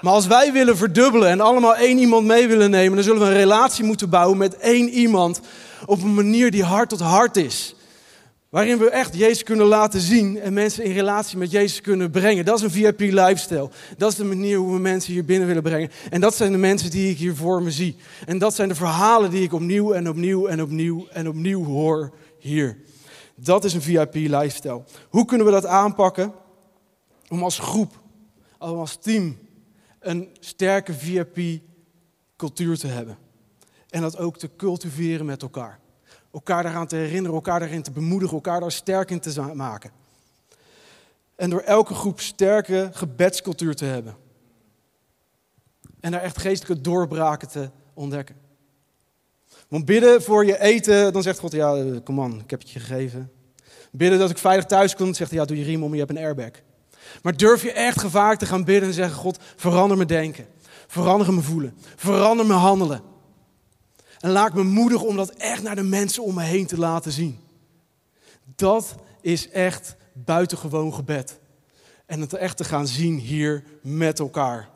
Maar 0.00 0.12
als 0.12 0.26
wij 0.26 0.52
willen 0.52 0.76
verdubbelen 0.76 1.28
en 1.28 1.40
allemaal 1.40 1.76
één 1.76 1.98
iemand 1.98 2.26
mee 2.26 2.46
willen 2.48 2.70
nemen, 2.70 2.94
dan 2.94 3.04
zullen 3.04 3.20
we 3.20 3.26
een 3.26 3.32
relatie 3.32 3.84
moeten 3.84 4.10
bouwen 4.10 4.38
met 4.38 4.56
één 4.56 4.88
iemand 4.88 5.40
op 5.86 6.02
een 6.02 6.14
manier 6.14 6.50
die 6.50 6.64
hart 6.64 6.88
tot 6.88 7.00
hart 7.00 7.36
is. 7.36 7.74
Waarin 8.56 8.78
we 8.78 8.90
echt 8.90 9.16
Jezus 9.16 9.42
kunnen 9.42 9.66
laten 9.66 10.00
zien 10.00 10.40
en 10.40 10.52
mensen 10.52 10.84
in 10.84 10.92
relatie 10.92 11.38
met 11.38 11.50
Jezus 11.50 11.80
kunnen 11.80 12.10
brengen. 12.10 12.44
Dat 12.44 12.58
is 12.58 12.64
een 12.64 12.70
VIP 12.70 13.00
lifestyle. 13.00 13.70
Dat 13.96 14.10
is 14.10 14.16
de 14.16 14.24
manier 14.24 14.58
hoe 14.58 14.72
we 14.72 14.78
mensen 14.78 15.12
hier 15.12 15.24
binnen 15.24 15.46
willen 15.46 15.62
brengen. 15.62 15.90
En 16.10 16.20
dat 16.20 16.34
zijn 16.34 16.52
de 16.52 16.58
mensen 16.58 16.90
die 16.90 17.10
ik 17.10 17.16
hier 17.16 17.34
voor 17.34 17.62
me 17.62 17.70
zie. 17.70 17.96
En 18.26 18.38
dat 18.38 18.54
zijn 18.54 18.68
de 18.68 18.74
verhalen 18.74 19.30
die 19.30 19.42
ik 19.42 19.52
opnieuw 19.52 19.92
en 19.92 20.08
opnieuw 20.08 20.46
en 20.46 20.62
opnieuw 20.62 21.06
en 21.12 21.28
opnieuw 21.28 21.64
hoor 21.64 22.12
hier. 22.38 22.78
Dat 23.34 23.64
is 23.64 23.74
een 23.74 23.82
VIP 23.82 24.14
lifestyle. 24.14 24.84
Hoe 25.08 25.24
kunnen 25.24 25.46
we 25.46 25.52
dat 25.52 25.66
aanpakken? 25.66 26.32
Om 27.28 27.42
als 27.42 27.58
groep, 27.58 28.00
als 28.58 28.96
team, 28.96 29.38
een 30.00 30.28
sterke 30.40 30.92
VIP-cultuur 30.94 32.78
te 32.78 32.86
hebben. 32.86 33.18
En 33.88 34.00
dat 34.00 34.18
ook 34.18 34.38
te 34.38 34.50
cultiveren 34.56 35.26
met 35.26 35.42
elkaar. 35.42 35.80
Elkaar 36.36 36.62
daaraan 36.62 36.86
te 36.86 36.96
herinneren, 36.96 37.34
elkaar 37.34 37.60
daarin 37.60 37.82
te 37.82 37.90
bemoedigen, 37.90 38.34
elkaar 38.34 38.60
daar 38.60 38.72
sterk 38.72 39.10
in 39.10 39.20
te 39.20 39.40
maken. 39.54 39.90
En 41.36 41.50
door 41.50 41.60
elke 41.60 41.94
groep 41.94 42.20
sterke 42.20 42.90
gebedscultuur 42.92 43.74
te 43.74 43.84
hebben. 43.84 44.16
En 46.00 46.10
daar 46.10 46.20
echt 46.20 46.38
geestelijke 46.38 46.82
doorbraken 46.82 47.48
te 47.48 47.70
ontdekken. 47.94 48.36
Want 49.68 49.84
bidden 49.84 50.22
voor 50.22 50.46
je 50.46 50.60
eten, 50.60 51.12
dan 51.12 51.22
zegt 51.22 51.38
God, 51.38 51.52
ja, 51.52 52.00
kom 52.04 52.18
on, 52.18 52.40
ik 52.40 52.50
heb 52.50 52.60
het 52.60 52.70
je 52.70 52.80
gegeven. 52.80 53.32
Bidden 53.90 54.18
dat 54.18 54.30
ik 54.30 54.38
veilig 54.38 54.64
thuis 54.64 54.94
kom, 54.94 55.04
dan 55.04 55.14
zegt 55.14 55.30
hij, 55.30 55.38
ja, 55.38 55.46
doe 55.46 55.58
je 55.58 55.64
riem 55.64 55.82
om, 55.82 55.92
je 55.92 55.98
hebt 55.98 56.10
een 56.10 56.24
airbag. 56.24 56.50
Maar 57.22 57.36
durf 57.36 57.62
je 57.62 57.72
echt 57.72 58.00
gevaar 58.00 58.38
te 58.38 58.46
gaan 58.46 58.64
bidden 58.64 58.88
en 58.88 58.94
zeggen: 58.94 59.16
God, 59.16 59.38
verander 59.56 59.96
mijn 59.96 60.08
denken. 60.08 60.46
Verander 60.86 61.32
mijn 61.32 61.44
voelen. 61.44 61.76
Verander 61.96 62.46
mijn 62.46 62.60
handelen. 62.60 63.14
En 64.26 64.32
laat 64.32 64.54
me 64.54 64.62
moedig 64.62 65.02
om 65.02 65.16
dat 65.16 65.30
echt 65.30 65.62
naar 65.62 65.74
de 65.74 65.82
mensen 65.82 66.22
om 66.22 66.34
me 66.34 66.42
heen 66.42 66.66
te 66.66 66.78
laten 66.78 67.12
zien. 67.12 67.38
Dat 68.44 68.94
is 69.20 69.50
echt 69.50 69.96
buitengewoon 70.12 70.94
gebed. 70.94 71.40
En 72.06 72.20
het 72.20 72.32
echt 72.32 72.56
te 72.56 72.64
gaan 72.64 72.86
zien 72.86 73.18
hier 73.18 73.64
met 73.82 74.18
elkaar. 74.18 74.68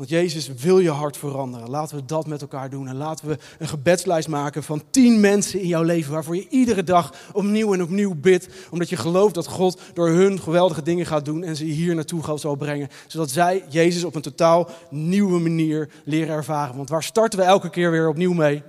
Want 0.00 0.12
Jezus 0.12 0.48
wil 0.48 0.78
je 0.78 0.90
hart 0.90 1.16
veranderen. 1.16 1.70
Laten 1.70 1.96
we 1.96 2.04
dat 2.04 2.26
met 2.26 2.40
elkaar 2.40 2.70
doen. 2.70 2.88
En 2.88 2.96
laten 2.96 3.28
we 3.28 3.38
een 3.58 3.68
gebedslijst 3.68 4.28
maken 4.28 4.62
van 4.62 4.82
tien 4.90 5.20
mensen 5.20 5.60
in 5.60 5.66
jouw 5.66 5.82
leven. 5.82 6.12
Waarvoor 6.12 6.36
je 6.36 6.48
iedere 6.48 6.84
dag 6.84 7.14
opnieuw 7.32 7.74
en 7.74 7.82
opnieuw 7.82 8.14
bidt. 8.14 8.48
Omdat 8.70 8.88
je 8.88 8.96
gelooft 8.96 9.34
dat 9.34 9.46
God 9.46 9.80
door 9.94 10.08
hun 10.08 10.40
geweldige 10.40 10.82
dingen 10.82 11.06
gaat 11.06 11.24
doen. 11.24 11.44
En 11.44 11.56
ze 11.56 11.64
hier 11.64 11.94
naartoe 11.94 12.38
zal 12.38 12.54
brengen. 12.54 12.88
Zodat 13.06 13.30
zij 13.30 13.64
Jezus 13.68 14.04
op 14.04 14.14
een 14.14 14.22
totaal 14.22 14.68
nieuwe 14.90 15.40
manier 15.40 15.90
leren 16.04 16.34
ervaren. 16.34 16.76
Want 16.76 16.88
waar 16.88 17.02
starten 17.02 17.38
we 17.38 17.44
elke 17.44 17.70
keer 17.70 17.90
weer 17.90 18.08
opnieuw 18.08 18.32
mee? 18.32 18.62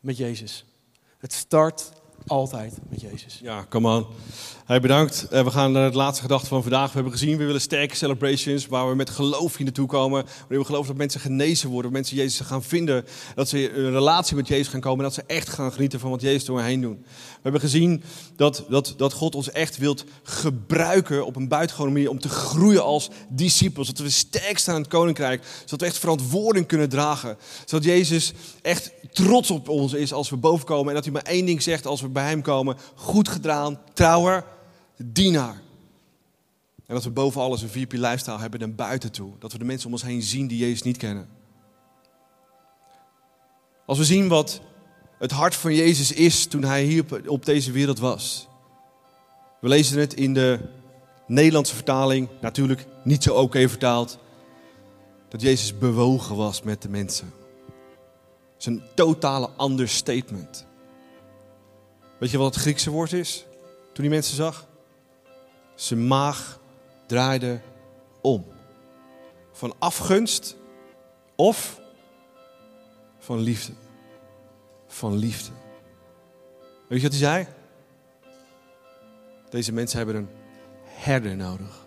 Met 0.00 0.16
Jezus. 0.16 0.64
Het 1.18 1.32
start 1.32 1.92
altijd 2.26 2.78
met 2.88 3.00
Jezus. 3.00 3.38
Ja, 3.42 3.66
come 3.68 3.96
on. 3.96 4.06
Hey, 4.64 4.80
bedankt. 4.80 5.26
Uh, 5.32 5.44
we 5.44 5.50
gaan 5.50 5.72
naar 5.72 5.84
het 5.84 5.94
laatste 5.94 6.22
gedachte 6.22 6.46
van 6.46 6.62
vandaag. 6.62 6.86
We 6.86 6.94
hebben 6.94 7.12
gezien, 7.12 7.38
we 7.38 7.44
willen 7.44 7.60
sterke 7.60 7.96
celebrations 7.96 8.66
waar 8.66 8.88
we 8.88 8.94
met 8.94 9.10
geloof 9.10 9.56
hier 9.56 9.64
naartoe 9.64 9.86
komen. 9.86 10.24
Waarin 10.24 10.58
we 10.58 10.64
geloven 10.64 10.86
dat 10.86 10.96
mensen 10.96 11.20
genezen 11.20 11.68
worden, 11.68 11.92
dat 11.92 12.00
mensen 12.00 12.16
Jezus 12.16 12.46
gaan 12.46 12.62
vinden. 12.62 13.04
Dat 13.34 13.48
ze 13.48 13.76
een 13.76 13.90
relatie 13.90 14.36
met 14.36 14.48
Jezus 14.48 14.68
gaan 14.68 14.80
komen 14.80 14.98
en 14.98 15.04
dat 15.04 15.14
ze 15.14 15.24
echt 15.26 15.48
gaan 15.48 15.72
genieten 15.72 16.00
van 16.00 16.10
wat 16.10 16.20
Jezus 16.20 16.44
door 16.44 16.58
hen 16.58 16.66
heen 16.66 16.80
doet. 16.80 16.98
We 17.44 17.50
hebben 17.50 17.70
gezien 17.70 18.02
dat, 18.36 18.64
dat, 18.68 18.94
dat 18.96 19.12
God 19.12 19.34
ons 19.34 19.50
echt 19.50 19.78
wilt 19.78 20.04
gebruiken 20.22 21.26
op 21.26 21.36
een 21.36 21.48
buitengewone 21.48 21.92
manier 21.92 22.10
om 22.10 22.18
te 22.18 22.28
groeien 22.28 22.84
als 22.84 23.10
discipels. 23.28 23.86
Dat 23.86 23.98
we 23.98 24.10
sterk 24.10 24.58
staan 24.58 24.74
in 24.74 24.80
het 24.80 24.90
koninkrijk, 24.90 25.44
zodat 25.60 25.80
we 25.80 25.86
echt 25.86 25.98
verantwoording 25.98 26.66
kunnen 26.66 26.88
dragen. 26.88 27.36
Zodat 27.64 27.84
Jezus 27.84 28.32
echt 28.62 28.92
trots 29.12 29.50
op 29.50 29.68
ons 29.68 29.92
is 29.92 30.12
als 30.12 30.30
we 30.30 30.36
boven 30.36 30.66
komen 30.66 30.88
en 30.88 30.94
dat 30.94 31.04
hij 31.04 31.12
maar 31.12 31.22
één 31.22 31.46
ding 31.46 31.62
zegt 31.62 31.86
als 31.86 32.00
we 32.00 32.08
bij 32.08 32.28
hem 32.28 32.42
komen. 32.42 32.76
Goed 32.94 33.28
gedaan, 33.28 33.80
trouwer 33.92 34.44
dienaar. 34.96 35.62
En 36.86 36.94
dat 36.94 37.04
we 37.04 37.10
boven 37.10 37.40
alles 37.40 37.62
een 37.62 37.68
VIP 37.68 37.92
lifestyle 37.92 38.38
hebben 38.38 38.60
naar 38.60 38.74
buiten 38.74 39.12
toe. 39.12 39.32
Dat 39.38 39.52
we 39.52 39.58
de 39.58 39.64
mensen 39.64 39.86
om 39.86 39.92
ons 39.92 40.02
heen 40.02 40.22
zien 40.22 40.46
die 40.46 40.58
Jezus 40.58 40.82
niet 40.82 40.96
kennen. 40.96 41.28
Als 43.86 43.98
we 43.98 44.04
zien 44.04 44.28
wat 44.28 44.60
het 45.24 45.32
hart 45.32 45.54
van 45.54 45.74
Jezus 45.74 46.12
is 46.12 46.46
toen 46.46 46.64
hij 46.64 46.82
hier 46.82 47.04
op 47.26 47.44
deze 47.44 47.72
wereld 47.72 47.98
was. 47.98 48.48
We 49.60 49.68
lezen 49.68 49.98
het 49.98 50.14
in 50.14 50.34
de 50.34 50.58
Nederlandse 51.26 51.74
vertaling, 51.74 52.28
natuurlijk 52.40 52.86
niet 53.04 53.22
zo 53.22 53.34
oké 53.34 53.68
vertaald. 53.68 54.18
Dat 55.28 55.40
Jezus 55.40 55.78
bewogen 55.78 56.36
was 56.36 56.62
met 56.62 56.82
de 56.82 56.88
mensen. 56.88 57.32
Dat 58.52 58.58
is 58.58 58.66
een 58.66 58.82
totale 58.94 59.50
understatement. 59.60 60.66
Weet 62.18 62.30
je 62.30 62.38
wat 62.38 62.54
het 62.54 62.62
Griekse 62.62 62.90
woord 62.90 63.12
is? 63.12 63.44
Toen 63.92 64.04
die 64.04 64.14
mensen 64.14 64.36
zag? 64.36 64.66
Zijn 65.74 66.06
maag 66.06 66.60
draaide 67.06 67.60
om. 68.20 68.46
Van 69.52 69.74
afgunst 69.78 70.56
of 71.36 71.80
van 73.18 73.38
liefde. 73.38 73.72
Van 74.94 75.16
liefde. 75.16 75.50
Weet 76.88 77.00
je 77.00 77.08
wat 77.08 77.18
hij 77.18 77.28
zei? 77.28 77.46
Deze 79.50 79.72
mensen 79.72 79.96
hebben 79.96 80.16
een 80.16 80.28
herder 80.84 81.36
nodig. 81.36 81.86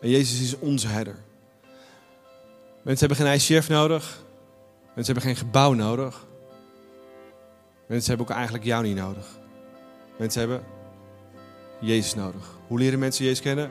En 0.00 0.08
Jezus 0.10 0.40
is 0.40 0.58
onze 0.58 0.88
herder. 0.88 1.16
Mensen 2.82 3.08
hebben 3.08 3.26
geen 3.26 3.56
ICF 3.56 3.68
nodig. 3.68 4.24
Mensen 4.94 5.14
hebben 5.14 5.22
geen 5.22 5.46
gebouw 5.46 5.72
nodig. 5.72 6.26
Mensen 7.86 8.08
hebben 8.08 8.26
ook 8.26 8.34
eigenlijk 8.34 8.64
jou 8.64 8.82
niet 8.84 8.96
nodig. 8.96 9.38
Mensen 10.18 10.40
hebben 10.40 10.64
Jezus 11.80 12.14
nodig. 12.14 12.58
Hoe 12.66 12.78
leren 12.78 12.98
mensen 12.98 13.24
Jezus 13.24 13.40
kennen? 13.40 13.70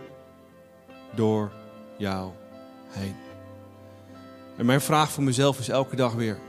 Door 1.16 1.52
jou 1.98 2.32
heen. 2.88 3.16
En 4.58 4.66
mijn 4.66 4.82
vraag 4.82 5.12
voor 5.12 5.24
mezelf 5.24 5.60
is 5.60 5.70
elke 5.70 5.96
dag 5.96 6.14
weer: 6.14 6.40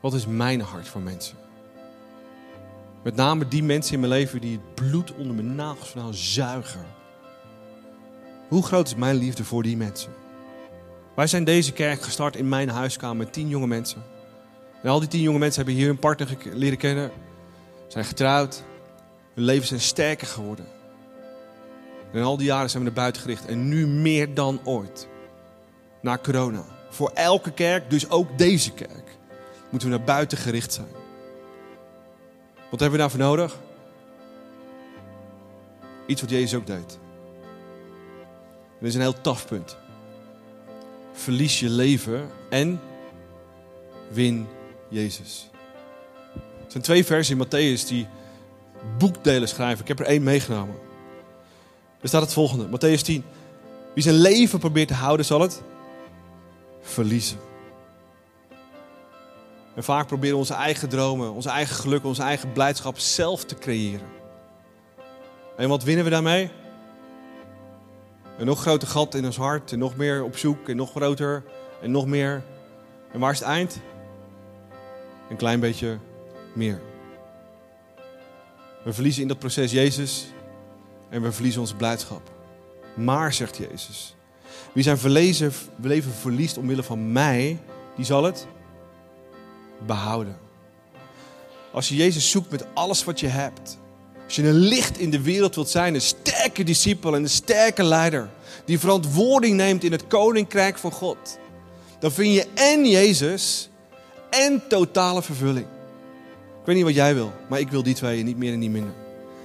wat 0.00 0.14
is 0.14 0.26
mijn 0.26 0.60
hart 0.60 0.88
voor 0.88 1.00
mensen? 1.00 1.36
Met 3.02 3.16
name 3.16 3.48
die 3.48 3.62
mensen 3.62 3.94
in 3.94 4.00
mijn 4.00 4.12
leven 4.12 4.40
die 4.40 4.52
het 4.52 4.74
bloed 4.74 5.14
onder 5.14 5.34
mijn 5.34 5.54
nagels 5.54 5.88
vandaan 5.88 6.14
zuigen. 6.14 6.84
Hoe 8.48 8.62
groot 8.62 8.86
is 8.86 8.94
mijn 8.94 9.16
liefde 9.16 9.44
voor 9.44 9.62
die 9.62 9.76
mensen? 9.76 10.12
Wij 11.14 11.26
zijn 11.26 11.44
deze 11.44 11.72
kerk 11.72 12.02
gestart 12.02 12.36
in 12.36 12.48
mijn 12.48 12.68
huiskamer 12.68 13.16
met 13.16 13.32
tien 13.32 13.48
jonge 13.48 13.66
mensen. 13.66 14.02
En 14.82 14.90
al 14.90 15.00
die 15.00 15.08
tien 15.08 15.20
jonge 15.20 15.38
mensen 15.38 15.64
hebben 15.64 15.80
hier 15.80 15.90
een 15.90 15.98
partner 15.98 16.36
leren 16.52 16.78
kennen, 16.78 17.10
zijn 17.88 18.04
getrouwd, 18.04 18.62
hun 19.34 19.44
leven 19.44 19.66
zijn 19.66 19.80
sterker 19.80 20.26
geworden. 20.26 20.66
En 22.12 22.22
al 22.22 22.36
die 22.36 22.46
jaren 22.46 22.70
zijn 22.70 22.82
we 22.82 22.88
naar 22.88 22.98
buiten 22.98 23.22
gericht. 23.22 23.46
En 23.46 23.68
nu 23.68 23.86
meer 23.86 24.34
dan 24.34 24.60
ooit. 24.64 25.08
Na 26.02 26.18
corona. 26.18 26.64
Voor 26.90 27.10
elke 27.14 27.52
kerk, 27.52 27.90
dus 27.90 28.10
ook 28.10 28.38
deze 28.38 28.72
kerk, 28.72 29.16
moeten 29.70 29.90
we 29.90 29.96
naar 29.96 30.04
buiten 30.04 30.38
gericht 30.38 30.72
zijn. 30.72 30.88
Wat 32.70 32.80
hebben 32.80 32.90
we 32.90 32.96
daarvoor 32.98 33.20
nodig? 33.20 33.58
Iets 36.06 36.20
wat 36.20 36.30
Jezus 36.30 36.54
ook 36.54 36.66
deed. 36.66 36.98
dit 38.78 38.88
is 38.88 38.94
een 38.94 39.00
heel 39.00 39.20
taf 39.20 39.46
punt. 39.46 39.76
Verlies 41.12 41.60
je 41.60 41.68
leven 41.68 42.30
en 42.50 42.80
win 44.10 44.48
Jezus. 44.88 45.50
Er 46.34 46.70
zijn 46.70 46.82
twee 46.82 47.04
versen 47.04 47.38
in 47.38 47.46
Matthäus 47.46 47.86
die 47.88 48.06
boekdelen 48.98 49.48
schrijven. 49.48 49.80
Ik 49.80 49.88
heb 49.88 50.00
er 50.00 50.06
één 50.06 50.22
meegenomen. 50.22 50.74
Er 52.00 52.08
staat 52.08 52.22
het 52.22 52.32
volgende. 52.32 52.66
Matthäus 52.66 53.02
10. 53.02 53.24
Wie 53.94 54.02
zijn 54.02 54.14
leven 54.14 54.58
probeert 54.58 54.88
te 54.88 54.94
houden, 54.94 55.26
zal 55.26 55.40
het 55.40 55.62
verliezen. 56.80 57.49
En 59.80 59.86
vaak 59.86 60.06
proberen 60.06 60.34
we 60.34 60.40
onze 60.40 60.54
eigen 60.54 60.88
dromen, 60.88 61.32
onze 61.32 61.48
eigen 61.48 61.76
geluk, 61.76 62.04
onze 62.04 62.22
eigen 62.22 62.52
blijdschap 62.52 62.98
zelf 62.98 63.44
te 63.44 63.54
creëren. 63.54 64.06
En 65.56 65.68
wat 65.68 65.82
winnen 65.82 66.04
we 66.04 66.10
daarmee? 66.10 66.50
Een 68.38 68.46
nog 68.46 68.60
groter 68.60 68.88
gat 68.88 69.14
in 69.14 69.24
ons 69.24 69.36
hart, 69.36 69.72
en 69.72 69.78
nog 69.78 69.96
meer 69.96 70.24
op 70.24 70.36
zoek, 70.36 70.68
en 70.68 70.76
nog 70.76 70.90
groter, 70.90 71.44
en 71.82 71.90
nog 71.90 72.06
meer. 72.06 72.42
En 73.12 73.20
waar 73.20 73.32
is 73.32 73.38
het 73.38 73.48
eind? 73.48 73.80
Een 75.30 75.36
klein 75.36 75.60
beetje 75.60 75.98
meer. 76.54 76.80
We 78.84 78.92
verliezen 78.92 79.22
in 79.22 79.28
dat 79.28 79.38
proces 79.38 79.72
Jezus 79.72 80.26
en 81.08 81.22
we 81.22 81.32
verliezen 81.32 81.60
onze 81.60 81.76
blijdschap. 81.76 82.30
Maar, 82.94 83.32
zegt 83.32 83.56
Jezus, 83.56 84.16
wie 84.72 84.82
zijn 84.82 84.98
verlezen, 84.98 85.52
leven 85.80 86.12
verliest 86.12 86.58
omwille 86.58 86.82
van 86.82 87.12
mij, 87.12 87.58
die 87.96 88.04
zal 88.04 88.24
het 88.24 88.46
behouden. 89.86 90.36
Als 91.72 91.88
je 91.88 91.96
Jezus 91.96 92.30
zoekt 92.30 92.50
met 92.50 92.64
alles 92.74 93.04
wat 93.04 93.20
je 93.20 93.26
hebt, 93.26 93.78
als 94.24 94.36
je 94.36 94.48
een 94.48 94.54
licht 94.54 94.98
in 94.98 95.10
de 95.10 95.20
wereld 95.20 95.54
wilt 95.54 95.68
zijn, 95.68 95.94
een 95.94 96.00
sterke 96.00 96.64
discipel 96.64 97.14
en 97.14 97.22
een 97.22 97.30
sterke 97.30 97.82
leider, 97.82 98.30
die 98.64 98.78
verantwoording 98.78 99.56
neemt 99.56 99.84
in 99.84 99.92
het 99.92 100.06
koninkrijk 100.06 100.78
van 100.78 100.92
God, 100.92 101.38
dan 101.98 102.12
vind 102.12 102.34
je 102.34 102.46
en 102.54 102.88
Jezus 102.88 103.68
en 104.30 104.62
totale 104.68 105.22
vervulling. 105.22 105.66
Ik 106.60 106.66
weet 106.66 106.76
niet 106.76 106.84
wat 106.84 106.94
jij 106.94 107.14
wil, 107.14 107.32
maar 107.48 107.60
ik 107.60 107.70
wil 107.70 107.82
die 107.82 107.94
twee, 107.94 108.22
niet 108.22 108.36
meer 108.36 108.52
en 108.52 108.58
niet 108.58 108.70
minder. 108.70 108.94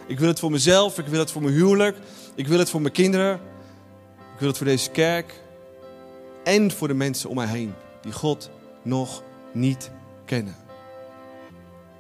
Ik 0.08 0.20
wil 0.20 0.28
het 0.28 0.40
voor 0.40 0.52
mezelf, 0.52 1.00
ik 1.00 1.08
wil 1.08 1.20
het 1.20 1.32
voor 1.32 1.42
mijn 1.42 1.54
huwelijk, 1.54 1.98
ik 2.36 2.48
wil 2.48 2.60
het 2.60 2.70
voor 2.70 2.82
mijn 2.82 2.94
kinderen, 2.94 3.34
ik 4.34 4.40
wil 4.40 4.48
het 4.48 4.58
voor 4.58 4.66
deze 4.66 4.90
kerk 4.90 5.42
en 6.44 6.72
voor 6.72 6.88
de 6.88 6.94
mensen 6.94 7.30
om 7.30 7.36
mij 7.36 7.48
heen 7.48 7.74
die 8.02 8.12
God 8.12 8.50
nog 8.84 9.24
niet 9.54 9.92
kennen. 10.26 10.56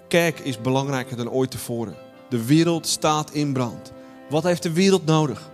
Kerk 0.07 0.39
is 0.39 0.61
belangrijker 0.61 1.17
dan 1.17 1.30
ooit 1.30 1.51
tevoren. 1.51 1.95
De 2.30 2.45
wereld 2.45 2.88
staat 2.88 3.32
in 3.32 3.53
brand. 3.53 3.91
Wat 4.30 4.43
heeft 4.43 4.63
de 4.63 4.71
wereld 4.71 5.05
nodig? 5.05 5.49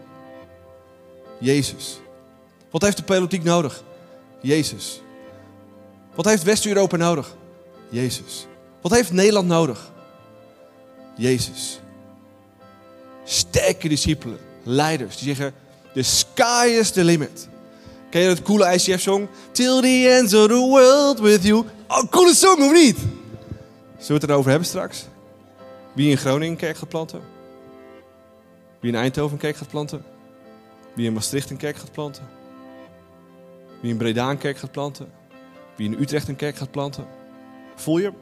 Jezus. 1.39 1.99
Wat 2.69 2.81
heeft 2.81 2.97
de 2.97 3.03
politiek 3.03 3.43
nodig? 3.43 3.83
Jezus. 4.41 5.01
Wat 6.15 6.25
heeft 6.25 6.43
West-Europa 6.43 6.97
nodig? 6.97 7.35
Jezus. 7.89 8.47
Wat 8.81 8.91
heeft 8.91 9.11
Nederland 9.11 9.47
nodig? 9.47 9.91
Jezus. 11.15 11.79
Sterke 13.23 13.87
discipelen, 13.87 14.39
leiders 14.63 15.17
die 15.17 15.35
zeggen: 15.35 15.53
The 15.93 16.01
sky 16.03 16.75
is 16.79 16.91
the 16.91 17.03
limit. 17.03 17.49
Ken 18.09 18.21
je 18.21 18.27
dat 18.27 18.41
coole 18.41 18.73
ICF-song? 18.73 19.27
Till 19.51 19.81
the 19.81 20.17
ends 20.17 20.33
of 20.33 20.47
the 20.47 20.67
world 20.69 21.19
with 21.19 21.43
you. 21.43 21.65
Oh, 21.93 22.09
coole 22.09 22.33
song 22.33 22.61
of 22.61 22.71
niet? 22.71 22.97
Zullen 22.97 23.11
we 23.97 24.13
het 24.13 24.23
erover 24.23 24.49
hebben 24.49 24.67
straks? 24.67 25.05
Wie 25.93 26.09
in 26.09 26.17
Groningen 26.17 26.57
kerk 26.57 26.77
gaat 26.77 26.89
planten? 26.89 27.21
Wie 28.79 28.91
in 28.91 28.97
Eindhoven 28.97 29.37
kerk 29.37 29.55
gaat 29.55 29.67
planten? 29.67 30.03
Wie 30.93 31.05
in 31.05 31.13
Maastricht 31.13 31.49
een 31.49 31.57
kerk 31.57 31.77
gaat 31.77 31.91
planten? 31.91 32.27
Wie 33.81 33.91
in 33.91 33.97
Breda 33.97 34.29
een 34.29 34.37
kerk 34.37 34.57
gaat 34.57 34.71
planten? 34.71 35.11
Wie 35.75 35.87
in 35.87 36.01
Utrecht 36.01 36.27
een 36.27 36.35
kerk 36.35 36.55
gaat 36.55 36.71
planten? 36.71 37.07
Voel 37.75 37.97
je? 37.97 38.13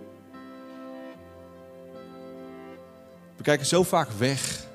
We 3.36 3.44
kijken 3.44 3.66
zo 3.66 3.84
vaak 3.84 4.10
weg. 4.18 4.66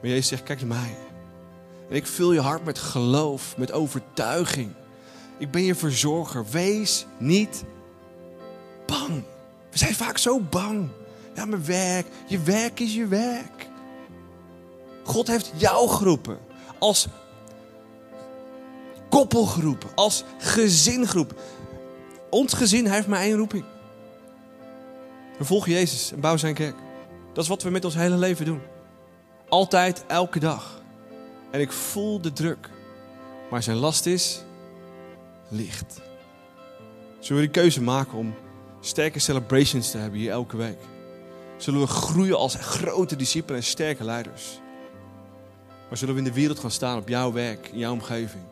Maar 0.00 0.10
Jezus 0.10 0.28
zegt, 0.28 0.42
kijk 0.42 0.58
naar 0.58 0.68
mij. 0.68 0.96
En 1.88 1.96
ik 1.96 2.06
vul 2.06 2.32
je 2.32 2.40
hart 2.40 2.64
met 2.64 2.78
geloof, 2.78 3.56
met 3.56 3.72
overtuiging. 3.72 4.72
Ik 5.38 5.50
ben 5.50 5.62
je 5.62 5.74
verzorger. 5.74 6.44
Wees 6.50 7.06
niet 7.18 7.64
bang. 8.86 9.22
We 9.70 9.78
zijn 9.78 9.94
vaak 9.94 10.18
zo 10.18 10.40
bang. 10.40 10.88
Ja, 11.34 11.44
mijn 11.44 11.64
werk. 11.64 12.06
Je 12.26 12.38
werk 12.38 12.80
is 12.80 12.94
je 12.94 13.06
werk. 13.06 13.68
God 15.04 15.26
heeft 15.26 15.52
jou 15.56 15.88
geroepen 15.88 16.38
als 16.78 17.06
koppelgroep, 19.08 19.92
als 19.94 20.24
gezingroep. 20.38 21.40
Ons 22.30 22.52
gezin 22.52 22.86
heeft 22.86 23.06
maar 23.06 23.20
één 23.20 23.36
roeping. 23.36 23.64
We 25.38 25.44
volgen 25.44 25.72
Jezus 25.72 26.12
en 26.12 26.20
bouwen 26.20 26.40
zijn 26.40 26.54
kerk. 26.54 26.76
Dat 27.32 27.44
is 27.44 27.50
wat 27.50 27.62
we 27.62 27.70
met 27.70 27.84
ons 27.84 27.94
hele 27.94 28.16
leven 28.16 28.44
doen. 28.44 28.60
Altijd, 29.48 30.04
elke 30.06 30.38
dag. 30.38 30.82
En 31.50 31.60
ik 31.60 31.72
voel 31.72 32.20
de 32.20 32.32
druk. 32.32 32.70
Maar 33.50 33.62
zijn 33.62 33.76
last 33.76 34.06
is 34.06 34.44
licht. 35.48 36.00
Zullen 37.20 37.42
we 37.42 37.48
die 37.50 37.62
keuze 37.62 37.82
maken 37.82 38.18
om 38.18 38.34
sterke 38.80 39.18
celebrations 39.18 39.90
te 39.90 39.98
hebben 39.98 40.18
hier 40.18 40.30
elke 40.30 40.56
week? 40.56 40.78
Zullen 41.56 41.80
we 41.80 41.86
groeien 41.86 42.38
als 42.38 42.54
grote 42.54 43.16
discipelen 43.16 43.60
en 43.60 43.66
sterke 43.66 44.04
leiders? 44.04 44.60
Maar 45.88 45.98
zullen 45.98 46.14
we 46.14 46.20
in 46.20 46.26
de 46.26 46.32
wereld 46.32 46.58
gaan 46.58 46.70
staan 46.70 46.98
op 46.98 47.08
jouw 47.08 47.32
werk, 47.32 47.68
in 47.68 47.78
jouw 47.78 47.92
omgeving? 47.92 48.42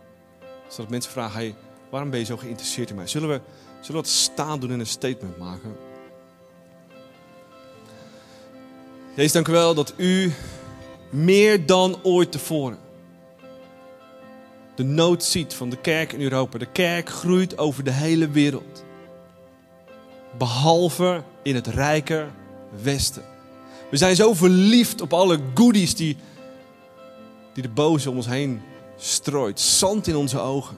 Zodat 0.69 0.91
mensen 0.91 1.13
vragen, 1.13 1.39
hey, 1.39 1.55
waarom 1.91 2.11
ben 2.11 2.19
je 2.19 2.25
zo 2.25 2.37
geïnteresseerd 2.37 2.91
in 2.91 2.97
mij? 2.97 3.07
Zullen 3.07 3.29
we, 3.29 3.41
zullen 3.81 3.87
we 3.87 3.93
dat 3.93 4.07
staan 4.07 4.61
doen 4.61 4.71
en 4.71 4.81
een 4.81 4.87
statement 4.87 5.39
maken? 5.39 5.77
Jezus, 9.15 9.33
dank 9.33 9.49
u 9.49 9.53
wel 9.53 9.75
dat 9.75 9.95
u 9.97 10.33
meer 11.11 11.67
dan 11.67 11.99
ooit 12.03 12.33
tevoren 12.33 12.79
de 14.75 14.83
nood 14.85 15.25
ziet 15.25 15.55
van 15.55 15.71
de 15.71 15.77
kerk 15.77 16.13
in 16.13 16.21
Europa. 16.21 16.59
De 16.59 16.73
kerk 16.73 17.09
groeit 17.09 17.59
over 17.59 17.85
de 17.85 17.91
hele 17.91 18.29
wereld. 18.29 18.85
Behalve 20.39 21.23
in 21.43 21.55
het 21.55 21.67
rijke 21.67 22.27
Westen. 22.83 23.23
We 23.91 23.97
zijn 23.97 24.17
zo 24.17 24.35
verliefd 24.35 25.01
op 25.01 25.13
alle 25.13 25.39
goodies 25.55 25.95
die, 25.95 26.17
die 27.53 27.63
de 27.63 27.69
boze 27.69 28.11
om 28.11 28.17
ons 28.17 28.27
heen 28.27 28.63
strooit. 28.97 29.61
Zand 29.61 30.07
in 30.07 30.17
onze 30.17 30.39
ogen. 30.39 30.77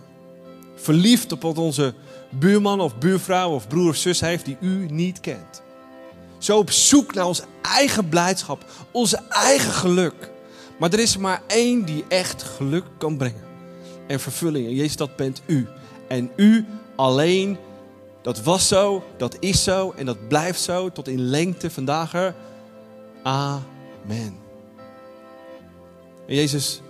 Verliefd 0.75 1.33
op 1.33 1.43
wat 1.43 1.59
onze 1.59 1.95
buurman 2.31 2.81
of 2.81 2.99
buurvrouw 2.99 3.51
of 3.51 3.69
broer 3.69 3.89
of 3.89 3.97
zus 3.97 4.21
heeft 4.21 4.45
die 4.45 4.57
u 4.61 4.87
niet 4.91 5.21
kent. 5.21 5.63
Zo 6.39 6.59
op 6.59 6.71
zoek 6.71 7.15
naar 7.15 7.27
onze 7.27 7.45
eigen 7.63 8.09
blijdschap, 8.09 8.65
onze 8.91 9.23
eigen 9.29 9.73
geluk. 9.73 10.31
Maar 10.79 10.93
er 10.93 10.99
is 10.99 11.17
maar 11.17 11.43
één 11.47 11.85
die 11.85 12.05
echt 12.09 12.43
geluk 12.43 12.85
kan 12.99 13.17
brengen. 13.17 13.46
En 14.07 14.21
vervulling. 14.21 14.67
En 14.67 14.75
Jezus, 14.75 14.97
dat 14.97 15.17
bent 15.17 15.43
u. 15.47 15.67
En 16.09 16.31
u 16.37 16.67
alleen, 16.97 17.57
dat 18.23 18.43
was 18.43 18.69
zo, 18.69 19.05
dat 19.17 19.37
is 19.41 19.65
zo 19.65 19.93
en 19.97 20.07
dat 20.07 20.29
blijft 20.29 20.61
zo 20.61 20.93
tot 20.93 21.09
in 21.09 21.21
lengte 21.21 21.71
vandaag 21.71 22.15
er. 22.15 22.35
Amen. 23.23 24.37
En 26.27 26.35
Jezus, 26.35 26.81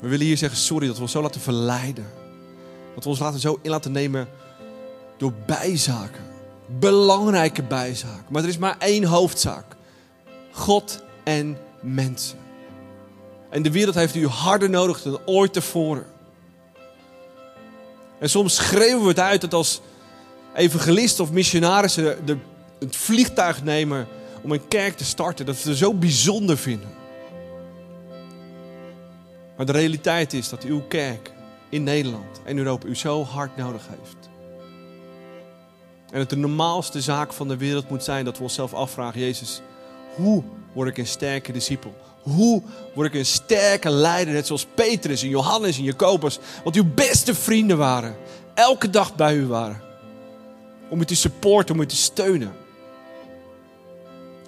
we 0.00 0.08
willen 0.08 0.26
hier 0.26 0.36
zeggen 0.36 0.58
sorry 0.58 0.86
dat 0.86 0.96
we 0.96 1.02
ons 1.02 1.12
zo 1.12 1.22
laten 1.22 1.40
verleiden. 1.40 2.06
Dat 2.94 3.04
we 3.04 3.10
ons 3.10 3.18
laten 3.18 3.40
zo 3.40 3.58
in 3.62 3.70
laten 3.70 3.92
nemen 3.92 4.28
door 5.16 5.32
bijzaken. 5.46 6.22
Belangrijke 6.78 7.62
bijzaken. 7.62 8.24
Maar 8.28 8.42
er 8.42 8.48
is 8.48 8.58
maar 8.58 8.76
één 8.78 9.04
hoofdzaak. 9.04 9.76
God 10.50 11.02
en 11.24 11.58
mensen. 11.80 12.43
En 13.54 13.62
de 13.62 13.70
wereld 13.70 13.94
heeft 13.94 14.14
u 14.14 14.26
harder 14.26 14.70
nodig 14.70 15.02
dan 15.02 15.20
ooit 15.24 15.52
tevoren. 15.52 16.06
En 18.18 18.30
soms 18.30 18.54
schreeuwen 18.54 19.02
we 19.02 19.08
het 19.08 19.18
uit 19.18 19.40
dat 19.40 19.54
als 19.54 19.80
evangelisten 20.54 21.24
of 21.24 21.30
missionarissen 21.30 22.26
de, 22.26 22.36
het 22.78 22.96
vliegtuig 22.96 23.62
nemen 23.62 24.06
om 24.42 24.52
een 24.52 24.68
kerk 24.68 24.96
te 24.96 25.04
starten, 25.04 25.46
dat 25.46 25.62
we 25.62 25.68
het 25.68 25.78
zo 25.78 25.94
bijzonder 25.94 26.58
vinden. 26.58 26.88
Maar 29.56 29.66
de 29.66 29.72
realiteit 29.72 30.32
is 30.32 30.48
dat 30.48 30.62
uw 30.62 30.80
kerk 30.80 31.32
in 31.68 31.82
Nederland 31.82 32.40
en 32.44 32.58
Europa 32.58 32.86
u 32.86 32.96
zo 32.96 33.24
hard 33.24 33.56
nodig 33.56 33.88
heeft. 33.88 34.28
En 36.10 36.18
het 36.18 36.30
de 36.30 36.36
normaalste 36.36 37.00
zaak 37.00 37.32
van 37.32 37.48
de 37.48 37.56
wereld 37.56 37.88
moet 37.88 38.04
zijn 38.04 38.24
dat 38.24 38.36
we 38.36 38.42
onszelf 38.42 38.74
afvragen, 38.74 39.20
Jezus, 39.20 39.60
Hoe 40.14 40.42
word 40.72 40.88
ik 40.88 40.98
een 40.98 41.06
sterke 41.06 41.52
discipel? 41.52 41.94
Hoe 42.24 42.62
word 42.94 43.06
ik 43.06 43.14
een 43.14 43.26
sterke 43.26 43.90
leider, 43.90 44.34
net 44.34 44.46
zoals 44.46 44.66
Petrus 44.74 45.22
en 45.22 45.28
Johannes 45.28 45.76
en 45.76 45.84
Jacobus, 45.84 46.38
wat 46.64 46.74
uw 46.74 46.94
beste 46.94 47.34
vrienden 47.34 47.78
waren, 47.78 48.16
elke 48.54 48.90
dag 48.90 49.14
bij 49.14 49.34
u 49.34 49.46
waren. 49.46 49.82
Om 50.88 51.00
u 51.00 51.04
te 51.04 51.16
supporten, 51.16 51.74
om 51.74 51.80
u 51.80 51.86
te 51.86 51.96
steunen. 51.96 52.52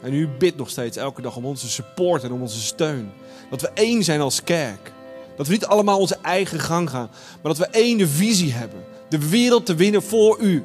En 0.03 0.13
u 0.13 0.29
bidt 0.29 0.57
nog 0.57 0.71
steeds 0.71 0.97
elke 0.97 1.23
dag 1.23 1.37
om 1.37 1.45
onze 1.45 1.69
support 1.69 2.23
en 2.23 2.33
om 2.33 2.41
onze 2.41 2.61
steun. 2.61 3.13
Dat 3.51 3.61
we 3.61 3.71
één 3.75 4.05
zijn 4.05 4.21
als 4.21 4.45
kerk. 4.45 4.93
Dat 5.37 5.47
we 5.47 5.53
niet 5.53 5.67
allemaal 5.67 5.99
onze 5.99 6.19
eigen 6.23 6.61
gang 6.61 6.91
gaan, 6.91 7.11
maar 7.43 7.55
dat 7.55 7.59
we 7.59 7.67
één 7.67 8.09
visie 8.09 8.53
hebben. 8.53 8.85
De 9.09 9.29
wereld 9.29 9.67
te 9.67 9.75
winnen 9.75 10.03
voor 10.03 10.39
u. 10.41 10.65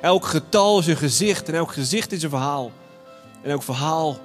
Elk 0.00 0.24
getal 0.24 0.78
is 0.78 0.86
een 0.86 0.96
gezicht 0.96 1.48
en 1.48 1.54
elk 1.54 1.72
gezicht 1.72 2.12
is 2.12 2.22
een 2.22 2.30
verhaal. 2.30 2.70
En 3.42 3.50
elk 3.50 3.62
verhaal 3.62 4.18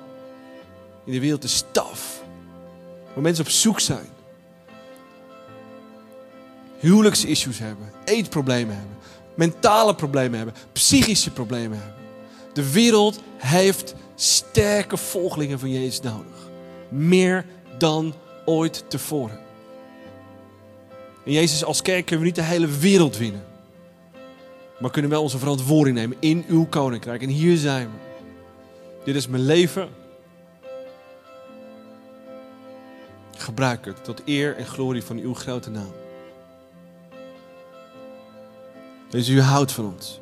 in 1.10 1.16
de 1.16 1.22
wereld 1.22 1.44
is 1.44 1.56
staf. 1.56 2.24
Waar 3.14 3.24
mensen 3.24 3.46
op 3.46 3.52
zoek 3.52 3.80
zijn. 3.80 4.08
Huwelijksissues 6.80 7.60
hebben, 7.60 7.92
eetproblemen 8.06 8.76
hebben, 8.76 8.98
mentale 9.36 9.96
problemen 9.96 10.38
hebben, 10.38 10.56
psychische 10.72 11.32
problemen 11.32 11.78
hebben. 11.78 11.96
De 12.54 12.72
wereld 12.72 13.20
heeft 13.38 13.96
sterke 14.16 14.98
volgelingen 14.98 15.60
van 15.60 15.72
Jezus 15.72 16.02
nodig. 16.02 16.50
Meer 16.90 17.46
dan 17.78 18.14
ooit 18.46 18.84
tevoren. 18.88 19.40
En 21.26 21.32
Jezus, 21.32 21.64
als 21.64 21.82
kerk 21.82 22.06
kunnen 22.06 22.20
we 22.20 22.32
niet 22.32 22.36
de 22.36 22.52
hele 22.52 22.68
wereld 22.68 23.18
winnen. 23.18 23.46
Maar 24.80 24.92
kunnen 24.92 25.12
wel 25.12 25.22
onze 25.22 25.40
verantwoording 25.40 25.96
nemen 25.96 26.18
in 26.20 26.46
uw 26.48 26.66
koninkrijk. 26.66 27.22
En 27.22 27.30
hier 27.30 27.58
zijn 27.58 27.88
we. 27.88 28.24
Dit 29.04 29.16
is 29.16 29.28
mijn 29.28 29.46
leven. 29.46 29.99
Gebruik 33.40 33.86
het 33.86 34.04
tot 34.04 34.22
eer 34.26 34.56
en 34.56 34.66
glorie 34.66 35.04
van 35.04 35.18
uw 35.18 35.34
grote 35.34 35.70
naam. 35.70 35.94
Dus 39.10 39.30
u 39.30 39.42
houdt 39.42 39.72
van 39.72 39.86
ons. 39.94 40.20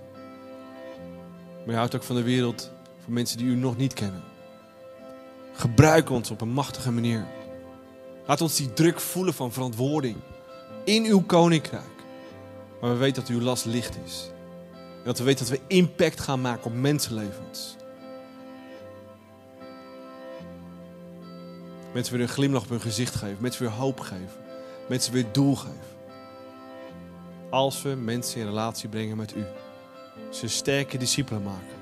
Maar 1.65 1.75
u 1.75 1.77
houdt 1.77 1.95
ook 1.95 2.03
van 2.03 2.15
de 2.15 2.23
wereld, 2.23 2.71
van 3.03 3.13
mensen 3.13 3.37
die 3.37 3.47
u 3.47 3.55
nog 3.55 3.77
niet 3.77 3.93
kennen. 3.93 4.23
Gebruik 5.53 6.09
ons 6.09 6.31
op 6.31 6.41
een 6.41 6.49
machtige 6.49 6.91
manier. 6.91 7.25
Laat 8.27 8.41
ons 8.41 8.55
die 8.55 8.73
druk 8.73 8.99
voelen 8.99 9.33
van 9.33 9.51
verantwoording 9.51 10.15
in 10.83 11.05
uw 11.05 11.21
koninkrijk. 11.21 12.03
Maar 12.81 12.91
we 12.91 12.97
weten 12.97 13.21
dat 13.21 13.31
uw 13.31 13.41
last 13.41 13.65
licht 13.65 13.97
is. 14.05 14.31
En 14.73 15.03
dat 15.03 15.17
we 15.17 15.23
weten 15.23 15.45
dat 15.45 15.57
we 15.57 15.75
impact 15.75 16.19
gaan 16.19 16.41
maken 16.41 16.65
op 16.65 16.73
mensenlevens. 16.73 17.75
Mensen 21.93 22.13
weer 22.13 22.21
een 22.21 22.33
glimlach 22.33 22.63
op 22.63 22.69
hun 22.69 22.81
gezicht 22.81 23.15
geven. 23.15 23.37
Mensen 23.39 23.61
weer 23.61 23.71
hoop 23.71 23.99
geven. 23.99 24.45
Mensen 24.89 25.13
weer 25.13 25.25
doel 25.31 25.55
geven. 25.55 25.95
Als 27.49 27.81
we 27.81 27.89
mensen 27.89 28.39
in 28.39 28.47
relatie 28.47 28.89
brengen 28.89 29.17
met 29.17 29.35
u. 29.35 29.45
Ze 30.29 30.47
sterke 30.47 30.97
discipelen 30.97 31.43
maken. 31.43 31.75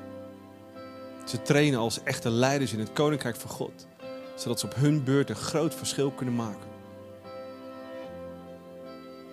Ze 1.25 1.41
trainen 1.41 1.79
als 1.79 2.03
echte 2.03 2.29
leiders 2.29 2.73
in 2.73 2.79
het 2.79 2.93
koninkrijk 2.93 3.35
van 3.35 3.49
God. 3.49 3.87
Zodat 4.35 4.59
ze 4.59 4.65
op 4.65 4.75
hun 4.75 5.03
beurt 5.03 5.29
een 5.29 5.35
groot 5.35 5.75
verschil 5.75 6.11
kunnen 6.11 6.35
maken. 6.35 6.73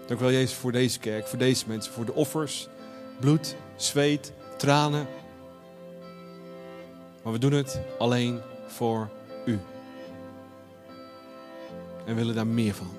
Dank 0.07 0.21
wel, 0.21 0.31
Jezus, 0.31 0.55
voor 0.55 0.73
deze 0.73 0.99
kerk, 0.99 1.27
voor 1.27 1.39
deze 1.39 1.65
mensen, 1.69 1.93
voor 1.93 2.05
de 2.05 2.15
offers, 2.15 2.69
bloed, 3.21 3.57
zweet, 3.77 4.33
tranen. 4.57 5.07
Maar 7.23 7.33
we 7.33 7.39
doen 7.39 7.53
het 7.53 7.81
alleen 7.99 8.41
voor 8.67 9.11
u. 9.45 9.59
En 12.07 12.15
willen 12.15 12.35
daar 12.35 12.47
meer 12.47 12.75
van. 12.75 12.91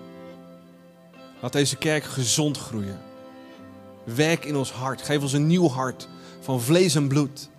Laat 1.42 1.52
deze 1.52 1.76
kerk 1.76 2.04
gezond 2.04 2.58
groeien. 2.58 3.00
Werk 4.04 4.46
in 4.46 4.56
ons 4.56 4.72
hart. 4.72 5.02
Geef 5.02 5.22
ons 5.22 5.34
een 5.34 5.48
nieuw 5.48 5.70
hart 5.70 6.08
van 6.42 6.62
vlees 6.62 6.96
en 6.96 7.08
bloed. 7.08 7.50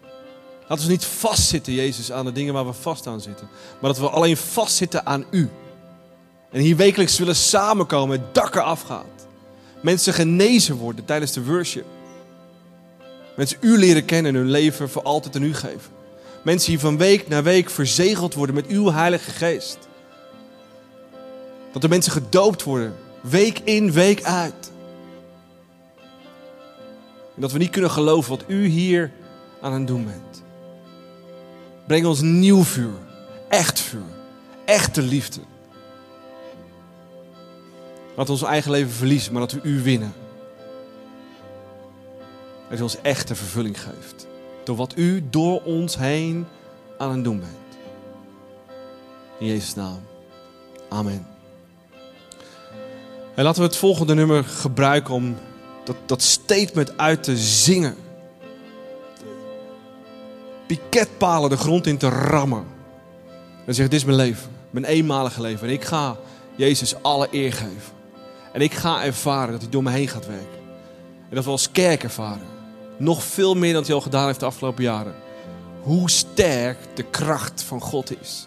Laat 0.69 0.79
ons 0.79 0.89
niet 0.89 1.05
vastzitten, 1.05 1.73
Jezus, 1.73 2.13
aan 2.13 2.25
de 2.25 2.33
dingen 2.33 2.55
waar 2.55 2.67
we 2.67 2.73
vast 2.73 3.07
aan 3.07 3.21
zitten. 3.21 3.49
Maar 3.81 3.91
dat 3.91 4.01
we 4.01 4.09
alleen 4.09 4.37
vastzitten 4.37 5.07
aan 5.07 5.25
U. 5.31 5.51
En 6.51 6.61
hier 6.61 6.77
wekelijks 6.77 7.19
willen 7.19 7.37
samenkomen, 7.37 8.21
het 8.21 8.35
dak 8.35 8.55
eraf 8.55 8.83
gaat. 8.83 9.27
Mensen 9.83 10.13
genezen 10.13 10.77
worden 10.77 11.05
tijdens 11.05 11.33
de 11.33 11.45
worship. 11.45 11.87
Mensen 13.37 13.59
U 13.61 13.79
leren 13.79 14.05
kennen 14.05 14.35
en 14.35 14.41
hun 14.41 14.51
leven 14.51 14.91
voor 14.91 15.03
altijd 15.03 15.37
aan 15.37 15.43
U 15.43 15.55
geven. 15.55 15.93
Mensen 16.43 16.71
die 16.71 16.81
van 16.81 16.97
week 16.97 17.29
naar 17.29 17.43
week 17.43 17.71
verzegeld 17.71 18.35
worden 18.35 18.55
met 18.55 18.67
Uw 18.67 18.93
Heilige 18.93 19.31
Geest. 19.31 19.79
Dat 21.75 21.83
de 21.83 21.89
mensen 21.89 22.13
gedoopt 22.13 22.63
worden, 22.63 22.95
week 23.21 23.59
in, 23.59 23.93
week 23.93 24.23
uit. 24.23 24.73
En 27.35 27.41
dat 27.41 27.53
we 27.53 27.59
niet 27.59 27.71
kunnen 27.71 27.91
geloven 27.91 28.31
wat 28.31 28.45
U 28.47 28.67
hier 28.67 29.13
aan 29.61 29.73
het 29.73 29.87
doen 29.87 30.05
bent. 30.05 30.43
Breng 31.87 32.07
ons 32.07 32.21
nieuw 32.21 32.63
vuur, 32.63 32.95
echt 33.49 33.81
vuur, 33.81 34.07
echte 34.65 35.03
liefde. 35.03 35.41
Laat 38.17 38.31
ons 38.31 38.43
eigen 38.43 38.71
leven 38.71 38.93
verliezen, 38.93 39.33
maar 39.33 39.41
dat 39.41 39.53
we 39.53 39.61
U 39.63 39.83
winnen. 39.83 40.13
Dat 42.69 42.79
U 42.79 42.83
ons 42.83 43.01
echte 43.03 43.35
vervulling 43.35 43.81
geeft. 43.81 44.27
Door 44.65 44.77
wat 44.77 44.97
U 44.97 45.29
door 45.31 45.63
ons 45.63 45.97
heen 45.97 46.47
aan 46.99 47.11
het 47.11 47.25
doen 47.25 47.41
bent. 47.41 47.79
In 49.39 49.47
Jezus' 49.47 49.75
naam. 49.75 50.01
Amen. 50.89 51.34
En 53.35 53.45
laten 53.45 53.63
we 53.63 53.69
het 53.69 53.77
volgende 53.77 54.15
nummer 54.15 54.45
gebruiken 54.45 55.15
om 55.15 55.37
dat, 55.85 55.97
dat 56.07 56.23
statement 56.23 56.99
uit 56.99 57.23
te 57.23 57.37
zingen. 57.37 57.97
Piketpalen 60.67 61.51
de 61.51 61.57
grond 61.57 61.87
in 61.87 61.99
te 61.99 62.09
rammen. 62.09 62.65
En 63.67 63.75
zeggen, 63.75 63.91
dit 63.91 64.01
is 64.01 64.05
mijn 64.05 64.17
leven. 64.17 64.51
Mijn 64.71 64.85
eenmalige 64.85 65.41
leven. 65.41 65.69
En 65.69 65.73
ik 65.73 65.85
ga 65.85 66.17
Jezus 66.57 67.03
alle 67.03 67.29
eer 67.31 67.53
geven. 67.53 67.93
En 68.53 68.61
ik 68.61 68.75
ga 68.75 69.05
ervaren 69.05 69.53
dat 69.53 69.61
hij 69.61 69.71
door 69.71 69.83
me 69.83 69.91
heen 69.91 70.09
gaat 70.09 70.27
werken. 70.27 70.59
En 71.29 71.35
dat 71.35 71.45
we 71.45 71.51
als 71.51 71.71
kerk 71.71 72.03
ervaren. 72.03 72.47
Nog 72.99 73.23
veel 73.23 73.55
meer 73.55 73.73
dan 73.73 73.83
hij 73.85 73.95
al 73.95 74.01
gedaan 74.01 74.27
heeft 74.27 74.41
de 74.41 74.47
afgelopen 74.47 74.83
jaren. 74.83 75.15
Hoe 75.83 76.11
sterk 76.11 76.79
de 76.95 77.03
kracht 77.03 77.63
van 77.63 77.81
God 77.81 78.21
is. 78.21 78.47